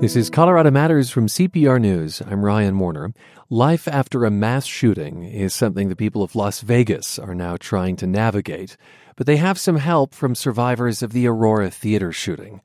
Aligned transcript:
This 0.00 0.16
is 0.16 0.30
Colorado 0.30 0.70
Matters 0.70 1.10
from 1.10 1.26
CPR 1.26 1.78
News. 1.78 2.22
I'm 2.22 2.42
Ryan 2.42 2.78
Warner. 2.78 3.12
Life 3.50 3.86
after 3.86 4.24
a 4.24 4.30
mass 4.30 4.64
shooting 4.64 5.24
is 5.24 5.52
something 5.52 5.90
the 5.90 5.94
people 5.94 6.22
of 6.22 6.34
Las 6.34 6.62
Vegas 6.62 7.18
are 7.18 7.34
now 7.34 7.58
trying 7.58 7.96
to 7.96 8.06
navigate, 8.06 8.78
but 9.16 9.26
they 9.26 9.36
have 9.36 9.58
some 9.58 9.76
help 9.76 10.14
from 10.14 10.34
survivors 10.34 11.02
of 11.02 11.12
the 11.12 11.26
Aurora 11.26 11.70
Theater 11.70 12.12
shooting. 12.12 12.62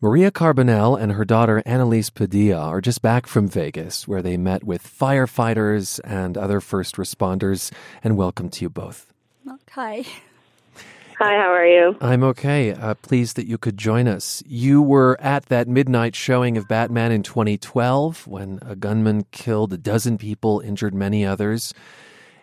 Maria 0.00 0.32
Carbonell 0.32 1.00
and 1.00 1.12
her 1.12 1.24
daughter 1.24 1.62
Annalise 1.64 2.10
Padilla 2.10 2.66
are 2.66 2.80
just 2.80 3.02
back 3.02 3.28
from 3.28 3.46
Vegas, 3.46 4.08
where 4.08 4.20
they 4.20 4.36
met 4.36 4.64
with 4.64 4.82
firefighters 4.82 6.00
and 6.02 6.36
other 6.36 6.60
first 6.60 6.96
responders. 6.96 7.72
And 8.02 8.16
welcome 8.16 8.48
to 8.50 8.62
you 8.62 8.68
both. 8.68 9.12
Hi. 9.70 10.04
Hi, 11.24 11.38
how 11.38 11.54
are 11.54 11.66
you? 11.66 11.96
I'm 12.02 12.22
okay. 12.22 12.74
Uh, 12.74 12.92
pleased 12.92 13.36
that 13.36 13.46
you 13.46 13.56
could 13.56 13.78
join 13.78 14.06
us. 14.06 14.42
You 14.46 14.82
were 14.82 15.18
at 15.22 15.46
that 15.46 15.68
midnight 15.68 16.14
showing 16.14 16.58
of 16.58 16.68
Batman 16.68 17.12
in 17.12 17.22
2012 17.22 18.26
when 18.26 18.58
a 18.60 18.76
gunman 18.76 19.24
killed 19.30 19.72
a 19.72 19.78
dozen 19.78 20.18
people, 20.18 20.60
injured 20.60 20.92
many 20.92 21.24
others. 21.24 21.72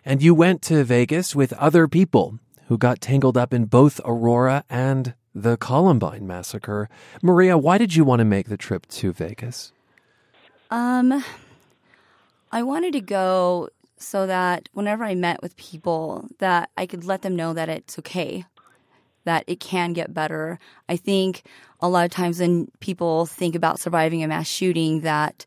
And 0.04 0.24
you 0.24 0.34
went 0.34 0.64
to 0.64 0.84
Vegas 0.84 1.36
with 1.36 1.54
other 1.54 1.88
people 1.88 2.40
who 2.70 2.78
got 2.80 3.02
tangled 3.02 3.38
up 3.38 3.54
in 3.54 3.66
both 3.66 4.02
Aurora 4.04 4.64
and 4.68 5.14
the 5.36 5.58
Columbine 5.58 6.26
massacre. 6.26 6.90
Maria, 7.22 7.60
why 7.60 7.78
did 7.78 7.94
you 7.94 8.04
want 8.04 8.22
to 8.22 8.26
make 8.26 8.50
the 8.50 8.58
trip 8.58 8.88
to 8.88 9.12
Vegas? 9.12 9.74
Um, 10.72 11.24
I 12.52 12.64
wanted 12.64 12.94
to 12.94 13.02
go 13.02 13.70
so 14.02 14.26
that 14.26 14.70
whenever 14.74 15.04
I 15.04 15.14
met 15.14 15.44
with 15.44 15.56
people, 15.56 16.28
that 16.40 16.72
I 16.76 16.88
could 16.88 17.04
let 17.04 17.22
them 17.22 17.36
know 17.36 17.54
that 17.54 17.70
it's 17.70 18.00
okay, 18.00 18.46
that 19.26 19.44
it 19.48 19.60
can 19.60 19.94
get 19.94 20.14
better. 20.14 20.60
I 20.90 20.98
think 20.98 21.44
a 21.80 21.90
lot 21.90 22.06
of 22.06 22.12
times 22.12 22.40
when 22.40 22.68
people 22.80 23.26
think 23.26 23.56
about 23.56 23.80
surviving 23.80 24.24
a 24.24 24.28
mass 24.28 24.48
shooting, 24.48 25.02
that 25.02 25.46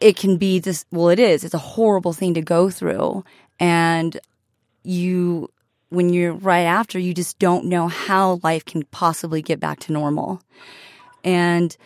it 0.00 0.16
can 0.16 0.36
be 0.36 0.58
this. 0.58 0.84
Well, 0.90 1.10
it 1.10 1.18
is. 1.18 1.44
It's 1.44 1.54
a 1.54 1.58
horrible 1.58 2.12
thing 2.12 2.34
to 2.34 2.42
go 2.42 2.70
through, 2.70 3.24
and 3.58 4.18
you 4.82 5.50
when 5.90 6.10
you're 6.10 6.32
right 6.32 6.62
after, 6.62 6.98
you 6.98 7.12
just 7.12 7.38
don't 7.38 7.66
know 7.66 7.88
how 7.88 8.40
life 8.42 8.64
can 8.64 8.84
possibly 8.86 9.42
get 9.42 9.60
back 9.60 9.80
to 9.80 9.92
normal. 9.92 10.40
And 11.24 11.76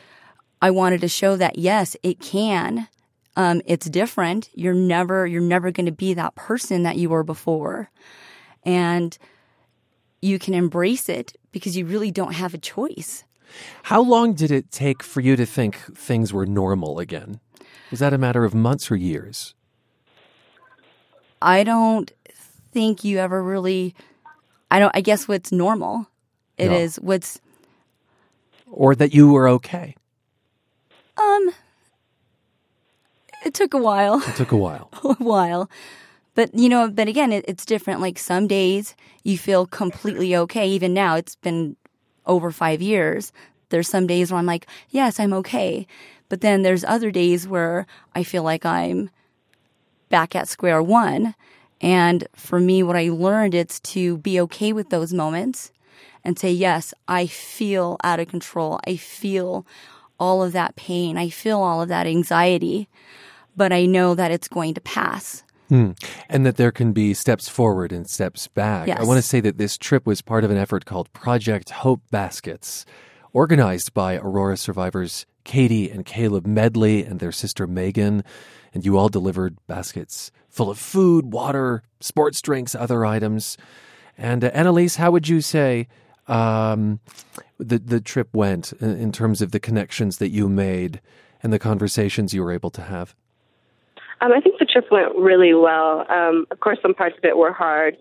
I 0.62 0.70
wanted 0.70 1.00
to 1.00 1.08
show 1.08 1.36
that 1.36 1.58
yes, 1.58 1.96
it 2.02 2.20
can. 2.20 2.88
Um, 3.36 3.62
it's 3.66 3.90
different. 3.90 4.48
You're 4.54 4.74
never 4.74 5.26
you're 5.26 5.40
never 5.40 5.72
going 5.72 5.86
to 5.86 5.92
be 5.92 6.14
that 6.14 6.36
person 6.36 6.84
that 6.84 6.96
you 6.96 7.08
were 7.08 7.24
before, 7.24 7.90
and 8.64 9.18
you 10.24 10.38
can 10.38 10.54
embrace 10.54 11.08
it 11.08 11.36
because 11.52 11.76
you 11.76 11.84
really 11.86 12.10
don't 12.10 12.32
have 12.34 12.54
a 12.54 12.58
choice. 12.58 13.24
How 13.84 14.00
long 14.00 14.32
did 14.34 14.50
it 14.50 14.70
take 14.70 15.02
for 15.02 15.20
you 15.20 15.36
to 15.36 15.44
think 15.46 15.76
things 15.94 16.32
were 16.32 16.46
normal 16.46 16.98
again? 16.98 17.40
Was 17.90 18.00
that 18.00 18.12
a 18.14 18.18
matter 18.18 18.44
of 18.44 18.54
months 18.54 18.90
or 18.90 18.96
years? 18.96 19.54
I 21.42 21.62
don't 21.62 22.10
think 22.72 23.04
you 23.04 23.18
ever 23.18 23.42
really 23.42 23.94
I 24.70 24.78
don't 24.78 24.96
I 24.96 25.02
guess 25.02 25.28
what's 25.28 25.52
normal. 25.52 26.06
It 26.56 26.70
Yeah. 26.70 26.78
is 26.78 26.96
what's 26.96 27.38
Or 28.70 28.94
that 28.94 29.14
you 29.14 29.30
were 29.30 29.46
okay? 29.48 29.94
um 31.18 31.50
it 33.44 33.52
took 33.52 33.74
a 33.74 33.78
while. 33.78 34.22
It 34.26 34.36
took 34.36 34.52
a 34.52 34.56
while. 34.56 34.88
a 35.04 35.14
while. 35.22 35.68
But 36.34 36.54
you 36.54 36.68
know, 36.68 36.90
but 36.90 37.08
again, 37.08 37.32
it, 37.32 37.44
it's 37.46 37.64
different. 37.64 38.00
Like 38.00 38.18
some 38.18 38.46
days 38.46 38.94
you 39.22 39.38
feel 39.38 39.66
completely 39.66 40.34
okay. 40.36 40.68
Even 40.68 40.94
now, 40.94 41.16
it's 41.16 41.36
been 41.36 41.76
over 42.26 42.50
five 42.50 42.82
years. 42.82 43.32
There's 43.68 43.88
some 43.88 44.06
days 44.06 44.30
where 44.30 44.38
I'm 44.38 44.46
like, 44.46 44.66
yes, 44.90 45.18
I'm 45.18 45.32
okay. 45.32 45.86
But 46.28 46.40
then 46.40 46.62
there's 46.62 46.84
other 46.84 47.10
days 47.10 47.46
where 47.46 47.86
I 48.14 48.22
feel 48.22 48.42
like 48.42 48.64
I'm 48.64 49.10
back 50.08 50.34
at 50.34 50.48
square 50.48 50.82
one. 50.82 51.34
And 51.80 52.26
for 52.34 52.60
me, 52.60 52.82
what 52.82 52.96
I 52.96 53.08
learned 53.08 53.54
it's 53.54 53.80
to 53.80 54.18
be 54.18 54.40
okay 54.40 54.72
with 54.72 54.90
those 54.90 55.12
moments 55.12 55.72
and 56.24 56.38
say, 56.38 56.50
yes, 56.50 56.94
I 57.06 57.26
feel 57.26 57.98
out 58.02 58.20
of 58.20 58.28
control. 58.28 58.80
I 58.86 58.96
feel 58.96 59.66
all 60.18 60.42
of 60.42 60.52
that 60.52 60.76
pain. 60.76 61.18
I 61.18 61.28
feel 61.28 61.60
all 61.60 61.82
of 61.82 61.88
that 61.88 62.06
anxiety, 62.06 62.88
but 63.56 63.72
I 63.72 63.86
know 63.86 64.14
that 64.14 64.30
it's 64.30 64.48
going 64.48 64.74
to 64.74 64.80
pass. 64.80 65.42
And 66.28 66.46
that 66.46 66.56
there 66.56 66.72
can 66.72 66.92
be 66.92 67.14
steps 67.14 67.48
forward 67.48 67.92
and 67.92 68.08
steps 68.08 68.48
back. 68.48 68.86
I 69.00 69.04
want 69.04 69.18
to 69.18 69.22
say 69.22 69.40
that 69.40 69.58
this 69.58 69.76
trip 69.76 70.06
was 70.06 70.22
part 70.22 70.44
of 70.44 70.50
an 70.50 70.56
effort 70.56 70.84
called 70.84 71.12
Project 71.12 71.70
Hope 71.70 72.02
Baskets, 72.10 72.84
organized 73.32 73.92
by 73.94 74.16
Aurora 74.16 74.56
survivors 74.56 75.26
Katie 75.44 75.90
and 75.90 76.04
Caleb 76.04 76.46
Medley 76.46 77.04
and 77.04 77.20
their 77.20 77.32
sister 77.32 77.66
Megan. 77.66 78.24
And 78.72 78.84
you 78.84 78.98
all 78.98 79.08
delivered 79.08 79.56
baskets 79.66 80.32
full 80.48 80.70
of 80.70 80.78
food, 80.78 81.32
water, 81.32 81.82
sports 82.00 82.40
drinks, 82.40 82.74
other 82.74 83.04
items. 83.04 83.56
And 84.16 84.44
uh, 84.44 84.48
Annalise, 84.54 84.96
how 84.96 85.10
would 85.10 85.28
you 85.28 85.40
say 85.40 85.88
um, 86.26 87.00
the 87.58 87.78
the 87.78 88.00
trip 88.00 88.34
went 88.34 88.72
in, 88.80 88.96
in 88.96 89.12
terms 89.12 89.42
of 89.42 89.50
the 89.50 89.60
connections 89.60 90.18
that 90.18 90.30
you 90.30 90.48
made 90.48 91.00
and 91.42 91.52
the 91.52 91.58
conversations 91.58 92.32
you 92.32 92.42
were 92.42 92.52
able 92.52 92.70
to 92.70 92.82
have? 92.82 93.14
Um, 94.20 94.32
I 94.32 94.40
think 94.40 94.58
the 94.58 94.64
trip 94.64 94.90
went 94.90 95.16
really 95.16 95.54
well. 95.54 96.10
Um, 96.10 96.46
of 96.50 96.60
course, 96.60 96.78
some 96.80 96.94
parts 96.94 97.16
of 97.18 97.24
it 97.24 97.36
were 97.36 97.52
hard, 97.52 97.96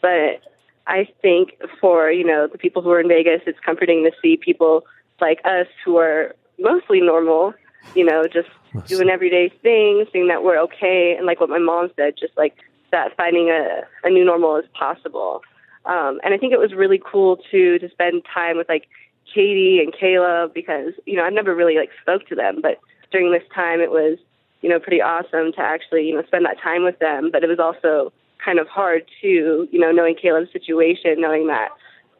but 0.00 0.40
I 0.86 1.08
think 1.20 1.54
for 1.80 2.10
you 2.10 2.24
know 2.24 2.46
the 2.46 2.58
people 2.58 2.82
who 2.82 2.90
are 2.90 3.00
in 3.00 3.08
Vegas, 3.08 3.42
it's 3.46 3.58
comforting 3.64 4.04
to 4.04 4.12
see 4.22 4.36
people 4.36 4.84
like 5.20 5.40
us 5.44 5.66
who 5.84 5.96
are 5.96 6.34
mostly 6.58 7.00
normal, 7.00 7.54
you 7.94 8.04
know, 8.04 8.24
just 8.26 8.48
doing 8.86 9.08
everyday 9.08 9.48
things, 9.62 10.08
seeing 10.12 10.28
that 10.28 10.44
we're 10.44 10.58
okay, 10.58 11.14
and 11.16 11.26
like 11.26 11.40
what 11.40 11.50
my 11.50 11.58
mom 11.58 11.90
said, 11.96 12.14
just 12.18 12.36
like 12.36 12.56
that 12.92 13.16
finding 13.16 13.50
a, 13.50 13.82
a 14.04 14.10
new 14.10 14.24
normal 14.24 14.56
is 14.56 14.64
possible. 14.78 15.42
Um, 15.84 16.20
and 16.24 16.34
I 16.34 16.38
think 16.38 16.52
it 16.52 16.58
was 16.58 16.74
really 16.74 17.00
cool 17.04 17.38
too 17.50 17.78
to 17.78 17.88
spend 17.90 18.22
time 18.32 18.56
with 18.56 18.68
like 18.68 18.88
Katie 19.32 19.80
and 19.82 19.94
Caleb 19.98 20.54
because 20.54 20.92
you 21.04 21.16
know 21.16 21.24
I've 21.24 21.32
never 21.32 21.54
really 21.54 21.76
like 21.76 21.90
spoke 22.00 22.26
to 22.28 22.34
them, 22.34 22.60
but 22.62 22.78
during 23.10 23.32
this 23.32 23.42
time 23.54 23.80
it 23.80 23.90
was 23.90 24.18
you 24.66 24.72
know 24.72 24.80
pretty 24.80 25.00
awesome 25.00 25.52
to 25.52 25.60
actually 25.60 26.08
you 26.08 26.14
know 26.16 26.24
spend 26.26 26.44
that 26.44 26.60
time 26.60 26.82
with 26.82 26.98
them. 26.98 27.30
But 27.30 27.44
it 27.44 27.46
was 27.46 27.60
also 27.60 28.12
kind 28.44 28.58
of 28.58 28.66
hard 28.66 29.04
too, 29.22 29.68
you 29.70 29.78
know, 29.78 29.92
knowing 29.92 30.16
Caleb's 30.20 30.50
situation, 30.52 31.20
knowing 31.20 31.46
that 31.46 31.68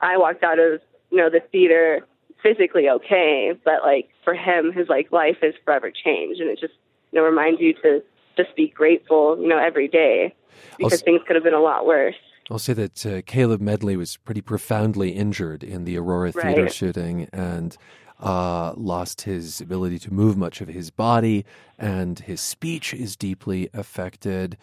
I 0.01 0.17
walked 0.17 0.45
out 0.45 0.61
of 0.61 0.81
you 1.11 1.19
know 1.19 1.29
the 1.29 1.41
theater 1.51 2.07
physically 2.45 2.89
okay, 2.89 3.53
but 3.65 3.83
like 3.83 4.11
for 4.23 4.33
him, 4.33 4.73
his 4.73 4.89
like 4.89 5.11
life 5.11 5.39
is 5.43 5.57
forever 5.65 5.91
changed, 5.91 6.41
and 6.41 6.49
it 6.49 6.61
just 6.61 6.75
you 7.11 7.19
know 7.19 7.27
reminds 7.27 7.61
you 7.61 7.73
to 7.83 8.01
just 8.37 8.55
be 8.55 8.69
grateful, 8.69 9.37
you 9.41 9.49
know, 9.49 9.59
every 9.59 9.89
day 9.89 10.33
because 10.79 11.03
things 11.03 11.23
could 11.27 11.35
have 11.35 11.45
been 11.45 11.53
a 11.53 11.61
lot 11.61 11.85
worse. 11.85 12.15
I'll 12.49 12.61
say 12.61 12.75
that 12.75 13.05
uh, 13.05 13.23
Caleb 13.27 13.61
Medley 13.61 13.97
was 13.97 14.19
pretty 14.19 14.41
profoundly 14.41 15.11
injured 15.11 15.65
in 15.65 15.83
the 15.83 15.99
Aurora 15.99 16.31
Theater 16.31 16.69
shooting 16.69 17.29
and 17.33 17.77
uh, 18.21 18.73
lost 18.77 19.23
his 19.23 19.61
ability 19.61 19.99
to 20.01 20.13
move 20.13 20.37
much 20.37 20.61
of 20.61 20.69
his 20.69 20.91
body, 20.91 21.45
and 21.79 22.19
his 22.21 22.41
speech 22.41 22.95
is 22.95 23.17
deeply 23.17 23.69
affected. 23.75 24.57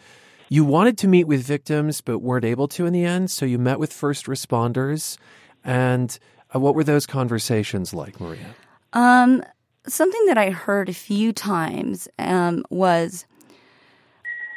You 0.48 0.64
wanted 0.64 0.98
to 0.98 1.08
meet 1.08 1.24
with 1.24 1.42
victims, 1.42 2.00
but 2.00 2.18
weren't 2.18 2.44
able 2.44 2.68
to 2.68 2.86
in 2.86 2.92
the 2.92 3.04
end, 3.04 3.30
so 3.30 3.46
you 3.46 3.58
met 3.58 3.78
with 3.78 3.92
first 3.92 4.26
responders. 4.26 5.16
And 5.64 6.18
uh, 6.54 6.60
what 6.60 6.74
were 6.74 6.84
those 6.84 7.06
conversations 7.06 7.94
like, 7.94 8.20
Maria? 8.20 8.54
Um, 8.92 9.42
something 9.86 10.26
that 10.26 10.38
I 10.38 10.50
heard 10.50 10.88
a 10.88 10.94
few 10.94 11.32
times 11.32 12.08
um, 12.18 12.64
was 12.70 13.26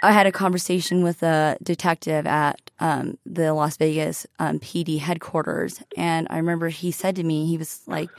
I 0.04 0.12
had 0.12 0.28
a 0.28 0.32
conversation 0.32 1.04
with 1.04 1.24
a 1.24 1.58
detective 1.64 2.28
at 2.28 2.60
um, 2.80 3.18
the 3.26 3.54
Las 3.54 3.78
Vegas 3.78 4.28
um, 4.38 4.60
PD 4.60 5.00
headquarters, 5.00 5.82
and 5.96 6.28
I 6.30 6.38
remember 6.38 6.70
he 6.70 6.92
said 6.92 7.16
to 7.16 7.24
me, 7.24 7.48
he 7.48 7.58
was 7.58 7.82
like, 7.88 8.10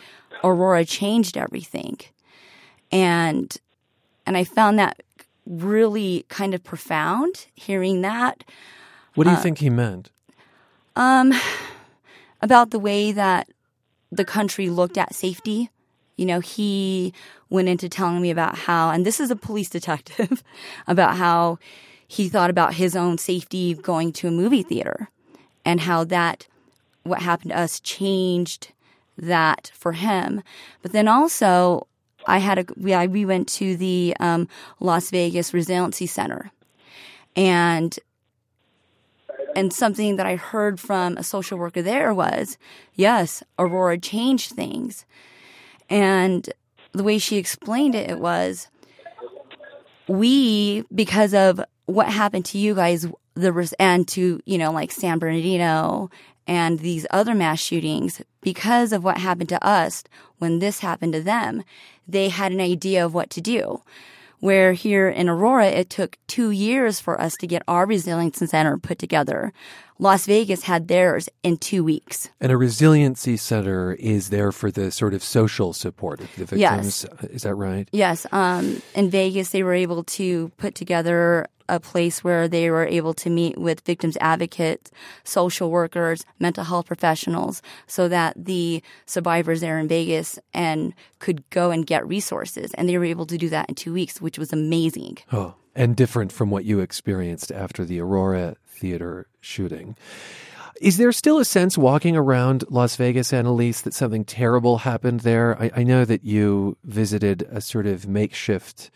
"Aurora 0.45 0.85
changed 0.85 1.37
everything," 1.37 1.99
and 2.93 3.57
and 4.27 4.37
I 4.37 4.45
found 4.45 4.79
that 4.79 5.03
really 5.47 6.25
kind 6.29 6.55
of 6.55 6.63
profound. 6.63 7.47
Hearing 7.55 8.03
that, 8.03 8.45
What 9.15 9.27
Uh, 9.27 9.31
do 9.31 9.37
you 9.37 9.43
think 9.43 9.59
he 9.59 9.71
meant? 9.71 10.11
um, 10.97 11.33
about 12.43 12.71
the 12.71 12.79
way 12.79 13.13
that 13.13 13.49
the 14.13 14.25
country 14.25 14.69
looked 14.71 14.99
at 14.99 15.15
safety. 15.15 15.71
You 16.17 16.27
know, 16.27 16.41
he 16.41 17.13
went 17.49 17.69
into 17.69 17.89
telling 17.89 18.21
me 18.21 18.31
about 18.31 18.59
how, 18.59 18.91
and 18.91 19.07
this 19.07 19.21
is 19.21 19.31
a 19.31 19.37
police 19.37 19.69
detective, 19.79 20.43
about 20.87 21.17
how 21.17 21.59
he 22.07 22.29
thought 22.29 22.51
about 22.51 22.75
his 22.75 22.97
own 22.97 23.19
safety 23.19 23.75
going 23.75 24.13
to 24.15 24.29
a 24.29 24.31
movie 24.31 24.63
theater 24.63 25.09
and 25.65 25.81
how 25.81 26.05
that, 26.05 26.47
what 27.05 27.23
happened 27.23 27.51
to 27.53 27.59
us 27.59 27.81
changed 27.81 28.73
that 29.19 29.71
for 29.75 29.93
him. 29.93 30.43
But 30.83 30.93
then 30.93 31.09
also, 31.09 31.87
I 32.27 32.39
had 32.39 32.59
a, 32.59 32.65
we, 32.77 32.95
I, 32.95 33.07
we 33.07 33.25
went 33.25 33.49
to 33.49 33.77
the 33.77 34.15
um, 34.21 34.49
Las 34.81 35.11
Vegas 35.11 35.53
Resiliency 35.53 36.07
Center 36.07 36.51
and 37.37 37.99
and 39.57 39.73
something 39.73 40.17
that 40.17 40.27
I 40.27 40.37
heard 40.37 40.79
from 40.79 41.17
a 41.17 41.25
social 41.25 41.59
worker 41.59 41.83
there 41.83 42.13
was, 42.15 42.59
yes, 42.95 43.43
Aurora 43.59 43.99
changed 43.99 44.53
things. 44.53 45.05
And 45.89 46.49
the 46.93 47.03
way 47.03 47.19
she 47.19 47.39
explained 47.39 47.95
it, 47.95 48.11
it 48.11 48.21
was 48.21 48.69
we 50.07 50.85
because 50.95 51.35
of 51.35 51.61
what 51.87 52.09
happened 52.09 52.45
to 52.47 52.59
you 52.59 52.75
guys, 52.75 53.07
the 53.35 53.75
and 53.79 54.07
to 54.09 54.41
you 54.45 54.59
know 54.59 54.73
like 54.73 54.91
San 54.93 55.19
Bernardino 55.19 56.11
and 56.49 56.79
these 56.81 57.07
other 57.11 57.35
mass 57.35 57.61
shootings, 57.61 58.23
because 58.41 58.93
of 58.93 59.05
what 59.05 59.19
happened 59.19 59.51
to 59.51 59.65
us 59.65 60.03
when 60.39 60.59
this 60.59 60.81
happened 60.81 61.13
to 61.13 61.23
them, 61.23 61.63
they 62.09 62.31
had 62.31 62.51
an 62.51 62.61
idea 62.61 63.05
of 63.05 63.13
what 63.15 63.29
to 63.31 63.41
do. 63.41 63.83
Where 64.41 64.73
here 64.73 65.09
in 65.09 65.29
Aurora, 65.29 65.67
it 65.67 65.91
took 65.91 66.17
two 66.29 66.51
years 66.51 67.01
for 67.01 67.21
us 67.21 67.37
to 67.39 67.47
get 67.47 67.63
our 67.67 67.87
resiliency 67.87 68.47
center 68.47 68.79
put 68.79 68.99
together. 68.99 69.53
Las 69.99 70.27
Vegas 70.27 70.63
had 70.63 70.87
theirs 70.87 71.29
in 71.43 71.57
two 71.57 71.83
weeks. 71.83 72.31
And 72.41 72.53
a 72.53 72.57
resiliency 72.57 73.37
center 73.37 73.95
is 73.95 74.31
there 74.31 74.53
for 74.53 74.71
the 74.71 74.93
sort 74.93 75.13
of 75.13 75.25
social 75.25 75.73
support 75.73 76.21
of 76.21 76.33
the 76.37 76.45
victims. 76.45 76.61
Yes. 76.61 77.31
Is 77.31 77.43
that 77.43 77.57
right? 77.57 77.89
Yes. 77.91 78.27
Um, 78.31 78.81
in 78.95 79.11
Vegas, 79.11 79.51
they 79.51 79.65
were 79.65 79.75
able 79.75 80.05
to 80.05 80.53
put 80.57 80.77
together 80.77 81.47
a 81.69 81.81
place 81.81 82.25
where 82.25 82.49
they 82.49 82.71
were 82.71 82.87
able 82.87 83.15
to 83.15 83.31
meet 83.31 83.59
with 83.59 83.81
victims 83.83 84.17
advocates, 84.21 84.91
social 85.25 85.71
workers, 85.71 86.25
mental 86.39 86.65
health 86.65 86.87
professionals, 86.87 87.63
so 87.87 88.09
that 88.09 88.35
the 88.37 88.83
survivors 89.07 89.61
there 89.61 89.79
in 89.79 89.89
Vegas 89.89 90.39
and 90.55 90.95
could 91.19 91.49
go 91.51 91.71
and 91.71 91.87
get 91.87 92.07
resources. 92.07 92.73
And 92.75 92.89
they 92.89 92.99
were 92.99 93.05
able 93.05 93.27
to 93.27 93.39
do 93.39 93.49
that 93.51 93.69
in 93.69 93.75
two 93.75 93.93
weeks, 93.93 94.21
which 94.21 94.39
was 94.39 94.53
amazing. 94.53 95.19
Oh, 95.33 95.55
and 95.75 95.95
different 95.95 96.33
from 96.33 96.51
what 96.51 96.65
you 96.65 96.81
experienced 96.81 97.53
after 97.53 97.85
the 97.85 98.01
Aurora 98.01 98.57
Theater 98.67 99.29
shooting. 99.41 99.97
Is 100.81 100.97
there 100.97 101.11
still 101.11 101.41
a 101.41 101.45
sense 101.45 101.77
walking 101.77 102.17
around 102.17 102.65
Las 102.69 102.95
Vegas, 102.95 103.33
Annalise, 103.33 103.81
that 103.81 103.95
something 103.95 104.25
terrible 104.25 104.79
happened 104.79 105.21
there? 105.21 105.61
I, 105.61 105.71
I 105.77 105.83
know 105.83 106.05
that 106.05 106.25
you 106.25 106.77
visited 106.85 107.43
a 107.51 107.61
sort 107.61 107.87
of 107.87 108.07
makeshift 108.07 108.91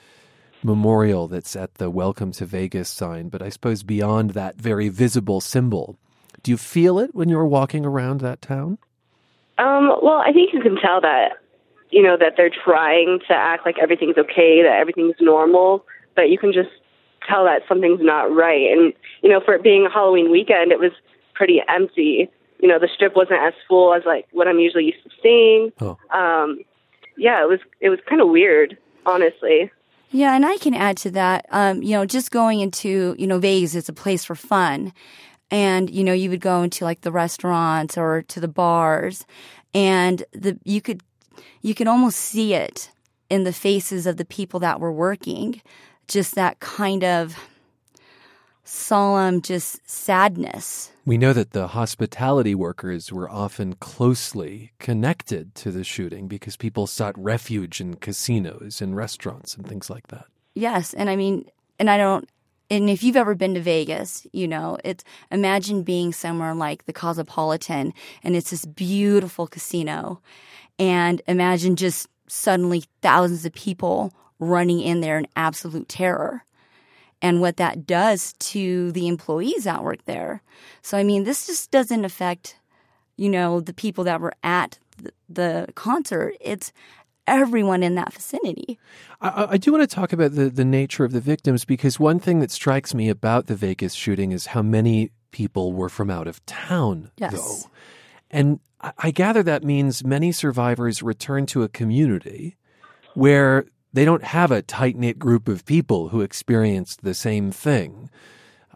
memorial 0.64 1.28
that's 1.28 1.56
at 1.56 1.74
the 1.74 1.90
Welcome 1.90 2.32
to 2.32 2.46
Vegas 2.46 2.88
sign, 2.88 3.28
but 3.28 3.42
I 3.42 3.48
suppose 3.48 3.82
beyond 3.82 4.30
that 4.30 4.56
very 4.56 4.88
visible 4.88 5.40
symbol, 5.40 5.98
do 6.42 6.50
you 6.50 6.56
feel 6.56 6.98
it 6.98 7.14
when 7.14 7.28
you're 7.28 7.46
walking 7.46 7.84
around 7.84 8.20
that 8.20 8.42
town? 8.42 8.78
Um, 9.58 9.92
well, 10.02 10.22
I 10.24 10.32
think 10.32 10.52
you 10.52 10.60
can 10.60 10.76
tell 10.76 11.00
that, 11.00 11.32
you 11.90 12.02
know, 12.02 12.16
that 12.16 12.34
they're 12.36 12.50
trying 12.50 13.20
to 13.28 13.34
act 13.34 13.66
like 13.66 13.76
everything's 13.80 14.16
okay, 14.16 14.62
that 14.62 14.78
everything's 14.80 15.16
normal, 15.20 15.84
but 16.16 16.30
you 16.30 16.38
can 16.38 16.52
just 16.52 16.70
tell 17.28 17.44
that 17.44 17.62
something's 17.68 18.00
not 18.00 18.34
right. 18.34 18.72
And, 18.72 18.92
you 19.22 19.28
know, 19.28 19.40
for 19.44 19.54
it 19.54 19.62
being 19.62 19.86
a 19.86 19.90
Halloween 19.90 20.30
weekend, 20.30 20.72
it 20.72 20.80
was 20.80 20.92
pretty 21.34 21.60
empty. 21.68 22.30
You 22.60 22.68
know, 22.68 22.78
the 22.78 22.88
strip 22.92 23.14
wasn't 23.14 23.40
as 23.40 23.54
full 23.68 23.94
as 23.94 24.02
like 24.06 24.26
what 24.32 24.48
I'm 24.48 24.58
usually 24.58 24.84
used 24.84 25.02
to 25.04 25.10
seeing. 25.22 25.72
Oh. 25.80 25.98
Um, 26.16 26.60
yeah, 27.16 27.42
it 27.42 27.48
was 27.48 27.60
it 27.80 27.90
was 27.90 27.98
kind 28.08 28.20
of 28.20 28.28
weird, 28.28 28.78
honestly. 29.04 29.70
Yeah, 30.12 30.34
and 30.34 30.44
I 30.44 30.58
can 30.58 30.74
add 30.74 30.98
to 30.98 31.10
that. 31.12 31.46
Um, 31.50 31.82
you 31.82 31.92
know, 31.92 32.04
just 32.04 32.30
going 32.30 32.60
into 32.60 33.16
you 33.18 33.26
know 33.26 33.38
Vegas, 33.38 33.74
it's 33.74 33.88
a 33.88 33.94
place 33.94 34.24
for 34.24 34.34
fun, 34.34 34.92
and 35.50 35.88
you 35.90 36.04
know 36.04 36.12
you 36.12 36.28
would 36.30 36.40
go 36.40 36.62
into 36.62 36.84
like 36.84 37.00
the 37.00 37.10
restaurants 37.10 37.96
or 37.96 38.22
to 38.28 38.38
the 38.38 38.48
bars, 38.48 39.26
and 39.72 40.22
the 40.32 40.58
you 40.64 40.82
could 40.82 41.02
you 41.62 41.74
could 41.74 41.88
almost 41.88 42.18
see 42.18 42.52
it 42.52 42.90
in 43.30 43.44
the 43.44 43.52
faces 43.52 44.06
of 44.06 44.18
the 44.18 44.26
people 44.26 44.60
that 44.60 44.80
were 44.80 44.92
working, 44.92 45.62
just 46.08 46.34
that 46.34 46.60
kind 46.60 47.02
of 47.02 47.34
solemn, 48.64 49.42
just 49.42 49.88
sadness. 49.88 50.92
We 51.04 51.18
know 51.18 51.32
that 51.32 51.50
the 51.50 51.68
hospitality 51.68 52.54
workers 52.54 53.12
were 53.12 53.28
often 53.28 53.74
closely 53.74 54.72
connected 54.78 55.54
to 55.56 55.72
the 55.72 55.84
shooting 55.84 56.28
because 56.28 56.56
people 56.56 56.86
sought 56.86 57.18
refuge 57.18 57.80
in 57.80 57.96
casinos 57.96 58.80
and 58.80 58.96
restaurants 58.96 59.56
and 59.56 59.66
things 59.66 59.90
like 59.90 60.08
that. 60.08 60.26
Yes, 60.54 60.94
and 60.94 61.10
I 61.10 61.16
mean, 61.16 61.46
and 61.78 61.90
I 61.90 61.96
don't. 61.96 62.28
And 62.70 62.88
if 62.88 63.02
you've 63.02 63.16
ever 63.16 63.34
been 63.34 63.54
to 63.54 63.60
Vegas, 63.60 64.26
you 64.32 64.48
know, 64.48 64.78
it's 64.82 65.04
imagine 65.30 65.82
being 65.82 66.12
somewhere 66.12 66.54
like 66.54 66.86
the 66.86 66.92
Cosmopolitan 66.92 67.92
and 68.22 68.34
it's 68.34 68.50
this 68.50 68.64
beautiful 68.64 69.46
casino. 69.46 70.20
And 70.78 71.20
imagine 71.26 71.76
just 71.76 72.08
suddenly 72.28 72.84
thousands 73.02 73.44
of 73.44 73.52
people 73.52 74.14
running 74.38 74.80
in 74.80 75.02
there 75.02 75.18
in 75.18 75.26
absolute 75.36 75.88
terror 75.88 76.44
and 77.22 77.40
what 77.40 77.56
that 77.56 77.86
does 77.86 78.34
to 78.34 78.90
the 78.92 79.06
employees 79.06 79.64
that 79.64 79.84
work 79.84 80.04
there. 80.04 80.42
So, 80.82 80.98
I 80.98 81.04
mean, 81.04 81.22
this 81.24 81.46
just 81.46 81.70
doesn't 81.70 82.04
affect, 82.04 82.56
you 83.16 83.30
know, 83.30 83.60
the 83.60 83.72
people 83.72 84.04
that 84.04 84.20
were 84.20 84.34
at 84.42 84.78
the, 84.98 85.12
the 85.28 85.68
concert. 85.74 86.34
It's 86.40 86.72
everyone 87.28 87.84
in 87.84 87.94
that 87.94 88.12
vicinity. 88.12 88.78
I, 89.20 89.46
I, 89.50 89.56
do 89.56 89.70
want 89.70 89.88
to 89.88 89.94
talk 89.94 90.12
about 90.12 90.34
the, 90.34 90.50
the 90.50 90.64
nature 90.64 91.04
of 91.04 91.12
the 91.12 91.20
victims 91.20 91.64
because 91.64 92.00
one 92.00 92.18
thing 92.18 92.40
that 92.40 92.50
strikes 92.50 92.92
me 92.92 93.08
about 93.08 93.46
the 93.46 93.54
Vegas 93.54 93.94
shooting 93.94 94.32
is 94.32 94.46
how 94.46 94.62
many 94.62 95.12
people 95.30 95.72
were 95.72 95.88
from 95.88 96.10
out 96.10 96.26
of 96.26 96.44
town, 96.46 97.12
yes. 97.16 97.32
though. 97.32 97.70
And 98.32 98.58
I, 98.80 98.92
I 98.98 99.10
gather 99.12 99.44
that 99.44 99.62
means 99.62 100.04
many 100.04 100.32
survivors 100.32 101.00
return 101.00 101.46
to 101.46 101.62
a 101.62 101.68
community 101.68 102.56
where 103.14 103.66
they 103.92 104.04
don't 104.04 104.24
have 104.24 104.50
a 104.50 104.62
tight 104.62 104.96
knit 104.96 105.18
group 105.18 105.48
of 105.48 105.64
people 105.64 106.08
who 106.08 106.20
experienced 106.20 107.02
the 107.02 107.14
same 107.14 107.50
thing. 107.50 108.10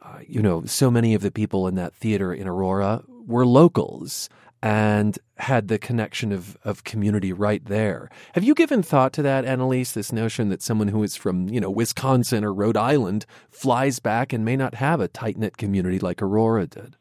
Uh, 0.02 0.18
you 0.26 0.42
know, 0.42 0.64
so 0.64 0.90
many 0.90 1.14
of 1.14 1.22
the 1.22 1.30
people 1.30 1.66
in 1.66 1.74
that 1.74 1.94
theater 1.94 2.32
in 2.32 2.46
Aurora 2.46 3.02
were 3.26 3.46
locals 3.46 4.28
and 4.62 5.18
had 5.38 5.68
the 5.68 5.78
connection 5.78 6.32
of, 6.32 6.56
of 6.64 6.84
community 6.84 7.32
right 7.32 7.64
there. 7.66 8.10
Have 8.32 8.44
you 8.44 8.54
given 8.54 8.82
thought 8.82 9.12
to 9.14 9.22
that, 9.22 9.44
Annalise? 9.44 9.92
This 9.92 10.12
notion 10.12 10.48
that 10.48 10.62
someone 10.62 10.88
who 10.88 11.02
is 11.02 11.14
from, 11.14 11.48
you 11.48 11.60
know, 11.60 11.70
Wisconsin 11.70 12.44
or 12.44 12.52
Rhode 12.52 12.76
Island 12.76 13.26
flies 13.50 13.98
back 14.00 14.32
and 14.32 14.44
may 14.44 14.56
not 14.56 14.74
have 14.74 15.00
a 15.00 15.08
tight 15.08 15.36
knit 15.36 15.56
community 15.56 15.98
like 15.98 16.22
Aurora 16.22 16.66
did? 16.66 16.96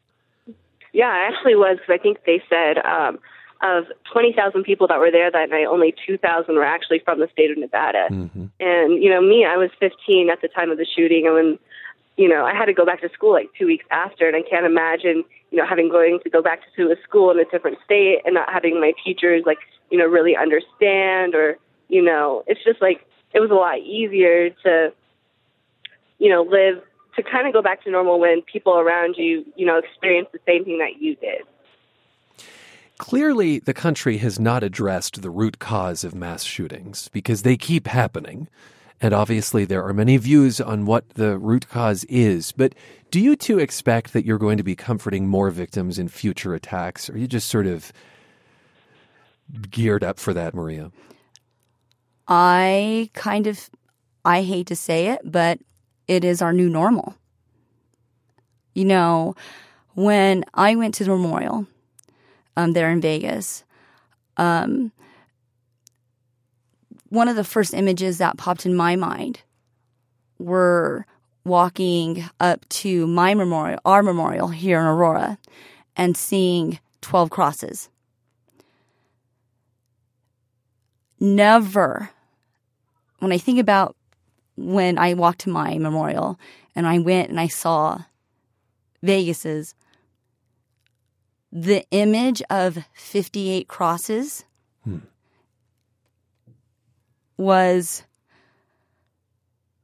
Yeah, 0.92 1.08
I 1.08 1.28
actually 1.28 1.56
was 1.56 1.78
I 1.88 1.98
think 1.98 2.18
they 2.24 2.42
said 2.48 2.78
um, 2.84 3.18
of 3.62 3.84
20,000 4.12 4.64
people 4.64 4.86
that 4.88 4.98
were 4.98 5.10
there 5.10 5.30
that 5.30 5.50
night, 5.50 5.66
only 5.66 5.94
2,000 6.06 6.54
were 6.54 6.64
actually 6.64 7.00
from 7.00 7.20
the 7.20 7.28
state 7.32 7.50
of 7.50 7.58
Nevada. 7.58 8.08
Mm-hmm. 8.10 8.46
And, 8.60 9.02
you 9.02 9.10
know, 9.10 9.20
me, 9.20 9.46
I 9.46 9.56
was 9.56 9.70
15 9.80 10.30
at 10.30 10.40
the 10.42 10.48
time 10.48 10.70
of 10.70 10.78
the 10.78 10.86
shooting. 10.86 11.26
And 11.26 11.34
when, 11.34 11.58
you 12.16 12.28
know, 12.28 12.44
I 12.44 12.54
had 12.54 12.66
to 12.66 12.74
go 12.74 12.84
back 12.84 13.00
to 13.00 13.08
school 13.10 13.32
like 13.32 13.48
two 13.58 13.66
weeks 13.66 13.86
after. 13.90 14.26
And 14.26 14.36
I 14.36 14.42
can't 14.42 14.66
imagine, 14.66 15.24
you 15.50 15.58
know, 15.58 15.66
having 15.66 15.88
going 15.88 16.20
to 16.22 16.30
go 16.30 16.42
back 16.42 16.60
to 16.76 16.90
a 16.90 16.96
school 17.02 17.30
in 17.30 17.38
a 17.38 17.44
different 17.46 17.78
state 17.84 18.20
and 18.24 18.34
not 18.34 18.52
having 18.52 18.80
my 18.80 18.92
teachers, 19.04 19.44
like, 19.46 19.58
you 19.90 19.98
know, 19.98 20.06
really 20.06 20.36
understand 20.36 21.34
or, 21.34 21.56
you 21.88 22.02
know, 22.02 22.44
it's 22.46 22.62
just 22.64 22.82
like, 22.82 23.06
it 23.32 23.40
was 23.40 23.50
a 23.50 23.54
lot 23.54 23.78
easier 23.78 24.50
to, 24.64 24.92
you 26.18 26.28
know, 26.28 26.42
live, 26.42 26.82
to 27.16 27.22
kind 27.22 27.46
of 27.46 27.52
go 27.52 27.62
back 27.62 27.82
to 27.84 27.90
normal 27.90 28.20
when 28.20 28.42
people 28.42 28.78
around 28.78 29.16
you, 29.16 29.44
you 29.56 29.64
know, 29.64 29.78
experience 29.78 30.28
the 30.32 30.40
same 30.46 30.64
thing 30.64 30.78
that 30.78 31.00
you 31.00 31.16
did. 31.16 31.42
Clearly, 32.98 33.58
the 33.58 33.74
country 33.74 34.18
has 34.18 34.40
not 34.40 34.62
addressed 34.62 35.20
the 35.20 35.30
root 35.30 35.58
cause 35.58 36.02
of 36.02 36.14
mass 36.14 36.44
shootings 36.44 37.08
because 37.12 37.42
they 37.42 37.56
keep 37.56 37.86
happening. 37.86 38.48
And 39.00 39.12
obviously, 39.12 39.66
there 39.66 39.84
are 39.84 39.92
many 39.92 40.16
views 40.16 40.60
on 40.60 40.86
what 40.86 41.10
the 41.10 41.36
root 41.36 41.68
cause 41.68 42.04
is. 42.04 42.52
But 42.52 42.74
do 43.10 43.20
you 43.20 43.36
two 43.36 43.58
expect 43.58 44.14
that 44.14 44.24
you're 44.24 44.38
going 44.38 44.56
to 44.56 44.62
be 44.62 44.74
comforting 44.74 45.28
more 45.28 45.50
victims 45.50 45.98
in 45.98 46.08
future 46.08 46.54
attacks? 46.54 47.10
Or 47.10 47.14
are 47.14 47.18
you 47.18 47.26
just 47.26 47.48
sort 47.48 47.66
of 47.66 47.92
geared 49.70 50.02
up 50.02 50.18
for 50.18 50.32
that, 50.32 50.54
Maria? 50.54 50.90
I 52.26 53.10
kind 53.12 53.46
of, 53.46 53.68
I 54.24 54.42
hate 54.42 54.66
to 54.68 54.76
say 54.76 55.08
it, 55.08 55.20
but 55.24 55.58
it 56.08 56.24
is 56.24 56.40
our 56.40 56.54
new 56.54 56.70
normal. 56.70 57.14
You 58.74 58.86
know, 58.86 59.34
when 59.94 60.44
I 60.54 60.74
went 60.74 60.94
to 60.94 61.04
the 61.04 61.10
memorial, 61.10 61.66
um, 62.56 62.72
there 62.72 62.90
in 62.90 63.00
Vegas. 63.00 63.64
Um, 64.36 64.92
one 67.08 67.28
of 67.28 67.36
the 67.36 67.44
first 67.44 67.74
images 67.74 68.18
that 68.18 68.36
popped 68.36 68.66
in 68.66 68.74
my 68.74 68.96
mind 68.96 69.40
were 70.38 71.06
walking 71.44 72.24
up 72.40 72.68
to 72.68 73.06
my 73.06 73.34
memorial, 73.34 73.80
our 73.84 74.02
memorial 74.02 74.48
here 74.48 74.80
in 74.80 74.86
Aurora, 74.86 75.38
and 75.96 76.16
seeing 76.16 76.78
12 77.00 77.30
crosses. 77.30 77.88
Never, 81.18 82.10
when 83.20 83.32
I 83.32 83.38
think 83.38 83.58
about 83.58 83.96
when 84.56 84.98
I 84.98 85.14
walked 85.14 85.40
to 85.40 85.50
my 85.50 85.78
memorial 85.78 86.38
and 86.74 86.86
I 86.86 86.98
went 86.98 87.30
and 87.30 87.38
I 87.38 87.46
saw 87.46 88.02
Vegas's, 89.02 89.74
the 91.52 91.84
image 91.90 92.42
of 92.50 92.78
58 92.94 93.68
crosses 93.68 94.44
hmm. 94.84 94.98
was 97.36 98.04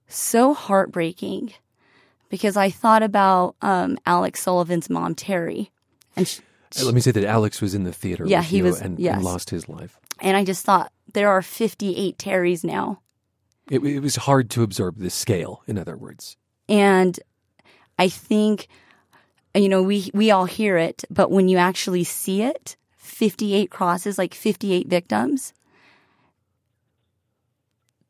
so 0.08 0.54
heartbreaking 0.54 1.52
because 2.28 2.56
I 2.56 2.70
thought 2.70 3.02
about 3.02 3.56
um, 3.62 3.98
Alex 4.06 4.40
Sullivan's 4.40 4.88
mom, 4.88 5.14
Terry. 5.14 5.70
And 6.16 6.26
she, 6.26 6.40
Let 6.82 6.94
me 6.94 7.00
say 7.00 7.10
that 7.10 7.24
Alex 7.24 7.60
was 7.60 7.74
in 7.74 7.84
the 7.84 7.92
theater. 7.92 8.24
Yeah, 8.26 8.40
with 8.40 8.48
he 8.48 8.56
you 8.58 8.64
was- 8.64 8.80
and, 8.80 8.98
yes. 8.98 9.16
and 9.16 9.24
lost 9.24 9.50
his 9.50 9.68
life. 9.68 9.98
And 10.20 10.36
I 10.36 10.44
just 10.44 10.64
thought 10.64 10.92
there 11.12 11.28
are 11.28 11.42
58 11.42 12.16
Terrys 12.18 12.64
now. 12.64 13.00
It, 13.70 13.82
it 13.84 14.00
was 14.00 14.16
hard 14.16 14.50
to 14.50 14.62
absorb 14.62 14.98
the 14.98 15.10
scale. 15.10 15.62
In 15.66 15.78
other 15.78 15.96
words, 15.96 16.36
And 16.68 17.18
I 17.98 18.08
think, 18.08 18.68
you 19.54 19.68
know, 19.68 19.82
we, 19.82 20.10
we 20.14 20.30
all 20.30 20.46
hear 20.46 20.76
it, 20.78 21.04
but 21.10 21.30
when 21.30 21.48
you 21.48 21.58
actually 21.58 22.04
see 22.04 22.42
it, 22.42 22.76
58 22.96 23.70
crosses, 23.70 24.18
like 24.18 24.34
58 24.34 24.88
victims, 24.88 25.52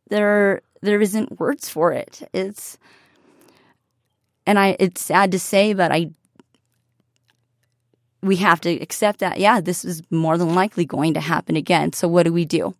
there, 0.08 0.62
there 0.82 1.00
isn't 1.00 1.40
words 1.40 1.68
for 1.68 1.92
it. 1.92 2.28
It's, 2.32 2.78
and 4.46 4.58
I, 4.58 4.76
it's 4.78 5.02
sad 5.02 5.32
to 5.32 5.38
say, 5.38 5.72
but 5.72 5.90
I, 5.90 6.10
we 8.22 8.36
have 8.36 8.60
to 8.60 8.70
accept 8.80 9.18
that, 9.18 9.40
yeah, 9.40 9.60
this 9.60 9.84
is 9.84 10.02
more 10.10 10.38
than 10.38 10.54
likely 10.54 10.84
going 10.84 11.14
to 11.14 11.20
happen 11.20 11.56
again. 11.56 11.92
So 11.92 12.06
what 12.06 12.24
do 12.24 12.32
we 12.32 12.44
do? 12.44 12.74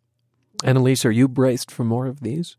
Annalise, 0.63 1.05
are 1.05 1.11
you 1.11 1.27
braced 1.27 1.71
for 1.71 1.85
more 1.85 2.07
of 2.07 2.21
these? 2.21 2.57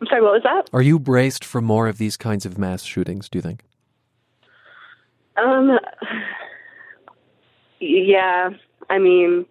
I'm 0.00 0.06
sorry, 0.08 0.22
what 0.22 0.32
was 0.32 0.42
that? 0.42 0.68
Are 0.72 0.82
you 0.82 0.98
braced 0.98 1.44
for 1.44 1.60
more 1.60 1.86
of 1.86 1.98
these 1.98 2.16
kinds 2.16 2.44
of 2.44 2.58
mass 2.58 2.82
shootings? 2.82 3.28
Do 3.28 3.38
you 3.38 3.42
think? 3.42 3.62
Um, 5.38 5.78
yeah, 7.80 8.50
I 8.90 8.98
mean, 8.98 9.46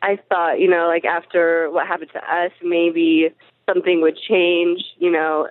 I 0.00 0.18
thought, 0.28 0.58
you 0.58 0.68
know, 0.68 0.86
like 0.88 1.04
after 1.04 1.70
what 1.70 1.86
happened 1.86 2.10
to 2.14 2.18
us, 2.20 2.52
maybe 2.62 3.30
something 3.66 4.00
would 4.00 4.16
change, 4.16 4.82
you 4.98 5.10
know, 5.10 5.48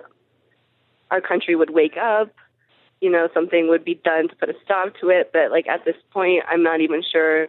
our 1.10 1.20
country 1.20 1.54
would 1.54 1.70
wake 1.70 1.96
up, 1.96 2.30
you 3.00 3.10
know, 3.10 3.28
something 3.34 3.68
would 3.68 3.84
be 3.84 3.94
done 3.94 4.28
to 4.28 4.36
put 4.36 4.48
a 4.48 4.54
stop 4.64 4.94
to 5.00 5.10
it. 5.10 5.30
But 5.32 5.50
like 5.50 5.68
at 5.68 5.84
this 5.84 5.96
point, 6.12 6.44
I'm 6.48 6.62
not 6.62 6.80
even 6.80 7.02
sure 7.02 7.48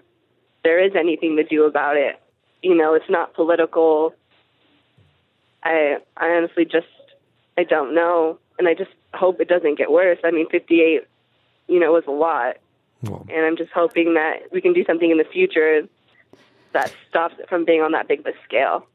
there 0.63 0.83
is 0.83 0.93
anything 0.95 1.35
to 1.37 1.43
do 1.43 1.65
about 1.65 1.97
it. 1.97 2.21
You 2.61 2.75
know, 2.75 2.93
it's 2.93 3.09
not 3.09 3.33
political. 3.33 4.13
I, 5.63 5.97
I 6.17 6.27
honestly 6.29 6.65
just, 6.65 6.87
I 7.57 7.63
don't 7.63 7.95
know. 7.95 8.37
And 8.59 8.67
I 8.67 8.73
just 8.75 8.91
hope 9.13 9.41
it 9.41 9.47
doesn't 9.47 9.77
get 9.77 9.91
worse. 9.91 10.19
I 10.23 10.31
mean, 10.31 10.47
58 10.49 11.01
you 11.67 11.79
know, 11.79 11.91
was 11.91 12.03
a 12.07 12.11
lot. 12.11 12.57
Well, 13.03 13.25
And 13.29 13.45
I'm 13.45 13.57
just 13.57 13.71
hoping 13.71 14.13
that 14.13 14.51
we 14.51 14.61
can 14.61 14.73
do 14.73 14.85
something 14.85 15.11
in 15.11 15.17
the 15.17 15.25
future 15.25 15.87
that 16.71 16.93
stops 17.09 17.35
it 17.39 17.49
from 17.49 17.65
being 17.65 17.81
on 17.81 17.91
that 17.91 18.07
big 18.07 18.21
of 18.21 18.27
a 18.27 18.33
scale. 18.45 18.87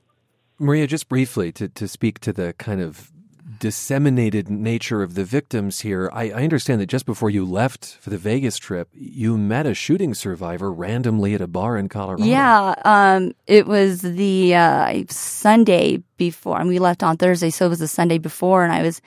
Maria, 0.58 0.86
just 0.86 1.08
briefly 1.08 1.52
to, 1.52 1.68
to 1.68 1.86
speak 1.86 2.18
to 2.20 2.32
the 2.32 2.54
kind 2.54 2.80
of 2.80 3.12
disseminated 3.58 4.48
nature 4.48 5.02
of 5.02 5.14
the 5.14 5.24
victims 5.24 5.80
here, 5.80 6.10
I, 6.12 6.30
I 6.30 6.42
understand 6.44 6.80
that 6.80 6.86
just 6.86 7.06
before 7.06 7.30
you 7.30 7.44
left 7.44 7.98
for 8.00 8.10
the 8.10 8.18
Vegas 8.18 8.58
trip, 8.58 8.88
you 8.92 9.36
met 9.36 9.66
a 9.66 9.74
shooting 9.74 10.14
survivor 10.14 10.72
randomly 10.72 11.34
at 11.34 11.40
a 11.40 11.46
bar 11.46 11.76
in 11.76 11.88
Colorado. 11.88 12.24
Yeah, 12.24 12.74
um, 12.84 13.32
it 13.46 13.66
was 13.66 14.02
the 14.02 14.54
uh, 14.54 15.04
Sunday 15.08 16.02
before, 16.16 16.58
and 16.58 16.68
we 16.68 16.78
left 16.78 17.02
on 17.02 17.16
Thursday, 17.16 17.50
so 17.50 17.66
it 17.66 17.70
was 17.70 17.78
the 17.78 17.88
Sunday 17.88 18.18
before, 18.18 18.64
and 18.64 18.72
I 18.72 18.82
was 18.82 19.00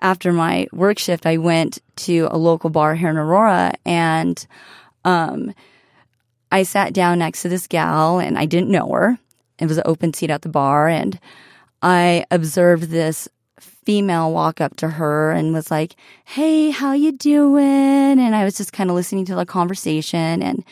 after 0.00 0.32
my 0.32 0.68
work 0.72 0.98
shift, 0.98 1.26
I 1.26 1.36
went 1.36 1.78
to 1.96 2.28
a 2.30 2.38
local 2.38 2.70
bar 2.70 2.94
here 2.94 3.10
in 3.10 3.16
Aurora, 3.16 3.72
and 3.84 4.46
um, 5.04 5.54
I 6.52 6.62
sat 6.62 6.92
down 6.92 7.18
next 7.18 7.42
to 7.42 7.48
this 7.48 7.66
gal, 7.66 8.18
and 8.18 8.38
I 8.38 8.46
didn't 8.46 8.70
know 8.70 8.90
her. 8.92 9.18
It 9.58 9.66
was 9.66 9.78
an 9.78 9.84
open 9.86 10.14
seat 10.14 10.30
at 10.30 10.42
the 10.42 10.48
bar, 10.48 10.88
and 10.88 11.18
I 11.82 12.24
observed 12.30 12.84
this 12.84 13.28
female 13.60 14.32
walk 14.32 14.60
up 14.60 14.76
to 14.76 14.88
her 14.88 15.32
and 15.32 15.52
was 15.52 15.70
like, 15.70 15.96
"Hey, 16.24 16.70
how 16.70 16.92
you 16.92 17.12
doing?" 17.12 18.20
And 18.20 18.34
I 18.36 18.44
was 18.44 18.56
just 18.56 18.72
kind 18.72 18.90
of 18.90 18.96
listening 18.96 19.24
to 19.26 19.34
the 19.34 19.46
conversation, 19.46 20.42
and 20.42 20.64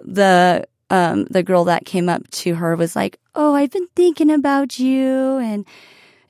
the 0.00 0.66
um 0.90 1.24
the 1.24 1.42
girl 1.42 1.64
that 1.64 1.86
came 1.86 2.08
up 2.08 2.28
to 2.30 2.54
her 2.54 2.76
was 2.76 2.96
like, 2.96 3.18
"Oh, 3.34 3.54
I've 3.54 3.70
been 3.70 3.88
thinking 3.96 4.30
about 4.30 4.78
you." 4.78 5.38
And 5.38 5.66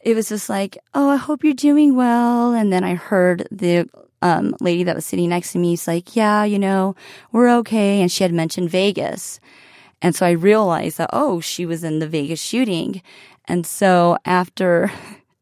it 0.04 0.14
was 0.14 0.28
just 0.28 0.48
like, 0.48 0.78
"Oh, 0.92 1.10
I 1.10 1.16
hope 1.16 1.42
you're 1.42 1.54
doing 1.54 1.96
well." 1.96 2.52
And 2.52 2.72
then 2.72 2.84
I 2.84 2.94
heard 2.94 3.48
the 3.50 3.88
um 4.22 4.54
lady 4.60 4.84
that 4.84 4.94
was 4.94 5.06
sitting 5.06 5.30
next 5.30 5.52
to 5.52 5.58
me 5.58 5.72
was 5.72 5.88
like, 5.88 6.14
"Yeah, 6.14 6.44
you 6.44 6.58
know, 6.58 6.94
we're 7.32 7.50
okay." 7.58 8.00
And 8.00 8.12
she 8.12 8.22
had 8.22 8.32
mentioned 8.32 8.70
Vegas. 8.70 9.40
And 10.02 10.14
so 10.14 10.26
I 10.26 10.32
realized 10.32 10.98
that 10.98 11.10
oh, 11.12 11.40
she 11.40 11.66
was 11.66 11.82
in 11.82 11.98
the 11.98 12.08
Vegas 12.08 12.40
shooting. 12.40 13.02
And 13.46 13.66
so 13.66 14.18
after 14.24 14.92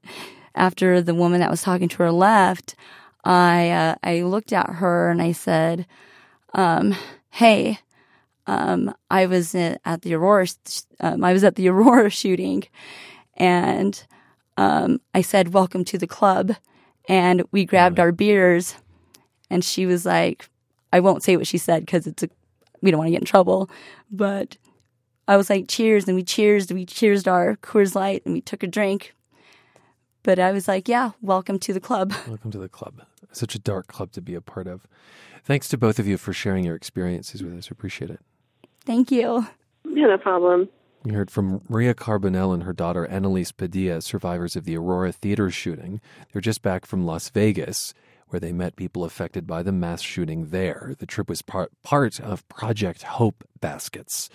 after 0.54 1.02
the 1.02 1.14
woman 1.14 1.40
that 1.40 1.50
was 1.50 1.62
talking 1.62 1.88
to 1.88 1.98
her 1.98 2.12
left, 2.12 2.76
I 3.24 3.70
uh, 3.70 3.94
I 4.02 4.22
looked 4.22 4.52
at 4.52 4.70
her 4.70 5.10
and 5.10 5.20
I 5.20 5.32
said, 5.32 5.86
um, 6.54 6.94
"Hey, 7.30 7.80
um, 8.46 8.94
I 9.10 9.26
was 9.26 9.54
at 9.54 9.80
at 9.84 10.02
the 10.02 10.14
Aurora. 10.14 10.46
Um, 11.00 11.24
I 11.24 11.32
was 11.32 11.44
at 11.44 11.56
the 11.56 11.68
Aurora 11.72 12.10
shooting, 12.10 12.64
and 13.36 14.04
um, 14.56 15.00
I 15.14 15.22
said, 15.22 15.52
"Welcome 15.52 15.84
to 15.86 15.98
the 15.98 16.06
club," 16.06 16.52
and 17.08 17.42
we 17.52 17.64
grabbed 17.64 17.98
our 17.98 18.12
beers, 18.12 18.76
and 19.50 19.64
she 19.64 19.86
was 19.86 20.04
like, 20.04 20.48
"I 20.92 21.00
won't 21.00 21.22
say 21.22 21.36
what 21.36 21.46
she 21.46 21.58
said 21.58 21.84
because 21.84 22.06
it's 22.06 22.22
a 22.22 22.28
we 22.80 22.90
don't 22.90 22.98
want 22.98 23.08
to 23.08 23.12
get 23.12 23.22
in 23.22 23.26
trouble," 23.26 23.70
but 24.10 24.56
I 25.28 25.36
was 25.36 25.48
like, 25.48 25.68
"Cheers!" 25.68 26.06
and 26.06 26.16
we 26.16 26.22
cheers, 26.22 26.72
we 26.72 26.86
cheersed 26.86 27.28
our 27.28 27.56
Coors 27.56 27.94
Light, 27.94 28.22
and 28.24 28.34
we 28.34 28.40
took 28.40 28.62
a 28.62 28.66
drink. 28.66 29.14
But 30.22 30.38
I 30.38 30.52
was 30.52 30.68
like, 30.68 30.88
"Yeah, 30.88 31.12
welcome 31.20 31.58
to 31.60 31.72
the 31.72 31.80
club." 31.80 32.12
Welcome 32.28 32.50
to 32.52 32.58
the 32.58 32.68
club. 32.68 33.02
Such 33.32 33.54
a 33.54 33.58
dark 33.58 33.86
club 33.86 34.12
to 34.12 34.20
be 34.20 34.34
a 34.34 34.40
part 34.40 34.66
of. 34.66 34.86
Thanks 35.44 35.68
to 35.68 35.78
both 35.78 35.98
of 35.98 36.06
you 36.06 36.18
for 36.18 36.32
sharing 36.32 36.64
your 36.64 36.76
experiences 36.76 37.42
with 37.42 37.56
us. 37.56 37.70
Appreciate 37.70 38.10
it. 38.10 38.20
Thank 38.84 39.10
you. 39.10 39.46
Yeah, 39.84 40.06
no 40.06 40.18
problem. 40.18 40.68
You 41.04 41.14
heard 41.14 41.32
from 41.32 41.62
Maria 41.68 41.94
Carbonell 41.94 42.54
and 42.54 42.62
her 42.62 42.72
daughter 42.72 43.04
Annalise 43.06 43.50
Padilla, 43.50 44.00
survivors 44.00 44.54
of 44.54 44.64
the 44.64 44.76
Aurora 44.76 45.10
Theater 45.10 45.50
shooting. 45.50 46.00
They're 46.32 46.40
just 46.40 46.62
back 46.62 46.86
from 46.86 47.04
Las 47.04 47.28
Vegas, 47.28 47.92
where 48.28 48.38
they 48.38 48.52
met 48.52 48.76
people 48.76 49.02
affected 49.02 49.44
by 49.44 49.64
the 49.64 49.72
mass 49.72 50.00
shooting 50.00 50.50
there. 50.50 50.94
The 50.96 51.06
trip 51.06 51.28
was 51.28 51.42
part, 51.42 51.72
part 51.82 52.20
of 52.20 52.48
Project 52.48 53.02
Hope 53.02 53.42
Baskets. 53.60 54.30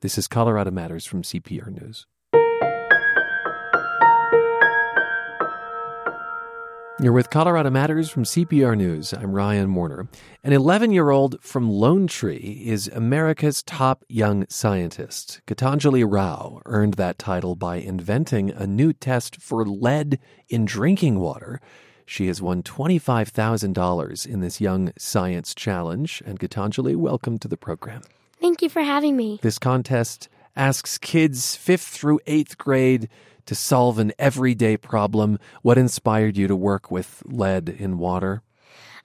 This 0.00 0.16
is 0.16 0.28
Colorado 0.28 0.70
Matters 0.70 1.06
from 1.06 1.22
CPR 1.22 1.68
News. 1.68 2.06
You're 7.02 7.12
with 7.12 7.30
Colorado 7.30 7.68
Matters 7.68 8.10
from 8.10 8.22
CPR 8.22 8.76
News. 8.76 9.12
I'm 9.12 9.32
Ryan 9.32 9.74
Warner. 9.74 10.06
An 10.44 10.52
11 10.52 10.92
year 10.92 11.10
old 11.10 11.42
from 11.42 11.68
Lone 11.68 12.06
Tree 12.06 12.62
is 12.64 12.86
America's 12.86 13.60
top 13.64 14.04
young 14.08 14.46
scientist. 14.48 15.40
Gitanjali 15.48 16.06
Rao 16.08 16.62
earned 16.64 16.94
that 16.94 17.18
title 17.18 17.56
by 17.56 17.78
inventing 17.78 18.52
a 18.52 18.68
new 18.68 18.92
test 18.92 19.42
for 19.42 19.66
lead 19.66 20.20
in 20.48 20.64
drinking 20.64 21.18
water. 21.18 21.60
She 22.06 22.28
has 22.28 22.40
won 22.40 22.62
$25,000 22.62 24.24
in 24.24 24.38
this 24.38 24.60
Young 24.60 24.92
Science 24.96 25.56
Challenge. 25.56 26.22
And 26.24 26.38
Gitanjali, 26.38 26.94
welcome 26.94 27.36
to 27.40 27.48
the 27.48 27.56
program. 27.56 28.02
Thank 28.40 28.62
you 28.62 28.68
for 28.68 28.82
having 28.82 29.16
me. 29.16 29.40
This 29.42 29.58
contest 29.58 30.28
asks 30.54 30.98
kids 30.98 31.56
fifth 31.56 31.82
through 31.82 32.20
eighth 32.28 32.58
grade 32.58 33.08
to 33.46 33.54
solve 33.54 33.98
an 33.98 34.12
everyday 34.18 34.76
problem. 34.76 35.38
What 35.62 35.78
inspired 35.78 36.36
you 36.36 36.48
to 36.48 36.56
work 36.56 36.90
with 36.90 37.22
lead 37.26 37.68
in 37.68 37.98
water? 37.98 38.42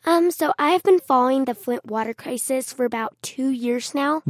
Um, 0.08 0.32
so 0.32 0.54
I've 0.58 0.84
been 0.84 1.02
following 1.02 1.44
the 1.44 1.54
Flint 1.54 1.86
water 1.86 2.14
crisis 2.14 2.72
for 2.72 2.86
about 2.86 3.18
two 3.22 3.50
years 3.50 3.94
now, 3.94 4.22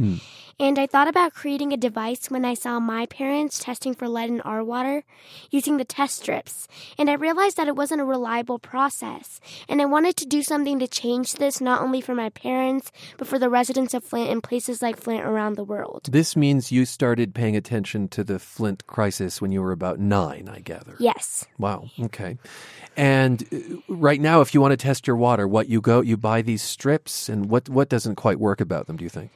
and 0.58 0.76
I 0.76 0.88
thought 0.88 1.06
about 1.06 1.34
creating 1.34 1.72
a 1.72 1.76
device 1.76 2.32
when 2.32 2.44
I 2.44 2.54
saw 2.54 2.80
my 2.80 3.06
parents 3.06 3.60
testing 3.60 3.94
for 3.94 4.08
lead 4.08 4.28
in 4.28 4.40
our 4.40 4.64
water 4.64 5.04
using 5.52 5.76
the 5.76 5.84
test 5.84 6.16
strips, 6.16 6.66
and 6.98 7.08
I 7.08 7.12
realized 7.12 7.58
that 7.58 7.68
it 7.68 7.76
wasn't 7.76 8.00
a 8.00 8.04
reliable 8.04 8.58
process, 8.58 9.38
and 9.68 9.80
I 9.80 9.84
wanted 9.84 10.16
to 10.16 10.26
do 10.26 10.42
something 10.42 10.80
to 10.80 10.88
change 10.88 11.34
this 11.34 11.60
not 11.60 11.80
only 11.80 12.00
for 12.00 12.12
my 12.12 12.30
parents 12.30 12.90
but 13.16 13.28
for 13.28 13.38
the 13.38 13.48
residents 13.48 13.94
of 13.94 14.02
Flint 14.02 14.30
and 14.30 14.42
places 14.42 14.82
like 14.82 14.96
Flint 14.96 15.24
around 15.24 15.54
the 15.54 15.62
world. 15.62 16.08
This 16.10 16.34
means 16.34 16.72
you 16.72 16.86
started 16.86 17.36
paying 17.36 17.54
attention 17.54 18.08
to 18.08 18.24
the 18.24 18.40
Flint 18.40 18.84
crisis 18.88 19.40
when 19.40 19.52
you 19.52 19.62
were 19.62 19.70
about 19.70 20.00
nine, 20.00 20.48
I 20.52 20.58
gather. 20.58 20.96
Yes. 20.98 21.46
Wow. 21.56 21.88
Okay. 22.00 22.36
And 22.96 23.44
uh, 23.52 23.76
right 23.86 24.20
now, 24.20 24.40
if 24.40 24.54
you 24.54 24.60
want 24.60 24.72
to 24.72 24.76
test 24.76 25.06
your 25.06 25.14
water, 25.14 25.46
what 25.46 25.67
you 25.68 25.82
go, 25.82 26.00
you 26.00 26.16
buy 26.16 26.40
these 26.40 26.62
strips, 26.62 27.28
and 27.28 27.50
what 27.50 27.68
what 27.68 27.88
doesn't 27.90 28.16
quite 28.16 28.40
work 28.40 28.60
about 28.60 28.86
them? 28.86 28.96
Do 28.96 29.04
you 29.04 29.10
think? 29.10 29.30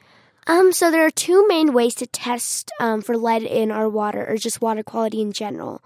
Um, 0.45 0.73
so 0.73 0.91
there 0.91 1.05
are 1.05 1.11
two 1.11 1.47
main 1.47 1.71
ways 1.71 1.95
to 1.95 2.07
test 2.07 2.69
um, 2.79 3.01
for 3.01 3.15
lead 3.15 3.43
in 3.43 3.71
our 3.71 3.87
water, 3.87 4.25
or 4.27 4.35
just 4.35 4.59
water 4.59 4.83
quality 4.83 5.21
in 5.21 5.31
general. 5.31 5.81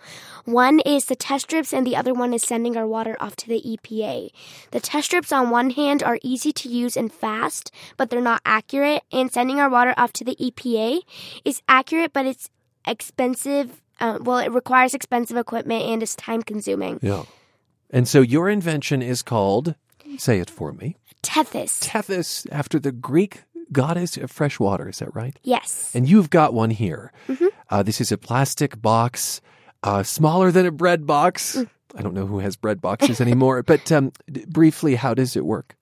One 0.46 0.80
is 0.80 1.06
the 1.06 1.16
test 1.16 1.46
strips, 1.46 1.74
and 1.74 1.86
the 1.86 1.96
other 1.96 2.14
one 2.14 2.34
is 2.34 2.42
sending 2.42 2.78
our 2.78 2.88
water 2.88 3.18
off 3.20 3.36
to 3.38 3.48
the 3.48 3.62
EPA. 3.62 4.32
The 4.72 4.80
test 4.80 5.08
strips, 5.08 5.32
on 5.32 5.52
one 5.52 5.72
hand, 5.72 6.02
are 6.02 6.18
easy 6.24 6.52
to 6.54 6.70
use 6.70 6.98
and 6.98 7.12
fast, 7.12 7.70
but 7.98 8.10
they're 8.10 8.22
not 8.22 8.42
accurate. 8.46 9.04
And 9.12 9.32
sending 9.32 9.60
our 9.60 9.70
water 9.70 9.94
off 9.98 10.14
to 10.14 10.24
the 10.24 10.38
EPA 10.38 11.02
is 11.46 11.62
accurate, 11.68 12.14
but 12.14 12.26
it's 12.26 12.50
expensive. 12.88 13.82
Uh, 14.00 14.18
well, 14.22 14.40
it 14.40 14.52
requires 14.52 14.94
expensive 14.94 15.38
equipment 15.38 15.84
and 15.84 16.02
is 16.02 16.16
time 16.16 16.42
consuming. 16.42 17.00
Yeah. 17.04 17.26
And 17.90 18.08
so 18.08 18.22
your 18.22 18.50
invention 18.50 19.02
is 19.02 19.22
called. 19.22 19.76
Say 20.18 20.40
it 20.40 20.50
for 20.50 20.74
me. 20.74 20.98
Tethys. 21.24 21.82
Tethys, 21.82 22.48
after 22.52 22.80
the 22.80 22.92
Greek 22.92 23.44
goddess 23.72 24.18
of 24.18 24.32
fresh 24.32 24.60
water. 24.60 24.90
Is 24.90 25.00
that 25.00 25.14
right? 25.16 25.38
Yes. 25.44 25.92
And 25.94 26.08
you've 26.08 26.30
got 26.30 26.54
one 26.54 26.70
here. 26.70 27.12
Uh, 27.70 27.84
this 27.84 28.00
is 28.02 28.12
a 28.12 28.18
plastic 28.18 28.82
box, 28.82 29.42
uh, 29.84 30.04
smaller 30.04 30.52
than 30.52 30.66
a 30.66 30.72
bread 30.72 31.06
box. 31.06 31.58
I 31.96 32.02
don't 32.02 32.14
know 32.14 32.26
who 32.26 32.40
has 32.40 32.56
bread 32.56 32.82
boxes 32.82 33.20
anymore, 33.22 33.64
but 33.68 33.92
um, 33.92 34.12
d- 34.32 34.46
briefly, 34.48 34.96
how 34.96 35.14
does 35.14 35.36
it 35.36 35.46
work? 35.46 35.76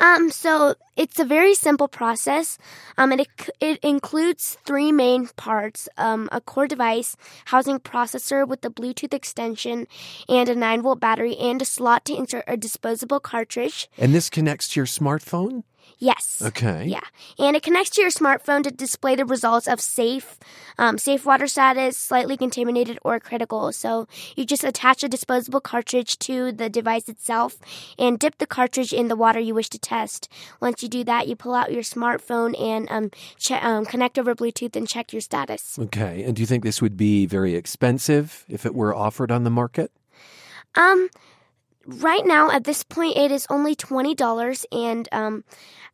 Um, 0.00 0.30
so 0.30 0.74
it's 0.96 1.18
a 1.18 1.24
very 1.24 1.54
simple 1.54 1.88
process. 1.88 2.58
Um, 2.96 3.12
it 3.12 3.26
it 3.60 3.78
includes 3.82 4.56
three 4.64 4.92
main 4.92 5.28
parts: 5.36 5.88
um, 5.96 6.28
a 6.30 6.40
core 6.40 6.68
device 6.68 7.16
housing 7.46 7.80
processor 7.80 8.46
with 8.46 8.64
a 8.64 8.70
Bluetooth 8.70 9.14
extension 9.14 9.86
and 10.28 10.48
a 10.48 10.54
nine 10.54 10.82
volt 10.82 11.00
battery, 11.00 11.36
and 11.36 11.60
a 11.60 11.64
slot 11.64 12.04
to 12.06 12.16
insert 12.16 12.44
a 12.46 12.56
disposable 12.56 13.20
cartridge. 13.20 13.88
And 13.98 14.14
this 14.14 14.30
connects 14.30 14.68
to 14.70 14.80
your 14.80 14.86
smartphone? 14.86 15.64
Yes. 15.98 16.42
Okay. 16.44 16.86
Yeah, 16.86 17.00
and 17.38 17.56
it 17.56 17.62
connects 17.62 17.90
to 17.90 18.02
your 18.02 18.10
smartphone 18.10 18.62
to 18.62 18.70
display 18.70 19.16
the 19.16 19.24
results 19.24 19.66
of 19.66 19.80
safe, 19.80 20.38
um, 20.78 20.98
safe 20.98 21.26
water 21.26 21.46
status, 21.46 21.96
slightly 21.96 22.36
contaminated, 22.36 22.98
or 23.02 23.18
critical. 23.18 23.72
So 23.72 24.06
you 24.36 24.44
just 24.44 24.64
attach 24.64 25.02
a 25.02 25.08
disposable 25.08 25.60
cartridge 25.60 26.18
to 26.20 26.52
the 26.52 26.68
device 26.68 27.08
itself 27.08 27.56
and 27.98 28.18
dip 28.18 28.38
the 28.38 28.46
cartridge 28.46 28.92
in 28.92 29.08
the 29.08 29.16
water 29.16 29.40
you 29.40 29.54
wish 29.54 29.68
to 29.70 29.78
test. 29.78 30.28
Once 30.60 30.82
you 30.82 30.88
do 30.88 31.04
that, 31.04 31.26
you 31.26 31.34
pull 31.34 31.54
out 31.54 31.72
your 31.72 31.82
smartphone 31.82 32.58
and 32.60 32.86
um, 32.90 33.10
che- 33.38 33.60
um, 33.60 33.84
connect 33.84 34.18
over 34.18 34.34
Bluetooth 34.34 34.76
and 34.76 34.88
check 34.88 35.12
your 35.12 35.22
status. 35.22 35.78
Okay. 35.78 36.22
And 36.22 36.36
do 36.36 36.42
you 36.42 36.46
think 36.46 36.62
this 36.62 36.80
would 36.80 36.96
be 36.96 37.26
very 37.26 37.54
expensive 37.54 38.44
if 38.48 38.64
it 38.64 38.74
were 38.74 38.94
offered 38.94 39.30
on 39.30 39.44
the 39.44 39.50
market? 39.50 39.90
Um, 40.74 41.08
right 41.88 42.24
now 42.24 42.50
at 42.50 42.64
this 42.64 42.84
point, 42.84 43.16
it 43.16 43.30
is 43.30 43.46
only 43.50 43.74
twenty 43.74 44.14
dollars, 44.14 44.66
and 44.70 45.08
um, 45.10 45.44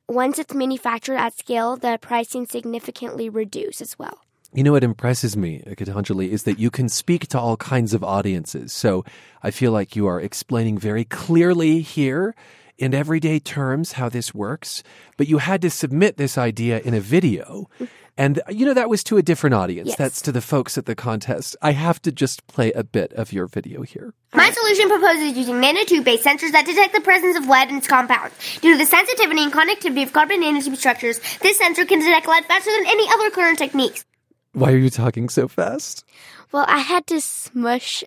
once 0.09 0.39
it's 0.39 0.53
manufactured 0.53 1.17
at 1.17 1.39
scale, 1.39 1.77
the 1.77 1.99
pricing 2.01 2.47
significantly 2.47 3.29
reduce 3.29 3.81
as 3.81 3.99
well. 3.99 4.19
You 4.53 4.63
know 4.63 4.73
what 4.73 4.85
impresses 4.85 5.37
me, 5.37 5.63
Gitanjali, 5.67 6.29
is 6.29 6.45
that 6.45 6.61
you 6.61 6.71
can 6.71 6.89
speak 6.89 7.27
to 7.29 7.41
all 7.41 7.57
kinds 7.57 7.93
of 7.93 8.05
audiences. 8.05 8.73
So 8.73 9.05
I 9.43 9.51
feel 9.51 9.73
like 9.73 9.97
you 9.97 10.07
are 10.07 10.21
explaining 10.21 10.79
very 10.79 11.05
clearly 11.05 11.81
here 11.81 12.37
in 12.79 12.95
everyday 12.95 13.39
terms 13.39 13.93
how 13.93 14.09
this 14.09 14.35
works, 14.35 14.83
but 15.17 15.29
you 15.29 15.39
had 15.39 15.63
to 15.63 15.71
submit 15.71 16.17
this 16.17 16.37
idea 16.37 16.81
in 16.81 16.95
a 16.95 17.01
video. 17.01 17.69
Mm-hmm. 17.75 17.85
And, 18.17 18.39
uh, 18.39 18.43
you 18.51 18.65
know, 18.65 18.75
that 18.75 18.89
was 18.89 19.03
to 19.05 19.17
a 19.17 19.23
different 19.23 19.55
audience. 19.55 19.89
Yes. 19.89 19.99
That's 19.99 20.23
to 20.23 20.33
the 20.33 20.41
folks 20.41 20.79
at 20.79 20.87
the 20.87 20.95
contest. 20.95 21.57
I 21.61 21.73
have 21.73 22.01
to 22.03 22.13
just 22.13 22.47
play 22.47 22.71
a 22.73 22.85
bit 22.85 23.13
of 23.15 23.33
your 23.33 23.47
video 23.47 23.83
here. 23.83 24.15
My 24.33 24.51
solution 24.51 24.89
proposes 24.89 25.37
using 25.37 25.57
nanotube-based 25.57 26.25
sensors 26.25 26.53
that 26.53 26.65
detect 26.65 26.95
the 26.95 27.01
presence 27.01 27.37
of 27.37 27.49
lead 27.49 27.71
in 27.71 27.77
its 27.77 27.89
compounds. 27.89 28.35
Due 28.61 28.73
to 28.73 28.79
the 28.79 28.87
sensitivity 28.87 29.43
and 29.43 29.53
conductivity 29.53 30.05
of 30.05 30.13
carbon 30.13 30.43
nanotube 30.43 30.77
structures, 30.77 31.19
this 31.41 31.59
sensor 31.59 31.85
can 31.85 31.99
detect 31.99 32.29
lead 32.29 32.45
faster 32.45 32.71
than 32.71 32.87
any 32.87 33.09
other 33.11 33.31
current 33.31 33.59
techniques. 33.59 34.05
Why 34.53 34.73
are 34.73 34.79
you 34.79 34.91
talking 34.91 35.29
so 35.29 35.49
fast? 35.49 36.05
Well, 36.53 36.67
I 36.69 36.79
had 36.79 37.09
to 37.09 37.21
smush 37.21 38.05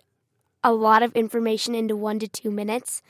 a 0.64 0.72
lot 0.72 1.02
of 1.02 1.14
information 1.14 1.74
into 1.74 1.94
one 1.94 2.18
to 2.20 2.28
two 2.28 2.50
minutes. 2.50 3.02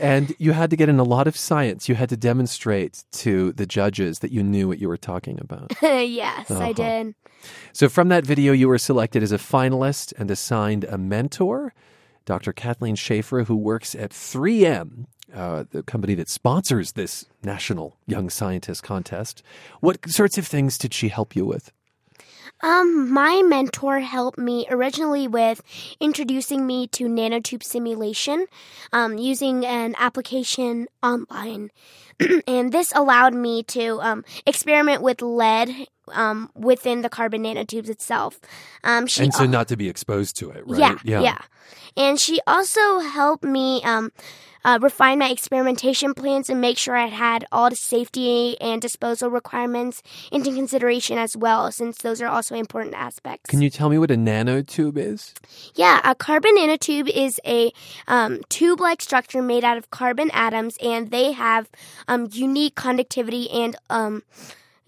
And 0.00 0.34
you 0.38 0.52
had 0.52 0.70
to 0.70 0.76
get 0.76 0.88
in 0.88 0.98
a 0.98 1.04
lot 1.04 1.26
of 1.28 1.36
science. 1.36 1.88
You 1.88 1.94
had 1.94 2.08
to 2.08 2.16
demonstrate 2.16 3.04
to 3.12 3.52
the 3.52 3.66
judges 3.66 4.18
that 4.18 4.32
you 4.32 4.42
knew 4.42 4.66
what 4.66 4.78
you 4.80 4.88
were 4.88 4.96
talking 4.96 5.38
about. 5.40 5.72
yes, 5.82 6.50
Uh-huh. 6.50 6.60
I 6.60 6.72
did. 6.72 7.14
So, 7.72 7.88
from 7.88 8.08
that 8.08 8.24
video, 8.26 8.52
you 8.52 8.68
were 8.68 8.78
selected 8.78 9.22
as 9.22 9.32
a 9.32 9.38
finalist 9.38 10.12
and 10.18 10.30
assigned 10.30 10.84
a 10.84 10.98
mentor, 10.98 11.72
Dr. 12.24 12.52
Kathleen 12.52 12.94
Schaefer, 12.96 13.44
who 13.44 13.56
works 13.56 13.94
at 13.94 14.10
3M, 14.10 15.06
uh, 15.34 15.64
the 15.70 15.82
company 15.82 16.14
that 16.14 16.28
sponsors 16.28 16.92
this 16.92 17.26
National 17.42 17.96
Young 18.06 18.30
Scientist 18.30 18.82
Contest. 18.82 19.42
What 19.80 20.08
sorts 20.10 20.38
of 20.38 20.46
things 20.46 20.78
did 20.78 20.94
she 20.94 21.08
help 21.08 21.34
you 21.36 21.44
with? 21.44 21.72
Um, 22.62 23.10
my 23.10 23.42
mentor 23.42 24.00
helped 24.00 24.38
me 24.38 24.66
originally 24.70 25.26
with 25.26 25.62
introducing 26.00 26.66
me 26.66 26.86
to 26.88 27.06
nanotube 27.08 27.62
simulation, 27.62 28.46
um, 28.92 29.18
using 29.18 29.66
an 29.66 29.96
application 29.98 30.86
online. 31.02 31.70
and 32.46 32.72
this 32.72 32.92
allowed 32.94 33.34
me 33.34 33.64
to 33.64 34.00
um, 34.00 34.24
experiment 34.46 35.02
with 35.02 35.22
lead 35.22 35.88
um, 36.08 36.50
within 36.54 37.02
the 37.02 37.08
carbon 37.08 37.44
nanotubes 37.44 37.88
itself. 37.88 38.40
Um, 38.84 39.06
she 39.06 39.24
and 39.24 39.34
so, 39.34 39.44
al- 39.44 39.48
not 39.48 39.68
to 39.68 39.76
be 39.76 39.88
exposed 39.88 40.36
to 40.36 40.50
it, 40.50 40.64
right? 40.66 40.98
Yeah, 41.04 41.20
yeah. 41.20 41.38
And 41.96 42.18
she 42.18 42.40
also 42.46 43.00
helped 43.00 43.44
me 43.44 43.82
um, 43.84 44.12
uh, 44.64 44.78
refine 44.80 45.18
my 45.18 45.30
experimentation 45.30 46.14
plans 46.14 46.48
and 46.48 46.60
make 46.60 46.78
sure 46.78 46.96
I 46.96 47.06
had 47.06 47.44
all 47.52 47.70
the 47.70 47.76
safety 47.76 48.60
and 48.60 48.80
disposal 48.80 49.28
requirements 49.30 50.02
into 50.30 50.54
consideration 50.54 51.18
as 51.18 51.36
well, 51.36 51.70
since 51.72 51.98
those 51.98 52.22
are 52.22 52.28
also 52.28 52.54
important 52.54 52.94
aspects. 52.94 53.50
Can 53.50 53.62
you 53.62 53.70
tell 53.70 53.88
me 53.88 53.98
what 53.98 54.10
a 54.10 54.16
nanotube 54.16 54.96
is? 54.96 55.34
Yeah, 55.74 56.00
a 56.04 56.14
carbon 56.14 56.56
nanotube 56.56 57.08
is 57.08 57.40
a 57.46 57.72
um, 58.06 58.42
tube-like 58.48 59.02
structure 59.02 59.42
made 59.42 59.64
out 59.64 59.76
of 59.76 59.90
carbon 59.90 60.30
atoms, 60.32 60.76
and 60.82 61.10
they 61.10 61.32
have 61.32 61.68
um, 62.08 62.28
unique 62.30 62.74
conductivity 62.74 63.50
and 63.50 63.76
um, 63.90 64.22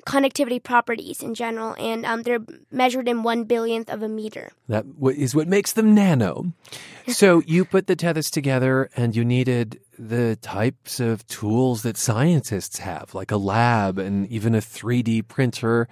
conductivity 0.06 0.58
properties 0.58 1.22
in 1.22 1.34
general, 1.34 1.74
and 1.78 2.04
um, 2.04 2.22
they're 2.22 2.40
measured 2.70 3.08
in 3.08 3.22
one 3.22 3.44
billionth 3.44 3.88
of 3.90 4.02
a 4.02 4.08
meter. 4.08 4.50
That 4.68 4.94
w- 4.98 5.18
is 5.18 5.34
what 5.34 5.48
makes 5.48 5.72
them 5.72 5.94
nano. 5.94 6.52
So 7.06 7.42
you 7.46 7.66
put 7.66 7.86
the 7.86 7.96
Tethys 7.96 8.30
together 8.30 8.88
and 8.96 9.14
you 9.14 9.26
needed 9.26 9.78
the 9.98 10.36
types 10.36 11.00
of 11.00 11.26
tools 11.26 11.82
that 11.82 11.98
scientists 11.98 12.78
have, 12.78 13.14
like 13.14 13.30
a 13.30 13.36
lab 13.36 13.98
and 13.98 14.26
even 14.28 14.54
a 14.54 14.58
3D 14.60 15.28
printer. 15.28 15.86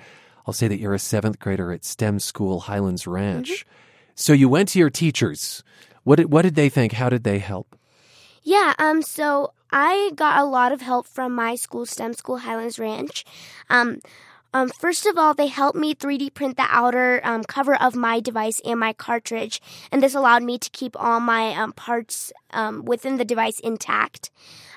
I'll 0.47 0.55
say 0.55 0.69
that 0.69 0.79
you're 0.79 0.95
a 0.95 0.99
seventh 0.99 1.39
grader 1.39 1.71
at 1.71 1.85
STEM 1.85 2.19
School 2.19 2.61
Highlands 2.61 3.07
Ranch. 3.07 3.67
So 4.15 4.33
you 4.33 4.49
went 4.49 4.71
to 4.71 4.79
your 4.79 4.89
teachers. 4.89 5.63
What 6.05 6.17
did, 6.17 6.33
what 6.33 6.43
did 6.43 6.55
they 6.55 6.71
think? 6.71 6.93
How 6.93 7.11
did 7.11 7.25
they 7.25 7.39
help? 7.39 7.77
Yeah, 8.43 8.73
um, 8.79 9.03
so 9.03 9.53
I 9.73 10.13
got 10.15 10.39
a 10.39 10.45
lot 10.45 10.73
of 10.73 10.81
help 10.81 11.07
from 11.07 11.35
my 11.35 11.55
school, 11.55 11.87
STEM 11.87 12.15
School 12.15 12.39
Highlands 12.39 12.79
Ranch. 12.79 13.25
Um, 13.71 14.01
um, 14.55 14.69
first 14.69 15.07
of 15.07 15.17
all, 15.17 15.33
they 15.33 15.47
helped 15.47 15.79
me 15.79 15.95
3D 15.95 16.35
print 16.35 16.59
the 16.59 16.67
outer 16.69 17.23
um, 17.25 17.43
cover 17.45 17.75
of 17.75 17.97
my 17.97 18.21
device 18.21 18.61
and 18.67 18.79
my 18.79 18.93
cartridge, 18.93 19.63
and 19.91 20.03
this 20.03 20.15
allowed 20.15 20.43
me 20.43 20.59
to 20.59 20.69
keep 20.71 20.95
all 21.01 21.21
my 21.21 21.55
um, 21.55 21.73
parts 21.73 22.33
um, 22.51 22.85
within 22.85 23.17
the 23.17 23.25
device 23.25 23.59
intact. 23.61 24.31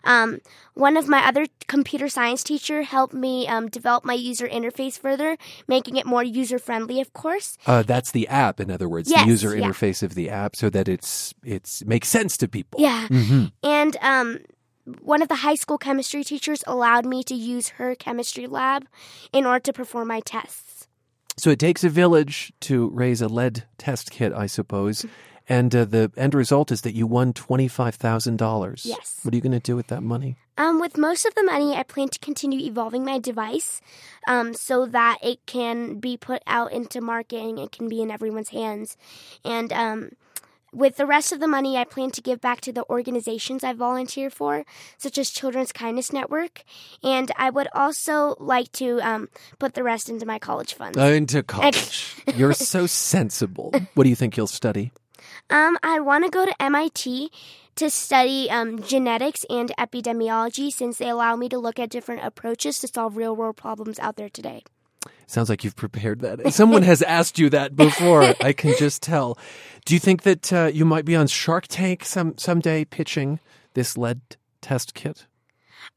Um, 0.05 0.39
one 0.75 0.95
of 0.95 1.09
my 1.09 1.27
other 1.27 1.47
computer 1.67 2.07
science 2.07 2.41
teacher 2.43 2.83
helped 2.83 3.13
me 3.13 3.47
um, 3.49 3.67
develop 3.67 4.05
my 4.05 4.13
user 4.13 4.47
interface 4.47 4.97
further, 4.97 5.35
making 5.67 5.97
it 5.97 6.05
more 6.05 6.23
user 6.23 6.57
friendly, 6.59 7.01
of 7.01 7.11
course. 7.11 7.57
Uh, 7.65 7.81
that's 7.83 8.11
the 8.11 8.29
app, 8.29 8.61
in 8.61 8.71
other 8.71 8.87
words, 8.87 9.09
Yes, 9.09 9.23
the 9.25 9.29
user 9.29 9.57
yeah. 9.57 9.67
interface 9.67 10.03
of 10.03 10.15
the 10.15 10.29
app, 10.29 10.55
so 10.55 10.69
that 10.69 10.87
it's 10.87 11.33
it's 11.43 11.83
makes 11.83 12.07
sense 12.07 12.37
to 12.37 12.47
people. 12.47 12.79
Yeah. 12.79 13.07
hmm 13.09 13.45
And 13.63 13.97
um, 14.01 14.39
one 15.01 15.21
of 15.21 15.27
the 15.27 15.35
high 15.35 15.55
school 15.55 15.77
chemistry 15.77 16.23
teachers 16.23 16.63
allowed 16.67 17.05
me 17.05 17.23
to 17.23 17.35
use 17.35 17.69
her 17.69 17.95
chemistry 17.95 18.47
lab 18.47 18.87
in 19.33 19.45
order 19.45 19.59
to 19.61 19.73
perform 19.73 20.07
my 20.07 20.19
tests. 20.19 20.87
So 21.37 21.49
it 21.49 21.59
takes 21.59 21.83
a 21.83 21.89
village 21.89 22.53
to 22.61 22.89
raise 22.89 23.21
a 23.21 23.27
lead 23.27 23.63
test 23.77 24.11
kit, 24.11 24.31
I 24.33 24.45
suppose. 24.45 25.05
And 25.47 25.75
uh, 25.75 25.85
the 25.85 26.11
end 26.17 26.33
result 26.33 26.71
is 26.71 26.81
that 26.81 26.95
you 26.95 27.05
won 27.05 27.33
$25,000. 27.33 28.85
Yes. 28.85 29.19
What 29.21 29.33
are 29.33 29.35
you 29.35 29.41
going 29.41 29.51
to 29.51 29.59
do 29.59 29.75
with 29.75 29.87
that 29.87 30.01
money? 30.01 30.37
Um, 30.57 30.79
with 30.79 30.97
most 30.97 31.25
of 31.25 31.35
the 31.35 31.43
money, 31.43 31.75
I 31.75 31.83
plan 31.83 32.07
to 32.09 32.19
continue 32.19 32.65
evolving 32.65 33.03
my 33.03 33.19
device 33.19 33.81
um, 34.27 34.53
so 34.53 34.85
that 34.87 35.19
it 35.21 35.45
can 35.45 35.99
be 35.99 36.17
put 36.17 36.41
out 36.47 36.71
into 36.71 37.01
marketing. 37.01 37.57
It 37.57 37.71
can 37.71 37.89
be 37.89 38.01
in 38.01 38.09
everyone's 38.09 38.49
hands. 38.49 38.97
And 39.43 39.71
um, 39.73 40.11
with 40.73 40.97
the 40.97 41.05
rest 41.05 41.31
of 41.31 41.39
the 41.39 41.47
money, 41.47 41.77
I 41.77 41.85
plan 41.85 42.11
to 42.11 42.21
give 42.21 42.41
back 42.41 42.61
to 42.61 42.73
the 42.73 42.85
organizations 42.89 43.63
I 43.63 43.73
volunteer 43.73 44.29
for, 44.29 44.65
such 44.97 45.17
as 45.17 45.29
Children's 45.29 45.71
Kindness 45.71 46.11
Network. 46.11 46.63
And 47.03 47.31
I 47.37 47.49
would 47.49 47.67
also 47.73 48.35
like 48.39 48.71
to 48.73 48.99
um, 49.01 49.29
put 49.59 49.73
the 49.73 49.83
rest 49.83 50.09
into 50.09 50.25
my 50.25 50.39
college 50.39 50.73
funds. 50.73 50.97
Uh, 50.97 51.03
into 51.03 51.43
college. 51.43 52.15
You're 52.35 52.53
so 52.53 52.87
sensible. 52.87 53.73
What 53.93 54.03
do 54.03 54.09
you 54.09 54.15
think 54.15 54.37
you'll 54.37 54.47
study? 54.47 54.91
Um, 55.49 55.77
I 55.83 55.99
want 55.99 56.25
to 56.25 56.29
go 56.29 56.45
to 56.45 56.61
MIT 56.61 57.31
to 57.75 57.89
study 57.89 58.49
um, 58.49 58.81
genetics 58.81 59.45
and 59.49 59.71
epidemiology 59.77 60.71
since 60.71 60.97
they 60.97 61.09
allow 61.09 61.35
me 61.35 61.49
to 61.49 61.57
look 61.57 61.79
at 61.79 61.89
different 61.89 62.23
approaches 62.23 62.79
to 62.79 62.87
solve 62.87 63.17
real 63.17 63.35
world 63.35 63.57
problems 63.57 63.99
out 63.99 64.15
there 64.15 64.29
today. 64.29 64.63
Sounds 65.27 65.49
like 65.49 65.63
you've 65.63 65.75
prepared 65.75 66.21
that. 66.21 66.53
Someone 66.53 66.83
has 66.83 67.01
asked 67.01 67.39
you 67.39 67.49
that 67.49 67.75
before. 67.75 68.33
I 68.41 68.53
can 68.53 68.73
just 68.77 69.01
tell. 69.01 69.37
Do 69.85 69.93
you 69.93 69.99
think 69.99 70.23
that 70.23 70.51
uh, 70.53 70.71
you 70.73 70.85
might 70.85 71.05
be 71.05 71.15
on 71.15 71.27
Shark 71.27 71.65
Tank 71.67 72.05
some 72.05 72.37
someday 72.37 72.85
pitching 72.85 73.39
this 73.73 73.97
lead 73.97 74.21
test 74.61 74.93
kit? 74.93 75.25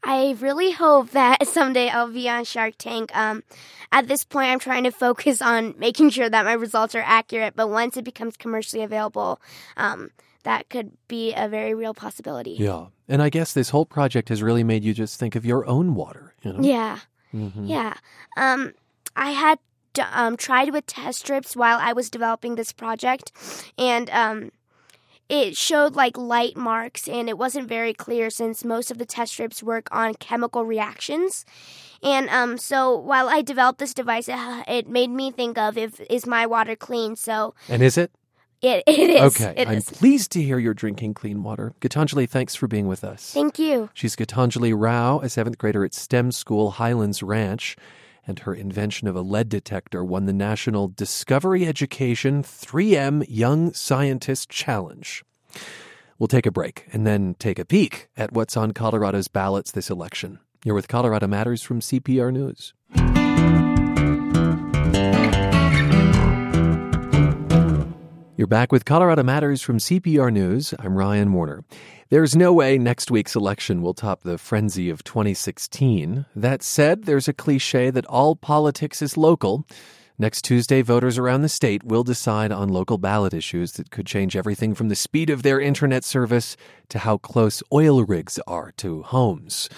I 0.04 0.36
really 0.40 0.72
hope 0.72 1.10
that 1.10 1.46
someday 1.46 1.88
I'll 1.88 2.12
be 2.12 2.28
on 2.28 2.44
Shark 2.44 2.74
Tank. 2.78 3.14
Um, 3.16 3.42
at 3.90 4.06
this 4.06 4.24
point, 4.24 4.50
I'm 4.50 4.58
trying 4.58 4.84
to 4.84 4.90
focus 4.92 5.40
on 5.40 5.74
making 5.78 6.10
sure 6.10 6.28
that 6.28 6.44
my 6.44 6.52
results 6.52 6.94
are 6.94 7.02
accurate, 7.04 7.54
but 7.56 7.68
once 7.70 7.96
it 7.96 8.04
becomes 8.04 8.36
commercially 8.36 8.82
available, 8.82 9.40
um, 9.76 10.10
that 10.44 10.68
could 10.68 10.92
be 11.08 11.32
a 11.34 11.48
very 11.48 11.74
real 11.74 11.94
possibility. 11.94 12.52
Yeah. 12.52 12.86
And 13.08 13.22
I 13.22 13.30
guess 13.30 13.54
this 13.54 13.70
whole 13.70 13.86
project 13.86 14.28
has 14.28 14.42
really 14.42 14.62
made 14.62 14.84
you 14.84 14.92
just 14.94 15.18
think 15.18 15.34
of 15.34 15.44
your 15.46 15.66
own 15.66 15.94
water, 15.94 16.34
you 16.42 16.52
know? 16.52 16.60
Yeah. 16.62 16.98
Mhm. 17.34 17.68
Yeah. 17.68 17.94
Um, 18.36 18.74
I 19.18 19.31
had 19.33 19.59
um, 20.12 20.37
tried 20.37 20.70
with 20.72 20.87
test 20.87 21.18
strips 21.20 21.57
while 21.57 21.78
I 21.81 21.92
was 21.92 22.09
developing 22.09 22.54
this 22.54 22.72
project, 22.72 23.33
and 23.76 24.09
um, 24.11 24.50
it 25.28 25.57
showed 25.57 25.94
like 25.96 26.16
light 26.16 26.57
marks, 26.57 27.09
and 27.09 27.28
it 27.28 27.37
wasn't 27.37 27.68
very 27.68 27.92
clear 27.92 28.31
since 28.31 28.64
most 28.64 28.90
of 28.90 28.98
the 28.98 29.04
test 29.07 29.33
strips 29.33 29.62
work 29.62 29.88
on 29.90 30.14
chemical 30.14 30.64
reactions. 30.64 31.44
And 32.02 32.28
um, 32.31 32.59
so 32.59 32.96
while 32.96 33.28
I 33.28 33.42
developed 33.42 33.81
this 33.81 33.92
device, 33.92 34.28
it, 34.28 34.37
it 34.68 34.88
made 34.88 35.11
me 35.11 35.31
think 35.33 35.59
of 35.59 35.76
if 35.76 36.00
is 36.09 36.26
my 36.26 36.46
water 36.46 36.76
clean. 36.76 37.16
So 37.16 37.54
And 37.68 37.83
is 37.83 37.98
it? 37.98 38.12
it, 38.62 38.85
it 38.87 39.11
is. 39.11 39.20
okay. 39.40 39.52
It 39.57 39.68
I'm 39.68 39.78
is. 39.78 39.90
pleased 39.90 40.31
to 40.33 40.42
hear 40.42 40.59
you're 40.59 40.74
drinking 40.74 41.14
clean 41.14 41.42
water. 41.42 41.74
Gitanjali, 41.81 42.28
thanks 42.28 42.54
for 42.54 42.68
being 42.68 42.87
with 42.87 43.02
us. 43.04 43.33
Thank 43.33 43.59
you. 43.59 43.90
She's 43.94 44.14
Gitanjali 44.16 44.72
Rao, 44.76 45.18
a 45.20 45.28
seventh 45.28 45.59
grader 45.59 45.85
at 45.85 45.92
STEM 45.92 46.31
School 46.33 46.70
Highlands 46.72 47.22
Ranch, 47.22 47.76
and 48.28 48.40
her 48.40 48.54
invention 48.54 49.08
of 49.08 49.16
a 49.16 49.22
lead 49.22 49.48
detector 49.48 50.04
won 50.04 50.26
the 50.26 50.32
National 50.32 50.86
Discovery 50.86 51.66
Education 51.66 52.42
3M 52.42 53.24
Young 53.28 53.72
Scientist 53.72 54.50
Challenge. 54.50 55.24
We'll 56.18 56.28
take 56.28 56.46
a 56.46 56.52
break 56.52 56.86
and 56.92 57.06
then 57.06 57.34
take 57.38 57.58
a 57.58 57.64
peek 57.64 58.08
at 58.16 58.32
what's 58.32 58.56
on 58.56 58.72
Colorado's 58.72 59.28
ballots 59.28 59.72
this 59.72 59.90
election. 59.90 60.38
You're 60.64 60.74
with 60.74 60.88
Colorado 60.88 61.26
Matters 61.26 61.62
from 61.62 61.80
CPR 61.80 62.32
News. 62.32 62.74
You're 68.38 68.46
back 68.46 68.70
with 68.70 68.85
Colorado 68.85 69.24
Matters 69.24 69.62
from 69.62 69.79
CPR 69.79 70.33
News. 70.33 70.72
I'm 70.79 70.94
Ryan 70.94 71.33
Warner. 71.33 71.64
There's 72.09 72.37
no 72.37 72.53
way 72.53 72.79
next 72.79 73.11
week's 73.11 73.35
election 73.35 73.83
will 73.83 73.94
top 73.94 74.22
the 74.22 74.38
frenzy 74.38 74.88
of 74.90 75.03
2016. 75.03 76.24
That 76.37 76.62
said, 76.62 77.03
there's 77.03 77.27
a 77.27 77.33
cliche 77.33 77.90
that 77.90 78.07
all 78.07 78.37
politics 78.37 79.03
is 79.03 79.16
local. 79.16 79.66
Next 80.20 80.42
Tuesday, 80.42 80.83
voters 80.83 81.18
around 81.18 81.42
the 81.42 81.48
state 81.48 81.83
will 81.83 82.05
decide 82.05 82.53
on 82.53 82.68
local 82.68 82.96
ballot 82.96 83.35
issues 83.35 83.72
that 83.72 83.90
could 83.90 84.07
change 84.07 84.37
everything 84.37 84.72
from 84.72 84.88
the 84.88 84.94
speed 84.94 85.31
of 85.31 85.42
their 85.42 85.61
internet 85.61 86.05
service 86.05 86.57
to 86.90 87.01
how 87.01 87.16
close 87.16 87.61
oil 87.72 88.05
rigs 88.05 88.38
are 88.46 88.70
to 88.77 89.03
homes. 89.03 89.68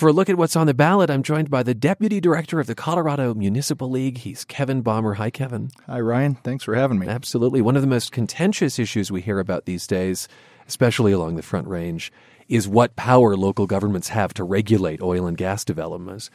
For 0.00 0.08
a 0.08 0.14
look 0.14 0.30
at 0.30 0.38
what's 0.38 0.56
on 0.56 0.66
the 0.66 0.72
ballot, 0.72 1.10
I'm 1.10 1.22
joined 1.22 1.50
by 1.50 1.62
the 1.62 1.74
Deputy 1.74 2.22
Director 2.22 2.58
of 2.58 2.66
the 2.66 2.74
Colorado 2.74 3.34
Municipal 3.34 3.90
League. 3.90 4.16
He's 4.16 4.46
Kevin 4.46 4.80
Bommer. 4.80 5.12
Hi, 5.12 5.28
Kevin. 5.28 5.68
Hi, 5.86 6.00
Ryan. 6.00 6.36
Thanks 6.36 6.64
for 6.64 6.74
having 6.74 6.98
me. 6.98 7.06
Absolutely. 7.06 7.60
One 7.60 7.76
of 7.76 7.82
the 7.82 7.86
most 7.86 8.10
contentious 8.10 8.78
issues 8.78 9.12
we 9.12 9.20
hear 9.20 9.38
about 9.38 9.66
these 9.66 9.86
days, 9.86 10.26
especially 10.66 11.12
along 11.12 11.36
the 11.36 11.42
Front 11.42 11.68
Range, 11.68 12.10
is 12.48 12.66
what 12.66 12.96
power 12.96 13.36
local 13.36 13.66
governments 13.66 14.08
have 14.08 14.32
to 14.32 14.42
regulate 14.42 15.02
oil 15.02 15.26
and 15.26 15.36
gas 15.36 15.66
developments. 15.66 16.30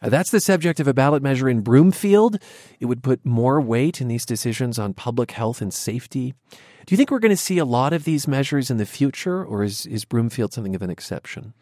Uh, 0.00 0.08
that's 0.08 0.30
the 0.30 0.40
subject 0.40 0.80
of 0.80 0.88
a 0.88 0.94
ballot 0.94 1.22
measure 1.22 1.50
in 1.50 1.60
Broomfield. 1.60 2.38
It 2.80 2.86
would 2.86 3.02
put 3.02 3.26
more 3.26 3.60
weight 3.60 4.00
in 4.00 4.08
these 4.08 4.24
decisions 4.24 4.78
on 4.78 4.94
public 4.94 5.32
health 5.32 5.60
and 5.60 5.74
safety. 5.74 6.32
Do 6.86 6.94
you 6.94 6.96
think 6.96 7.10
we're 7.10 7.18
going 7.18 7.28
to 7.28 7.36
see 7.36 7.58
a 7.58 7.66
lot 7.66 7.92
of 7.92 8.04
these 8.04 8.26
measures 8.26 8.70
in 8.70 8.78
the 8.78 8.86
future, 8.86 9.44
or 9.44 9.62
is, 9.62 9.84
is 9.84 10.06
Broomfield 10.06 10.54
something 10.54 10.74
of 10.74 10.80
an 10.80 10.88
exception? 10.88 11.52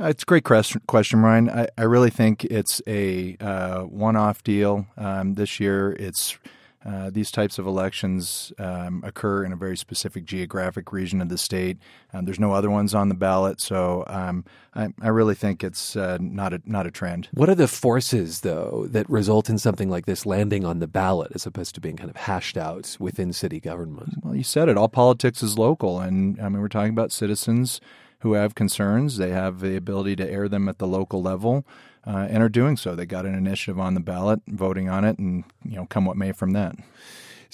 Uh, 0.00 0.06
it's 0.06 0.22
a 0.22 0.26
great 0.26 0.44
question, 0.44 0.80
question 0.86 1.20
Ryan. 1.20 1.50
I, 1.50 1.68
I 1.76 1.82
really 1.82 2.10
think 2.10 2.44
it's 2.44 2.80
a 2.86 3.36
uh, 3.40 3.80
one-off 3.82 4.42
deal. 4.42 4.86
Um, 4.96 5.34
this 5.34 5.60
year, 5.60 5.92
it's 5.92 6.38
uh, 6.84 7.10
these 7.10 7.30
types 7.30 7.58
of 7.58 7.66
elections 7.66 8.52
um, 8.58 9.02
occur 9.04 9.44
in 9.44 9.52
a 9.52 9.56
very 9.56 9.76
specific 9.76 10.24
geographic 10.24 10.92
region 10.92 11.20
of 11.20 11.28
the 11.28 11.38
state. 11.38 11.78
Um, 12.12 12.24
there's 12.24 12.40
no 12.40 12.52
other 12.52 12.70
ones 12.70 12.94
on 12.94 13.08
the 13.08 13.14
ballot, 13.14 13.60
so 13.60 14.04
um, 14.08 14.44
I, 14.74 14.88
I 15.00 15.08
really 15.08 15.34
think 15.34 15.62
it's 15.62 15.94
uh, 15.94 16.18
not 16.20 16.52
a 16.52 16.60
not 16.64 16.86
a 16.86 16.90
trend. 16.90 17.28
What 17.32 17.48
are 17.48 17.54
the 17.54 17.68
forces, 17.68 18.40
though, 18.40 18.86
that 18.90 19.08
result 19.08 19.48
in 19.48 19.58
something 19.58 19.90
like 19.90 20.06
this 20.06 20.26
landing 20.26 20.64
on 20.64 20.80
the 20.80 20.88
ballot 20.88 21.32
as 21.34 21.46
opposed 21.46 21.74
to 21.76 21.80
being 21.80 21.96
kind 21.96 22.10
of 22.10 22.16
hashed 22.16 22.56
out 22.56 22.96
within 22.98 23.32
city 23.32 23.60
government? 23.60 24.14
Well, 24.22 24.34
you 24.34 24.42
said 24.42 24.68
it. 24.68 24.76
All 24.76 24.88
politics 24.88 25.42
is 25.42 25.58
local, 25.58 26.00
and 26.00 26.40
I 26.40 26.48
mean 26.48 26.60
we're 26.60 26.68
talking 26.68 26.92
about 26.92 27.12
citizens 27.12 27.80
who 28.22 28.34
have 28.34 28.54
concerns. 28.54 29.16
They 29.16 29.30
have 29.30 29.60
the 29.60 29.76
ability 29.76 30.16
to 30.16 30.30
air 30.30 30.48
them 30.48 30.68
at 30.68 30.78
the 30.78 30.86
local 30.86 31.20
level, 31.20 31.66
uh, 32.06 32.26
and 32.30 32.42
are 32.42 32.48
doing 32.48 32.76
so. 32.76 32.94
They 32.94 33.06
got 33.06 33.26
an 33.26 33.34
initiative 33.34 33.78
on 33.78 33.94
the 33.94 34.00
ballot, 34.00 34.40
voting 34.46 34.88
on 34.88 35.04
it, 35.04 35.18
and 35.18 35.44
you 35.64 35.76
know, 35.76 35.86
come 35.86 36.04
what 36.04 36.16
may 36.16 36.32
from 36.32 36.52
that. 36.52 36.76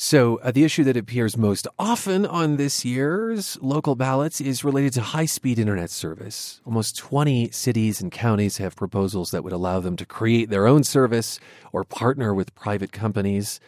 So, 0.00 0.37
uh, 0.44 0.52
the 0.52 0.62
issue 0.62 0.85
that 0.85 0.96
appears 0.96 1.37
most 1.37 1.66
often 1.76 2.24
on 2.24 2.57
this 2.57 2.85
year's 2.85 3.59
local 3.61 3.96
ballots 3.96 4.40
is 4.40 4.62
related 4.62 4.92
to 4.92 5.00
high 5.00 5.26
speed 5.26 5.59
internet 5.59 5.90
service. 5.90 6.61
Almost 6.64 6.96
20 6.98 7.50
cities 7.50 8.00
and 8.00 8.12
counties 8.12 8.59
have 8.59 8.76
proposals 8.76 9.33
that 9.33 9.42
would 9.42 9.52
allow 9.52 9.81
them 9.81 9.96
to 9.96 10.07
create 10.07 10.50
their 10.50 10.68
own 10.68 10.85
service 10.85 11.40
or 11.72 11.83
partner 11.83 12.33
with 12.33 12.54
private 12.54 12.92
companies. 12.92 13.59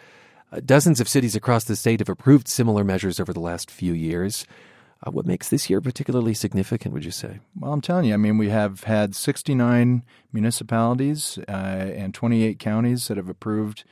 Uh, 0.52 0.60
dozens 0.64 1.00
of 1.00 1.08
cities 1.08 1.34
across 1.34 1.64
the 1.64 1.74
state 1.74 1.98
have 1.98 2.08
approved 2.08 2.46
similar 2.46 2.84
measures 2.84 3.18
over 3.18 3.32
the 3.32 3.40
last 3.40 3.68
few 3.68 3.92
years. 3.92 4.46
Uh, 5.02 5.10
what 5.10 5.24
makes 5.24 5.48
this 5.48 5.70
year 5.70 5.80
particularly 5.80 6.34
significant, 6.34 6.92
would 6.92 7.04
you 7.04 7.10
say? 7.10 7.38
Well, 7.58 7.72
I'm 7.72 7.80
telling 7.80 8.04
you, 8.04 8.14
I 8.14 8.18
mean, 8.18 8.36
we 8.36 8.50
have 8.50 8.84
had 8.84 9.14
69 9.14 10.02
municipalities 10.32 11.38
uh, 11.48 11.50
and 11.50 12.12
28 12.12 12.58
counties 12.58 13.08
that 13.08 13.16
have 13.16 13.28
approved 13.28 13.84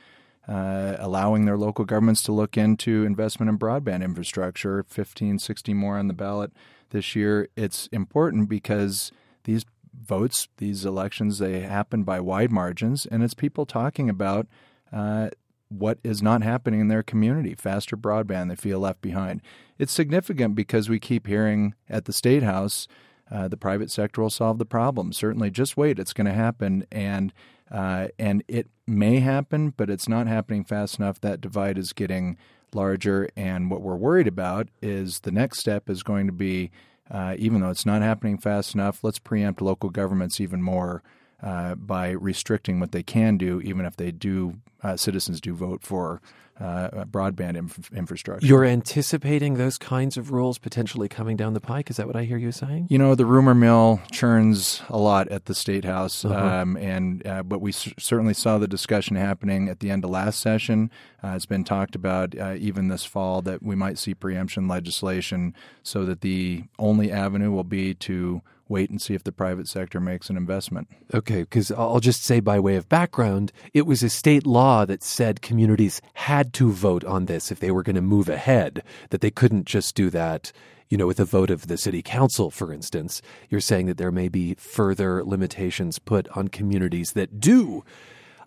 uh, 0.47 0.95
allowing 0.99 1.45
their 1.45 1.57
local 1.57 1.85
governments 1.85 2.23
to 2.23 2.31
look 2.31 2.57
into 2.57 3.05
investment 3.05 3.49
in 3.49 3.57
broadband 3.57 4.03
infrastructure. 4.03 4.83
15, 4.83 5.39
60 5.39 5.73
more 5.73 5.97
on 5.97 6.07
the 6.07 6.13
ballot 6.13 6.51
this 6.89 7.15
year. 7.15 7.49
It's 7.55 7.87
important 7.87 8.49
because 8.49 9.11
these 9.43 9.65
votes, 9.99 10.47
these 10.57 10.85
elections, 10.85 11.39
they 11.39 11.61
happen 11.61 12.03
by 12.03 12.19
wide 12.19 12.51
margins, 12.51 13.05
and 13.05 13.23
it's 13.23 13.33
people 13.33 13.65
talking 13.65 14.09
about 14.09 14.47
uh, 14.91 15.29
what 15.69 15.99
is 16.03 16.21
not 16.21 16.43
happening 16.43 16.79
in 16.81 16.87
their 16.87 17.03
community. 17.03 17.55
Faster 17.55 17.95
broadband, 17.95 18.49
they 18.49 18.55
feel 18.55 18.79
left 18.79 19.01
behind. 19.01 19.41
It's 19.77 19.93
significant 19.93 20.55
because 20.55 20.89
we 20.89 20.99
keep 20.99 21.27
hearing 21.27 21.75
at 21.89 22.05
the 22.05 22.13
state 22.13 22.43
house. 22.43 22.87
Uh, 23.31 23.47
the 23.47 23.57
private 23.57 23.91
sector 23.91 24.21
will 24.21 24.31
solve 24.31 24.57
the 24.57 24.65
problem. 24.65 25.13
Certainly, 25.13 25.51
just 25.51 25.77
wait; 25.77 25.99
it's 25.99 26.13
going 26.13 26.25
to 26.25 26.33
happen, 26.33 26.85
and 26.91 27.31
uh, 27.71 28.07
and 28.17 28.43
it 28.47 28.67
may 28.87 29.19
happen, 29.19 29.73
but 29.77 29.89
it's 29.89 30.09
not 30.09 30.25
happening 30.25 30.63
fast 30.63 30.97
enough. 30.97 31.21
That 31.21 31.39
divide 31.39 31.77
is 31.77 31.93
getting 31.93 32.37
larger, 32.73 33.29
and 33.35 33.69
what 33.69 33.81
we're 33.81 33.95
worried 33.95 34.27
about 34.27 34.69
is 34.81 35.19
the 35.19 35.31
next 35.31 35.59
step 35.59 35.89
is 35.89 36.01
going 36.01 36.25
to 36.25 36.33
be, 36.33 36.71
uh, 37.11 37.35
even 37.37 37.61
though 37.61 37.69
it's 37.69 37.85
not 37.85 38.01
happening 38.01 38.39
fast 38.39 38.73
enough, 38.73 39.03
let's 39.03 39.19
preempt 39.19 39.61
local 39.61 39.91
governments 39.91 40.41
even 40.41 40.61
more 40.61 41.03
uh, 41.43 41.75
by 41.75 42.09
restricting 42.09 42.79
what 42.79 42.91
they 42.91 43.03
can 43.03 43.37
do, 43.37 43.61
even 43.61 43.85
if 43.85 43.95
they 43.95 44.11
do 44.11 44.55
uh, 44.83 44.95
citizens 44.97 45.41
do 45.41 45.53
vote 45.53 45.81
for 45.83 46.21
uh, 46.59 47.05
broadband 47.05 47.55
inf- 47.55 47.89
infrastructure. 47.93 48.45
You're 48.45 48.65
anticipating 48.65 49.53
those 49.53 49.77
kinds 49.77 50.17
of 50.17 50.31
rules 50.33 50.57
potentially 50.57 51.07
coming 51.07 51.37
down 51.37 51.53
the 51.53 51.61
pike. 51.61 51.89
Is 51.89 51.95
that 51.95 52.05
what 52.05 52.17
I 52.17 52.25
hear 52.25 52.37
you 52.37 52.51
saying? 52.51 52.87
You 52.89 52.97
know, 52.97 53.15
the 53.15 53.25
rumor 53.25 53.55
mill 53.55 54.01
churns 54.11 54.81
a 54.89 54.97
lot 54.97 55.29
at 55.29 55.45
the 55.45 55.55
state 55.55 55.85
house, 55.85 56.25
Uh-huh. 56.25 56.37
um, 56.37 56.75
and 56.75 57.25
uh, 57.25 57.43
but 57.43 57.61
we 57.61 57.71
certainly 57.71 58.33
saw 58.33 58.57
the 58.57 58.67
discussion 58.67 59.15
happening 59.15 59.69
at 59.69 59.79
the 59.79 59.89
end 59.89 60.03
of 60.03 60.09
last 60.09 60.41
session. 60.41 60.91
Uh, 61.23 61.29
it's 61.29 61.45
been 61.45 61.63
talked 61.63 61.95
about 61.95 62.37
uh, 62.37 62.55
even 62.59 62.89
this 62.89 63.05
fall 63.05 63.41
that 63.43 63.63
we 63.63 63.75
might 63.75 63.97
see 63.97 64.13
preemption 64.13 64.67
legislation, 64.67 65.55
so 65.81 66.03
that 66.03 66.19
the 66.19 66.65
only 66.77 67.09
avenue 67.09 67.51
will 67.51 67.63
be 67.63 67.93
to 67.93 68.41
wait 68.69 68.89
and 68.89 69.01
see 69.01 69.13
if 69.13 69.23
the 69.23 69.31
private 69.31 69.67
sector 69.67 69.99
makes 69.99 70.29
an 70.29 70.37
investment. 70.37 70.87
Okay, 71.13 71.41
because 71.41 71.71
I'll 71.71 71.99
just 71.99 72.23
say 72.23 72.39
by 72.39 72.59
way 72.59 72.75
of 72.75 72.87
background, 72.87 73.51
it 73.73 73.85
was 73.85 74.03
a 74.03 74.09
state 74.09 74.45
law 74.45 74.85
that 74.85 75.03
said 75.03 75.41
communities 75.41 76.01
had 76.13 76.53
to 76.53 76.71
vote 76.71 77.03
on 77.03 77.25
this 77.25 77.51
if 77.51 77.59
they 77.59 77.71
were 77.71 77.83
going 77.83 77.95
to 77.95 78.01
move 78.01 78.29
ahead, 78.29 78.83
that 79.09 79.21
they 79.21 79.31
couldn't 79.31 79.65
just 79.65 79.95
do 79.95 80.09
that, 80.11 80.51
you 80.87 80.97
know, 80.97 81.07
with 81.07 81.19
a 81.19 81.25
vote 81.25 81.49
of 81.49 81.67
the 81.67 81.77
city 81.77 82.01
council, 82.01 82.51
for 82.51 82.71
instance. 82.71 83.21
You're 83.49 83.59
saying 83.59 83.87
that 83.87 83.97
there 83.97 84.11
may 84.11 84.29
be 84.29 84.53
further 84.55 85.23
limitations 85.23 85.99
put 85.99 86.27
on 86.29 86.47
communities 86.47 87.13
that 87.13 87.39
do 87.39 87.83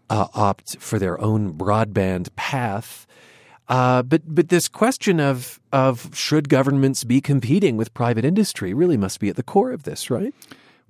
uh, 0.08 0.28
opt 0.34 0.76
for 0.78 0.98
their 0.98 1.20
own 1.20 1.54
broadband 1.54 2.34
path. 2.36 3.06
Uh, 3.68 4.02
but 4.02 4.22
but 4.26 4.48
this 4.48 4.68
question 4.68 5.20
of 5.20 5.60
of 5.72 6.14
should 6.14 6.48
governments 6.48 7.04
be 7.04 7.20
competing 7.20 7.76
with 7.76 7.94
private 7.94 8.24
industry 8.24 8.74
really 8.74 8.96
must 8.96 9.20
be 9.20 9.28
at 9.28 9.36
the 9.36 9.42
core 9.42 9.72
of 9.72 9.84
this, 9.84 10.10
right? 10.10 10.34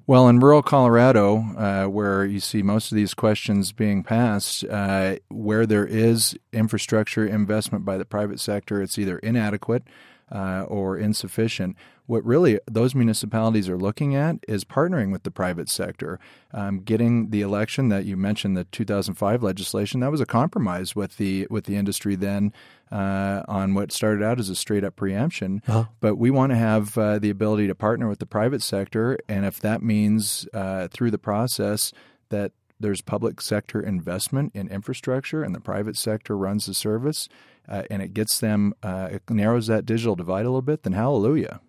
Well, 0.05 0.29
in 0.29 0.41
rural 0.41 0.63
Colorado, 0.63 1.37
uh, 1.57 1.85
where 1.87 2.25
you 2.25 2.41
see 2.41 2.63
most 2.63 2.91
of 2.91 2.97
these 2.97 3.15
questions 3.15 3.71
being 3.71 4.03
passed, 4.03 4.65
uh, 4.65 5.17
where 5.29 5.65
there 5.65 5.87
is 5.87 6.37
infrastructure 6.53 7.25
investment 7.25 7.85
by 7.85 7.99
the 7.99 8.05
private 8.05 8.41
sector, 8.41 8.83
it's 8.83 8.99
either 8.99 9.19
inadequate 9.19 9.85
uh, 10.33 10.65
or 10.67 10.99
insufficient. 10.99 11.77
What 12.07 12.25
really 12.25 12.59
those 12.71 12.95
municipalities 12.95 13.69
are 13.69 13.79
looking 13.79 14.15
at 14.15 14.37
is 14.49 14.65
partnering 14.65 15.13
with 15.13 15.23
the 15.23 15.31
private 15.31 15.69
sector. 15.69 16.19
Um, 16.53 16.81
getting 16.81 17.31
the 17.31 17.43
election 17.43 17.89
that 17.89 18.05
you 18.05 18.17
mentioned, 18.17 18.57
the 18.57 18.65
2005 18.65 19.43
legislation, 19.43 20.01
that 20.01 20.11
was 20.11 20.21
a 20.21 20.27
compromise 20.27 20.97
with 20.97 21.17
the 21.17 21.47
with 21.49 21.65
the 21.65 21.77
industry 21.77 22.17
then 22.17 22.53
uh, 22.91 23.43
on 23.49 23.75
what 23.75 23.93
started 23.93 24.23
out 24.23 24.39
as 24.39 24.49
a 24.49 24.57
straight 24.57 24.85
up 24.85 24.97
preemption. 24.97 25.63
Uh-huh. 25.67 25.85
But 26.01 26.17
we 26.17 26.31
want 26.31 26.51
to 26.51 26.57
have 26.57 26.99
uh, 26.99 27.19
the 27.19 27.31
ability 27.31 27.67
to 27.69 27.75
partner 27.75 28.09
with 28.09 28.19
the 28.19 28.27
private 28.27 28.63
sector, 28.63 29.19
and 29.29 29.45
if 29.45 29.61
that 29.61 29.83
means 29.83 30.47
uh, 30.53 30.89
through 30.89 31.13
the 31.13 31.19
process 31.19 31.93
that 32.31 32.53
there's 32.81 33.01
public 33.01 33.41
sector 33.41 33.81
investment 33.81 34.51
in 34.55 34.69
infrastructure 34.69 35.43
and 35.43 35.55
the 35.55 35.61
private 35.61 35.97
sector 35.97 36.37
runs 36.37 36.67
the 36.67 36.75
service 36.75 37.29
uh, 37.69 37.85
and 37.91 38.03
it 38.03 38.13
gets 38.13 38.41
them, 38.41 38.75
uh, 38.83 39.09
it 39.13 39.23
narrows 39.31 39.69
that 39.69 39.87
digital 39.87 40.17
divide 40.17 40.45
a 40.45 40.49
little 40.49 40.63
bit, 40.63 40.83
then 40.83 40.93
hallelujah. 40.93 41.61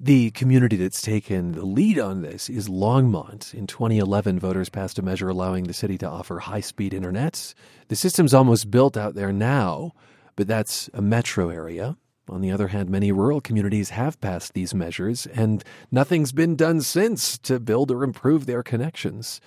The 0.00 0.30
community 0.32 0.76
that's 0.76 1.02
taken 1.02 1.52
the 1.52 1.64
lead 1.64 1.98
on 1.98 2.22
this 2.22 2.50
is 2.50 2.68
Longmont. 2.68 3.54
In 3.54 3.66
2011, 3.66 4.38
voters 4.38 4.68
passed 4.68 4.98
a 4.98 5.02
measure 5.02 5.28
allowing 5.28 5.64
the 5.64 5.72
city 5.72 5.96
to 5.98 6.08
offer 6.08 6.40
high 6.40 6.60
speed 6.60 6.92
internet. 6.92 7.54
The 7.88 7.96
system's 7.96 8.34
almost 8.34 8.70
built 8.70 8.96
out 8.96 9.14
there 9.14 9.32
now, 9.32 9.92
but 10.34 10.48
that's 10.48 10.90
a 10.92 11.02
metro 11.02 11.50
area. 11.50 11.96
On 12.28 12.40
the 12.40 12.50
other 12.50 12.68
hand, 12.68 12.88
many 12.88 13.12
rural 13.12 13.40
communities 13.40 13.90
have 13.90 14.20
passed 14.20 14.54
these 14.54 14.74
measures, 14.74 15.26
and 15.26 15.62
nothing's 15.90 16.32
been 16.32 16.56
done 16.56 16.80
since 16.80 17.36
to 17.38 17.60
build 17.60 17.90
or 17.90 18.04
improve 18.04 18.46
their 18.46 18.62
connections. 18.62 19.40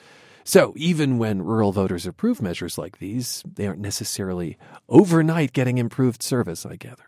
So, 0.43 0.73
even 0.77 1.17
when 1.17 1.41
rural 1.41 1.71
voters 1.71 2.05
approve 2.05 2.41
measures 2.41 2.77
like 2.77 2.99
these, 2.99 3.41
they 3.51 3.65
aren't 3.65 3.79
necessarily 3.79 4.57
overnight 4.87 5.53
getting 5.53 5.79
improved 5.79 6.21
service, 6.21 6.65
I 6.65 6.75
gather. 6.75 7.05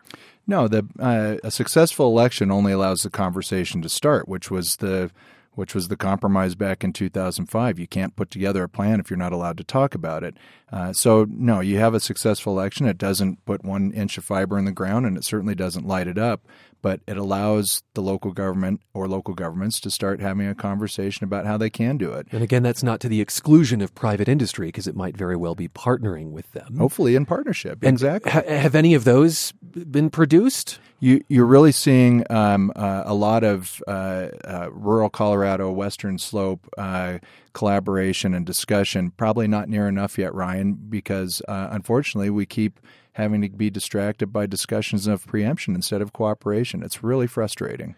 No, 0.48 0.66
the 0.66 0.86
uh, 0.98 1.36
a 1.44 1.50
successful 1.50 2.06
election 2.06 2.50
only 2.50 2.72
allows 2.72 3.02
the 3.02 3.10
conversation 3.10 3.82
to 3.82 3.88
start, 3.88 4.26
which 4.26 4.50
was 4.50 4.76
the 4.76 5.10
which 5.54 5.74
was 5.74 5.88
the 5.88 5.96
compromise 5.96 6.54
back 6.54 6.84
in 6.84 6.92
2005. 6.92 7.78
You 7.80 7.88
can't 7.88 8.14
put 8.14 8.30
together 8.30 8.62
a 8.62 8.68
plan 8.68 9.00
if 9.00 9.10
you're 9.10 9.16
not 9.16 9.32
allowed 9.32 9.58
to 9.58 9.64
talk 9.64 9.92
about 9.92 10.22
it. 10.22 10.36
Uh, 10.70 10.92
so, 10.92 11.26
no, 11.28 11.58
you 11.58 11.78
have 11.78 11.94
a 11.94 12.00
successful 12.00 12.52
election. 12.52 12.86
It 12.86 12.96
doesn't 12.96 13.44
put 13.44 13.64
one 13.64 13.90
inch 13.90 14.16
of 14.18 14.24
fiber 14.24 14.56
in 14.56 14.66
the 14.66 14.72
ground, 14.72 15.04
and 15.04 15.16
it 15.16 15.24
certainly 15.24 15.56
doesn't 15.56 15.84
light 15.86 16.06
it 16.06 16.16
up 16.16 16.42
but 16.82 17.00
it 17.06 17.16
allows 17.16 17.82
the 17.94 18.02
local 18.02 18.32
government 18.32 18.80
or 18.94 19.08
local 19.08 19.34
governments 19.34 19.80
to 19.80 19.90
start 19.90 20.20
having 20.20 20.46
a 20.46 20.54
conversation 20.54 21.24
about 21.24 21.46
how 21.46 21.56
they 21.56 21.70
can 21.70 21.96
do 21.96 22.12
it. 22.12 22.26
And 22.32 22.42
again, 22.42 22.62
that's 22.62 22.82
not 22.82 23.00
to 23.00 23.08
the 23.08 23.20
exclusion 23.20 23.80
of 23.80 23.94
private 23.94 24.28
industry 24.28 24.68
because 24.68 24.86
it 24.86 24.96
might 24.96 25.16
very 25.16 25.36
well 25.36 25.54
be 25.54 25.68
partnering 25.68 26.30
with 26.30 26.52
them. 26.52 26.76
Hopefully, 26.78 27.16
in 27.16 27.26
partnership. 27.26 27.78
And 27.82 27.94
exactly. 27.94 28.30
Ha- 28.30 28.42
have 28.46 28.74
any 28.74 28.94
of 28.94 29.04
those 29.04 29.52
been 29.60 30.10
produced? 30.10 30.78
You, 31.00 31.22
you're 31.28 31.46
really 31.46 31.72
seeing 31.72 32.24
um, 32.30 32.72
uh, 32.74 33.04
a 33.06 33.14
lot 33.14 33.44
of 33.44 33.80
uh, 33.86 34.28
uh, 34.44 34.68
rural 34.72 35.08
Colorado, 35.08 35.70
Western 35.70 36.18
Slope 36.18 36.68
uh, 36.76 37.18
collaboration 37.52 38.34
and 38.34 38.44
discussion. 38.44 39.12
Probably 39.12 39.46
not 39.46 39.68
near 39.68 39.86
enough 39.88 40.18
yet, 40.18 40.34
Ryan, 40.34 40.74
because 40.74 41.40
uh, 41.46 41.68
unfortunately 41.70 42.30
we 42.30 42.46
keep 42.46 42.80
having 43.18 43.42
to 43.42 43.48
be 43.50 43.68
distracted 43.68 44.28
by 44.28 44.46
discussions 44.46 45.06
of 45.06 45.26
preemption 45.26 45.74
instead 45.74 46.00
of 46.00 46.12
cooperation. 46.12 46.82
It's 46.82 47.02
really 47.02 47.26
frustrating. 47.26 47.96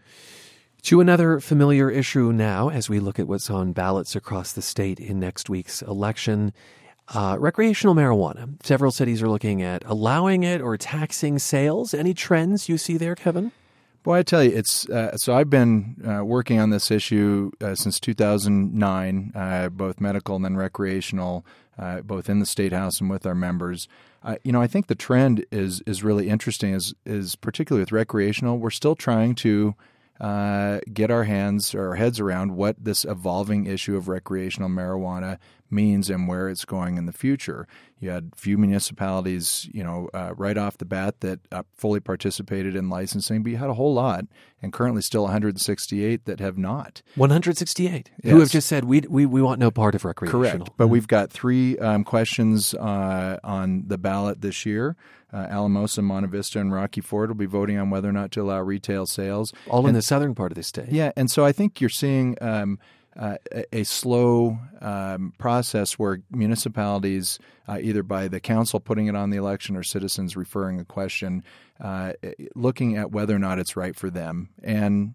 To 0.84 1.00
another 1.00 1.40
familiar 1.40 1.90
issue 1.90 2.32
now, 2.32 2.70
as 2.70 2.88
we 2.88 3.00
look 3.00 3.18
at 3.18 3.28
what's 3.28 3.50
on 3.50 3.72
ballots 3.72 4.16
across 4.16 4.52
the 4.52 4.62
state 4.62 4.98
in 4.98 5.20
next 5.20 5.48
week's 5.48 5.82
election. 5.82 6.52
Uh, 7.12 7.36
recreational 7.40 7.94
marijuana. 7.94 8.54
Several 8.64 8.92
cities 8.92 9.20
are 9.20 9.28
looking 9.28 9.62
at 9.62 9.82
allowing 9.84 10.44
it 10.44 10.60
or 10.60 10.76
taxing 10.76 11.40
sales. 11.40 11.92
Any 11.92 12.14
trends 12.14 12.68
you 12.68 12.78
see 12.78 12.96
there, 12.96 13.16
Kevin? 13.16 13.50
Boy, 14.04 14.18
I 14.18 14.22
tell 14.22 14.44
you, 14.44 14.56
it's 14.56 14.88
uh, 14.88 15.16
so. 15.16 15.34
I've 15.34 15.50
been 15.50 15.96
uh, 16.08 16.24
working 16.24 16.58
on 16.60 16.70
this 16.70 16.90
issue 16.90 17.50
uh, 17.60 17.74
since 17.74 17.98
2009, 17.98 19.32
uh, 19.34 19.68
both 19.70 20.00
medical 20.00 20.36
and 20.36 20.44
then 20.44 20.56
recreational, 20.56 21.44
uh, 21.76 22.00
both 22.00 22.30
in 22.30 22.38
the 22.38 22.46
state 22.46 22.72
house 22.72 23.00
and 23.00 23.10
with 23.10 23.26
our 23.26 23.34
members. 23.34 23.88
You 24.42 24.52
know, 24.52 24.60
I 24.60 24.66
think 24.66 24.86
the 24.86 24.94
trend 24.94 25.44
is 25.50 25.82
is 25.86 26.04
really 26.04 26.28
interesting. 26.28 26.74
Is 26.74 26.94
is 27.06 27.36
particularly 27.36 27.82
with 27.82 27.92
recreational, 27.92 28.58
we're 28.58 28.70
still 28.70 28.94
trying 28.94 29.34
to 29.36 29.74
uh, 30.20 30.80
get 30.92 31.10
our 31.10 31.24
hands 31.24 31.74
or 31.74 31.88
our 31.88 31.94
heads 31.94 32.20
around 32.20 32.54
what 32.54 32.76
this 32.78 33.04
evolving 33.04 33.66
issue 33.66 33.96
of 33.96 34.08
recreational 34.08 34.68
marijuana 34.68 35.38
means 35.70 36.10
and 36.10 36.28
where 36.28 36.48
it's 36.48 36.64
going 36.64 36.96
in 36.96 37.06
the 37.06 37.12
future. 37.12 37.66
You 37.98 38.10
had 38.10 38.32
few 38.34 38.56
municipalities, 38.56 39.68
you 39.72 39.84
know, 39.84 40.08
uh, 40.14 40.32
right 40.36 40.56
off 40.56 40.78
the 40.78 40.84
bat 40.84 41.20
that 41.20 41.40
uh, 41.52 41.64
fully 41.74 42.00
participated 42.00 42.74
in 42.74 42.88
licensing, 42.88 43.42
but 43.42 43.52
you 43.52 43.58
had 43.58 43.68
a 43.68 43.74
whole 43.74 43.92
lot, 43.92 44.24
and 44.62 44.72
currently 44.72 45.02
still 45.02 45.24
168 45.24 46.24
that 46.24 46.40
have 46.40 46.56
not. 46.56 47.02
168 47.16 48.10
yes. 48.22 48.32
who 48.32 48.40
have 48.40 48.50
just 48.50 48.68
said 48.68 48.84
we, 48.84 49.00
we 49.00 49.26
we 49.26 49.42
want 49.42 49.60
no 49.60 49.70
part 49.70 49.94
of 49.94 50.04
recreational. 50.04 50.42
Correct, 50.42 50.70
but 50.78 50.88
we've 50.88 51.08
got 51.08 51.30
three 51.30 51.78
um, 51.78 52.04
questions 52.04 52.72
uh, 52.74 53.38
on 53.44 53.84
the 53.86 53.98
ballot 53.98 54.40
this 54.40 54.64
year. 54.64 54.96
Uh, 55.32 55.46
Alamosa, 55.48 56.02
Monte 56.02 56.28
Vista, 56.28 56.58
and 56.58 56.72
Rocky 56.72 57.00
Ford 57.00 57.30
will 57.30 57.36
be 57.36 57.46
voting 57.46 57.78
on 57.78 57.90
whether 57.90 58.08
or 58.08 58.12
not 58.12 58.32
to 58.32 58.42
allow 58.42 58.60
retail 58.60 59.06
sales. 59.06 59.52
All 59.68 59.80
and, 59.80 59.88
in 59.88 59.94
the 59.94 60.02
southern 60.02 60.34
part 60.34 60.50
of 60.50 60.56
the 60.56 60.62
state. 60.62 60.90
Yeah, 60.90 61.12
and 61.16 61.30
so 61.30 61.44
I 61.44 61.52
think 61.52 61.80
you're 61.80 61.88
seeing 61.88 62.36
um, 62.40 62.80
uh, 63.20 63.36
a, 63.70 63.84
slow 63.84 64.58
um, 64.80 65.34
process 65.36 65.98
where 65.98 66.22
municipalities, 66.30 67.38
uh, 67.68 67.78
either 67.80 68.02
by 68.02 68.28
the 68.28 68.40
council 68.40 68.80
putting 68.80 69.08
it 69.08 69.14
on 69.14 69.28
the 69.28 69.36
election 69.36 69.76
or 69.76 69.82
citizens 69.82 70.36
referring 70.36 70.80
a 70.80 70.84
question, 70.86 71.44
uh, 71.80 72.14
looking 72.54 72.96
at 72.96 73.12
whether 73.12 73.36
or 73.36 73.38
not 73.38 73.58
it's 73.58 73.76
right 73.76 73.94
for 73.94 74.08
them. 74.08 74.48
And 74.62 75.14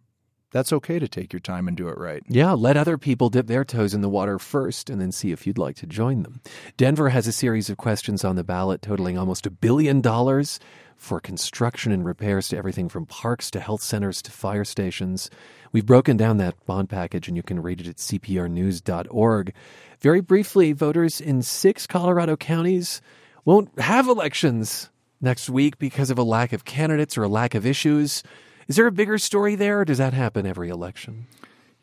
that's 0.52 0.72
okay 0.72 1.00
to 1.00 1.08
take 1.08 1.34
your 1.34 1.40
time 1.40 1.68
and 1.68 1.76
do 1.76 1.90
it 1.90 1.98
right. 1.98 2.22
Yeah, 2.30 2.54
let 2.54 2.78
other 2.78 2.98
people 2.98 3.30
dip 3.30 3.48
their 3.48 3.66
toes 3.66 3.96
in 3.96 4.02
the 4.02 4.08
water 4.08 4.38
first 4.38 4.90
and 4.90 5.02
then 5.02 5.12
see 5.12 5.32
if 5.32 5.48
you'd 5.48 5.58
like 5.58 5.76
to 5.78 5.88
join 5.88 6.22
them. 6.22 6.42
Denver 6.78 7.10
has 7.10 7.28
a 7.28 7.32
series 7.32 7.70
of 7.70 7.78
questions 7.78 8.24
on 8.24 8.36
the 8.36 8.44
ballot 8.44 8.84
totaling 8.84 9.18
almost 9.18 9.48
a 9.48 9.52
billion 9.52 10.00
dollars 10.00 10.60
for 10.98 11.20
construction 11.20 11.92
and 11.92 12.06
repairs 12.06 12.50
to 12.50 12.58
everything 12.58 12.90
from 12.90 13.06
parks 13.06 13.52
to 13.52 13.60
health 13.60 13.82
centers 13.82 14.22
to 14.24 14.32
fire 14.32 14.64
stations. 14.64 15.30
We've 15.72 15.86
broken 15.86 16.18
down 16.18 16.38
that 16.38 16.66
bond 16.66 16.90
package 16.90 17.28
and 17.28 17.38
you 17.38 17.44
can 17.44 17.62
read 17.62 17.82
it 17.82 17.88
at 17.88 17.98
cprnews.org. 17.98 19.54
Very 20.00 20.22
briefly, 20.22 20.72
voters 20.72 21.22
in 21.22 21.42
six 21.42 21.86
Colorado 21.86 22.36
counties 22.36 23.02
won't 23.44 23.78
have 23.80 24.08
elections 24.08 24.90
next 25.22 25.50
week 25.50 25.78
because 25.78 26.10
of 26.10 26.18
a 26.18 26.24
lack 26.24 26.54
of 26.54 26.66
candidates 26.66 27.18
or 27.18 27.24
a 27.24 27.30
lack 27.30 27.56
of 27.56 27.66
issues. 27.66 28.24
Is 28.68 28.76
there 28.76 28.88
a 28.88 28.92
bigger 28.92 29.18
story 29.18 29.56
there, 29.56 29.82
or 29.82 29.86
does 29.86 30.00
that 30.00 30.14
happen 30.14 30.46
every 30.46 30.70
election? 30.70 31.28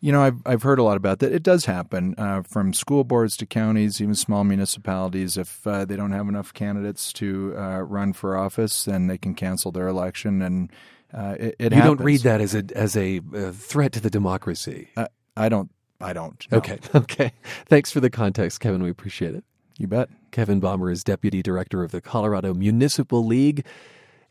You 0.03 0.11
know, 0.11 0.21
I've 0.23 0.43
I've 0.45 0.63
heard 0.65 0.81
a 0.81 0.83
lot 0.83 0.97
about 0.97 1.21
that. 1.21 1.33
It 1.33 1.45
does 1.45 1.65
happen 1.67 2.17
uh, 2.19 2.43
from 2.43 2.75
school 2.75 3.05
boards 3.05 3.37
to 3.37 3.47
counties, 3.47 4.01
even 4.01 4.17
small 4.17 4.43
municipalities. 4.43 5.37
If 5.39 5.65
uh, 5.65 5.85
they 5.85 5.95
don't 5.95 6.11
have 6.11 6.29
enough 6.29 6.53
candidates 6.53 7.13
to 7.15 7.55
uh, 7.57 7.81
run 7.83 8.13
for 8.13 8.37
office, 8.37 8.85
then 8.85 9.07
they 9.07 9.17
can 9.17 9.35
cancel 9.35 9.71
their 9.71 9.87
election, 9.87 10.43
and 10.43 10.73
uh, 11.15 11.37
it, 11.39 11.55
it 11.61 11.73
you 11.73 11.77
happens. 11.79 11.99
don't 11.99 12.05
read 12.05 12.21
that 12.23 12.41
as 12.41 12.53
a 12.55 12.65
as 12.75 12.97
a 12.97 13.21
threat 13.53 13.93
to 13.93 14.01
the 14.01 14.11
democracy. 14.11 14.89
I 15.37 15.49
don't. 15.49 15.71
I 16.01 16.13
don't. 16.13 16.45
No. 16.51 16.59
Okay. 16.59 16.79
Okay. 16.97 17.33
Thanks 17.67 17.93
for 17.93 18.01
the 18.01 18.11
context, 18.11 18.59
Kevin. 18.59 18.83
We 18.83 18.91
appreciate 18.91 19.37
it. 19.37 19.45
You 19.79 19.87
bet. 19.87 20.09
Kevin 20.33 20.59
Bommer 20.59 20.91
is 20.91 21.05
deputy 21.05 21.43
director 21.43 21.85
of 21.85 21.93
the 21.93 22.01
Colorado 22.01 22.55
Municipal 22.55 23.25
League. 23.25 23.65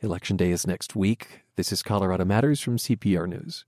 Election 0.01 0.36
day 0.36 0.51
is 0.51 0.67
next 0.67 0.97
week. 0.97 1.43
This 1.55 1.71
is 1.71 1.81
Colorado 1.81 2.25
Matters 2.25 2.60
from 2.60 2.77
CPR 2.77 3.27
News. 3.27 3.65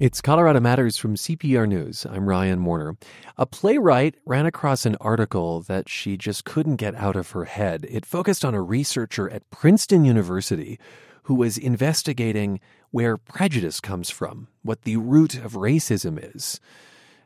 It's 0.00 0.20
Colorado 0.20 0.58
Matters 0.58 0.96
from 0.96 1.14
CPR 1.14 1.68
News. 1.68 2.04
I'm 2.04 2.28
Ryan 2.28 2.64
Warner. 2.64 2.96
A 3.38 3.46
playwright 3.46 4.16
ran 4.26 4.44
across 4.44 4.84
an 4.84 4.96
article 5.00 5.60
that 5.62 5.88
she 5.88 6.16
just 6.16 6.44
couldn't 6.44 6.76
get 6.76 6.96
out 6.96 7.14
of 7.14 7.30
her 7.30 7.44
head. 7.44 7.86
It 7.88 8.04
focused 8.04 8.44
on 8.44 8.54
a 8.54 8.60
researcher 8.60 9.30
at 9.30 9.48
Princeton 9.50 10.04
University 10.04 10.80
who 11.22 11.34
was 11.36 11.56
investigating 11.56 12.58
where 12.90 13.16
prejudice 13.16 13.78
comes 13.78 14.10
from, 14.10 14.48
what 14.64 14.82
the 14.82 14.96
root 14.96 15.36
of 15.36 15.52
racism 15.52 16.18
is. 16.34 16.58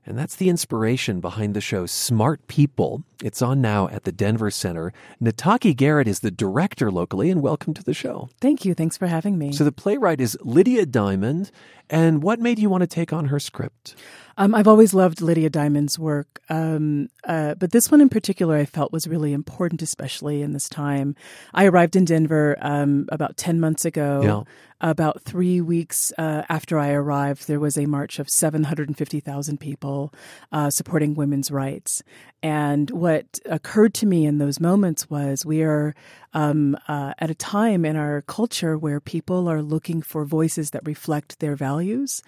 And 0.08 0.18
that's 0.18 0.36
the 0.36 0.48
inspiration 0.48 1.20
behind 1.20 1.52
the 1.52 1.60
show 1.60 1.84
Smart 1.84 2.48
People. 2.48 3.02
It's 3.22 3.42
on 3.42 3.60
now 3.60 3.88
at 3.88 4.04
the 4.04 4.10
Denver 4.10 4.50
Center. 4.50 4.90
Nataki 5.22 5.76
Garrett 5.76 6.08
is 6.08 6.20
the 6.20 6.30
director 6.30 6.90
locally, 6.90 7.30
and 7.30 7.42
welcome 7.42 7.74
to 7.74 7.84
the 7.84 7.92
show. 7.92 8.30
Thank 8.40 8.64
you. 8.64 8.72
Thanks 8.72 8.96
for 8.96 9.06
having 9.06 9.36
me. 9.36 9.52
So, 9.52 9.64
the 9.64 9.70
playwright 9.70 10.18
is 10.18 10.38
Lydia 10.40 10.86
Diamond. 10.86 11.50
And 11.90 12.22
what 12.22 12.40
made 12.40 12.58
you 12.58 12.70
want 12.70 12.80
to 12.80 12.86
take 12.86 13.12
on 13.12 13.26
her 13.26 13.38
script? 13.38 13.96
Um, 14.38 14.54
I've 14.54 14.68
always 14.68 14.94
loved 14.94 15.20
Lydia 15.20 15.50
Diamond's 15.50 15.98
work, 15.98 16.40
um, 16.48 17.08
uh, 17.24 17.56
but 17.56 17.72
this 17.72 17.90
one 17.90 18.00
in 18.00 18.08
particular 18.08 18.56
I 18.56 18.66
felt 18.66 18.92
was 18.92 19.08
really 19.08 19.32
important, 19.32 19.82
especially 19.82 20.42
in 20.42 20.52
this 20.52 20.68
time. 20.68 21.16
I 21.52 21.64
arrived 21.64 21.96
in 21.96 22.04
Denver 22.04 22.56
um, 22.60 23.08
about 23.10 23.36
10 23.36 23.58
months 23.58 23.84
ago. 23.84 24.22
Yeah. 24.22 24.54
about 24.80 25.20
three 25.22 25.60
weeks 25.60 26.12
uh, 26.18 26.44
after 26.48 26.78
I 26.78 26.90
arrived, 26.90 27.48
there 27.48 27.58
was 27.58 27.76
a 27.76 27.86
march 27.86 28.20
of 28.20 28.30
750,000 28.30 29.58
people 29.58 30.14
uh, 30.52 30.70
supporting 30.70 31.16
women's 31.16 31.50
rights. 31.50 32.04
And 32.44 32.88
what 32.92 33.40
occurred 33.44 33.92
to 33.94 34.06
me 34.06 34.24
in 34.24 34.38
those 34.38 34.60
moments 34.60 35.10
was 35.10 35.44
we 35.44 35.62
are 35.64 35.96
um, 36.34 36.76
uh, 36.88 37.14
at 37.18 37.30
a 37.30 37.34
time 37.34 37.84
in 37.84 37.96
our 37.96 38.22
culture 38.22 38.76
where 38.76 39.00
people 39.00 39.48
are 39.48 39.62
looking 39.62 40.02
for 40.02 40.24
voices 40.24 40.70
that 40.70 40.86
reflect 40.86 41.40
their 41.40 41.56
values. 41.56 42.22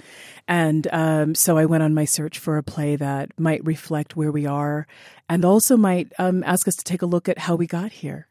And 0.49 0.89
um, 0.93 1.35
so 1.35 1.59
I 1.59 1.67
went 1.67 1.83
on 1.83 1.95
my 1.95 2.05
search 2.05 2.39
for 2.39 2.57
a 2.57 2.63
play 2.63 2.97
that 2.97 3.39
might 3.39 3.65
reflect 3.65 4.17
where 4.17 4.33
we 4.33 4.47
are 4.47 4.87
and 5.29 5.45
also 5.45 5.77
might 5.77 6.13
um, 6.19 6.43
ask 6.45 6.67
us 6.67 6.75
to 6.77 6.85
take 6.85 7.03
a 7.03 7.07
look 7.07 7.29
at 7.29 7.39
how 7.39 7.55
we 7.55 7.67
got 7.67 7.93
here 7.93 8.27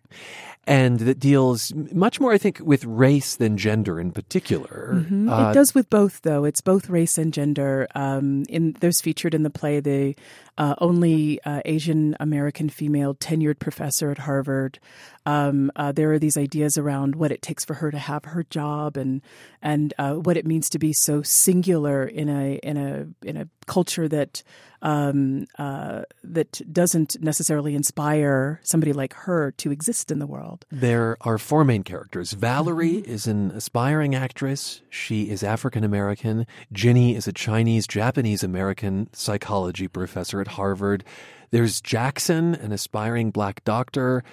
and 0.70 1.00
that 1.00 1.20
deals 1.20 1.74
much 1.74 2.20
more, 2.20 2.32
I 2.32 2.38
think, 2.38 2.60
with 2.60 2.86
race 2.86 3.36
than 3.36 3.58
gender 3.58 4.00
in 4.00 4.12
particular. 4.12 4.92
Mm-hmm. 4.98 5.28
Uh, 5.28 5.50
it 5.50 5.54
does 5.56 5.74
with 5.74 5.90
both, 5.90 6.22
though. 6.22 6.46
It's 6.46 6.62
both 6.62 6.90
race 6.90 7.18
and 7.18 7.34
gender. 7.34 7.88
Um, 7.96 8.44
in 8.50 8.74
there's 8.80 9.02
featured 9.02 9.34
in 9.34 9.42
the 9.42 9.50
play 9.50 9.80
the 9.80 10.16
uh, 10.60 10.76
only 10.80 11.42
uh, 11.44 11.62
Asian 11.64 12.16
American 12.20 12.68
female 12.70 13.16
tenured 13.16 13.60
professor 13.60 14.12
at 14.12 14.20
Harvard. 14.20 14.78
Um, 15.26 15.72
uh, 15.78 15.94
there 15.94 16.12
are 16.12 16.20
these 16.20 16.38
ideas 16.38 16.78
around 16.78 17.16
what 17.16 17.32
it 17.32 17.42
takes 17.42 17.64
for 17.64 17.76
her 17.76 17.92
to 17.92 17.98
have 17.98 18.26
her 18.26 18.44
job 18.50 18.98
and 18.98 19.22
and 19.62 19.94
uh, 19.98 20.16
what 20.16 20.38
it 20.38 20.46
means 20.46 20.70
to 20.72 20.80
be 20.80 20.92
so 20.92 21.22
singular 21.22 22.04
in 22.04 22.30
a 22.30 22.56
in 22.58 22.78
a 22.78 23.08
in 23.28 23.38
a 23.38 23.48
culture 23.66 24.08
that 24.08 24.44
um, 24.82 25.46
uh, 25.58 26.04
that 26.24 26.62
doesn't 26.72 27.22
necessarily 27.22 27.76
inspire 27.76 28.60
somebody 28.64 28.94
like 28.94 29.14
her 29.14 29.52
to 29.52 29.72
exist 29.72 30.12
in 30.12 30.20
the 30.20 30.28
world. 30.28 30.66
There 30.72 31.18
are 31.22 31.38
four 31.38 31.64
main 31.64 31.84
characters. 31.84 32.32
Valerie 32.34 33.02
mm-hmm. 33.02 33.12
is 33.12 33.28
an 33.28 33.52
aspiring 33.52 34.16
actress. 34.16 34.82
She 34.90 35.30
is 35.30 35.44
African 35.44 35.84
American. 35.84 36.48
Ginny 36.72 37.16
is 37.16 37.28
a 37.28 37.34
Chinese 37.34 37.88
Japanese 37.88 38.44
American 38.44 39.10
psychology 39.14 39.88
professor 39.88 40.42
at 40.42 40.49
Harvard. 40.50 41.04
There's 41.52 41.82
Jackson, 41.82 42.56
an 42.56 42.72
aspiring 42.72 43.32
black 43.32 43.64
doctor, 43.64 44.24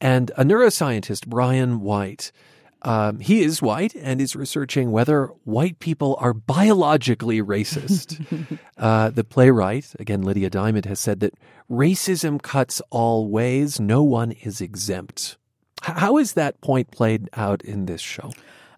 and 0.00 0.30
a 0.36 0.44
neuroscientist, 0.44 1.26
Brian 1.26 1.80
White. 1.80 2.32
Um, 2.82 3.18
he 3.18 3.42
is 3.42 3.62
white 3.62 3.94
and 3.96 4.20
is 4.20 4.36
researching 4.36 4.92
whether 4.92 5.26
white 5.44 5.78
people 5.80 6.16
are 6.20 6.34
biologically 6.34 7.42
racist. 7.42 8.58
uh, 8.76 9.10
the 9.10 9.24
playwright, 9.24 9.94
again, 9.98 10.22
Lydia 10.22 10.50
Diamond, 10.50 10.84
has 10.84 11.00
said 11.00 11.20
that 11.20 11.34
racism 11.70 12.40
cuts 12.40 12.82
all 12.90 13.28
ways, 13.28 13.80
no 13.80 14.02
one 14.02 14.32
is 14.32 14.60
exempt. 14.60 15.36
How 15.82 16.18
is 16.18 16.34
that 16.34 16.60
point 16.60 16.90
played 16.90 17.28
out 17.34 17.62
in 17.62 17.86
this 17.86 18.00
show? 18.00 18.32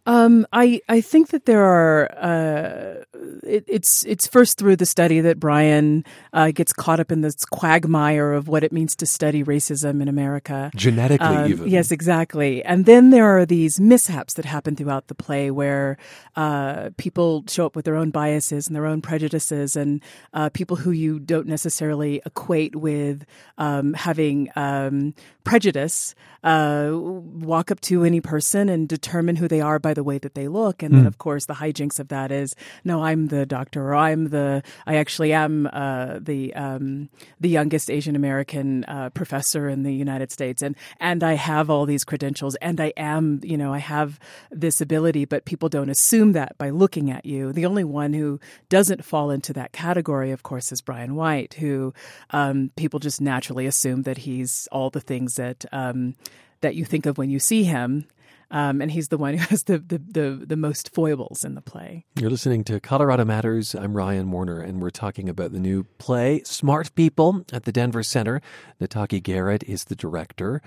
Um, 0.09 0.47
I 0.55 0.81
I 0.89 1.03
think 1.03 1.29
that 1.29 1.45
there 1.45 1.63
are. 1.63 2.11
Uh, 2.17 3.05
it, 3.43 3.65
it's 3.69 4.07
it's 4.07 4.27
first 4.27 4.57
through 4.57 4.77
the 4.77 4.87
study 4.87 5.21
that 5.21 5.39
Brian 5.39 6.03
uh, 6.33 6.51
gets 6.51 6.73
caught 6.73 6.99
up 6.99 7.13
in 7.13 7.21
this 7.21 7.45
quagmire 7.45 8.33
of 8.33 8.49
what 8.49 8.65
it 8.65 8.73
means 8.73 8.97
to 8.97 9.07
study 9.07 9.45
racism 9.45 10.01
in 10.01 10.09
America 10.09 10.71
genetically. 10.75 11.27
Um, 11.27 11.51
even 11.51 11.69
yes, 11.69 11.91
exactly. 11.91 12.65
And 12.65 12.87
then 12.87 13.11
there 13.11 13.27
are 13.27 13.45
these 13.45 13.79
mishaps 13.79 14.33
that 14.35 14.47
happen 14.47 14.77
throughout 14.77 15.09
the 15.09 15.15
play 15.15 15.51
where 15.51 15.99
uh, 16.37 16.89
people 16.97 17.45
show 17.47 17.67
up 17.67 17.77
with 17.77 17.85
their 17.85 17.97
own 17.97 18.11
biases 18.11 18.67
and 18.67 18.75
their 18.75 18.87
own 18.87 19.03
prejudices, 19.03 19.77
and 19.77 20.03
uh, 20.33 20.49
people 20.49 20.77
who 20.77 20.91
you 20.91 21.19
don't 21.19 21.47
necessarily 21.47 22.23
equate 22.25 22.75
with 22.75 23.27
um, 23.59 23.93
having 23.93 24.49
um, 24.57 25.13
prejudice 25.45 26.15
uh, 26.45 26.91
walk 26.93 27.71
up 27.71 27.81
to 27.81 28.05
any 28.05 28.21
person 28.21 28.69
and 28.69 28.89
determine 28.89 29.37
who 29.37 29.49
they 29.49 29.61
are 29.61 29.79
by 29.79 29.95
the 29.99 30.05
way 30.05 30.19
that 30.19 30.35
they 30.35 30.47
look. 30.47 30.81
And 30.85 30.93
mm. 30.93 30.97
then, 30.99 31.03
hmm. 31.03 31.09
of 31.09 31.19
course, 31.19 31.47
the 31.47 31.55
hijinks 31.55 31.99
of 31.99 32.07
that 32.09 32.31
is, 32.31 32.55
no, 32.85 33.03
I'm 33.03 33.27
the 33.27 33.45
doctor, 33.45 33.83
or 33.89 33.97
I'm 33.97 34.29
the, 34.29 34.63
I 34.87 34.95
actually 34.95 35.33
am 35.33 35.69
uh, 35.73 36.21
the 36.21 36.55
um, 36.55 37.09
the 37.41 37.49
youngest 37.49 37.91
Asian 37.91 38.15
American 38.15 38.85
uh, 38.85 39.11
professor 39.11 39.69
in 39.69 39.83
the 39.83 39.93
United 39.93 40.31
States, 40.31 40.63
and 40.63 40.77
and 41.01 41.25
I 41.25 41.35
have 41.35 41.69
all 41.69 41.85
these 41.85 42.05
credentials, 42.05 42.55
and 42.57 42.81
I 42.81 42.93
am, 42.97 43.41
you 43.43 43.59
know, 43.59 43.75
I 43.75 43.79
have 43.79 44.21
this 44.53 44.81
ability, 44.81 45.25
but 45.25 45.45
people 45.45 45.69
don't 45.69 45.91
assume 45.91 46.31
that 46.33 46.57
by 46.59 46.71
looking 46.71 47.11
at 47.11 47.27
you. 47.27 47.53
The 47.53 47.67
only 47.67 47.85
one 47.85 48.13
who 48.13 48.39
doesn't 48.69 49.05
fall 49.05 49.31
into 49.31 49.53
that 49.55 49.73
category, 49.73 50.31
of 50.31 50.45
course, 50.45 50.71
is 50.71 50.81
Brian 50.81 51.17
White, 51.17 51.55
who 51.55 51.93
um, 52.31 52.71
people 52.77 53.01
just 53.01 53.21
naturally 53.21 53.67
assume 53.67 54.03
that 54.03 54.19
he's 54.19 54.69
all 54.71 54.91
the 54.91 55.01
things 55.01 55.35
that 55.35 55.65
um, 55.73 56.15
that 56.61 56.77
you 56.77 56.85
think 56.85 57.07
of 57.07 57.19
when 57.19 57.31
you 57.31 57.41
see 57.41 57.65
him. 57.65 58.07
Um, 58.51 58.81
and 58.81 58.91
he's 58.91 59.09
the 59.09 59.19
one 59.19 59.35
who 59.35 59.45
has 59.51 59.65
the, 59.65 59.79
the, 59.79 59.99
the, 59.99 60.45
the, 60.47 60.57
most 60.57 60.95
foibles 60.95 61.45
in 61.45 61.55
the 61.55 61.61
play. 61.61 62.07
You're 62.19 62.31
listening 62.31 62.65
to 62.65 62.81
Colorado 62.81 63.25
Matters. 63.25 63.75
I'm 63.75 63.95
Ryan 63.95 64.31
Warner, 64.31 64.61
and 64.61 64.81
we're 64.81 64.91
talking 64.91 65.29
about 65.29 65.53
the 65.53 65.61
new 65.61 65.85
play, 65.99 66.43
Smart 66.45 66.95
People, 66.95 67.45
at 67.53 67.65
the 67.65 67.73
Denver 67.73 68.03
Center. 68.03 68.41
Nataki 68.81 69.23
Garrett 69.23 69.63
is 69.65 69.85
the 69.85 69.95
director. 69.95 70.63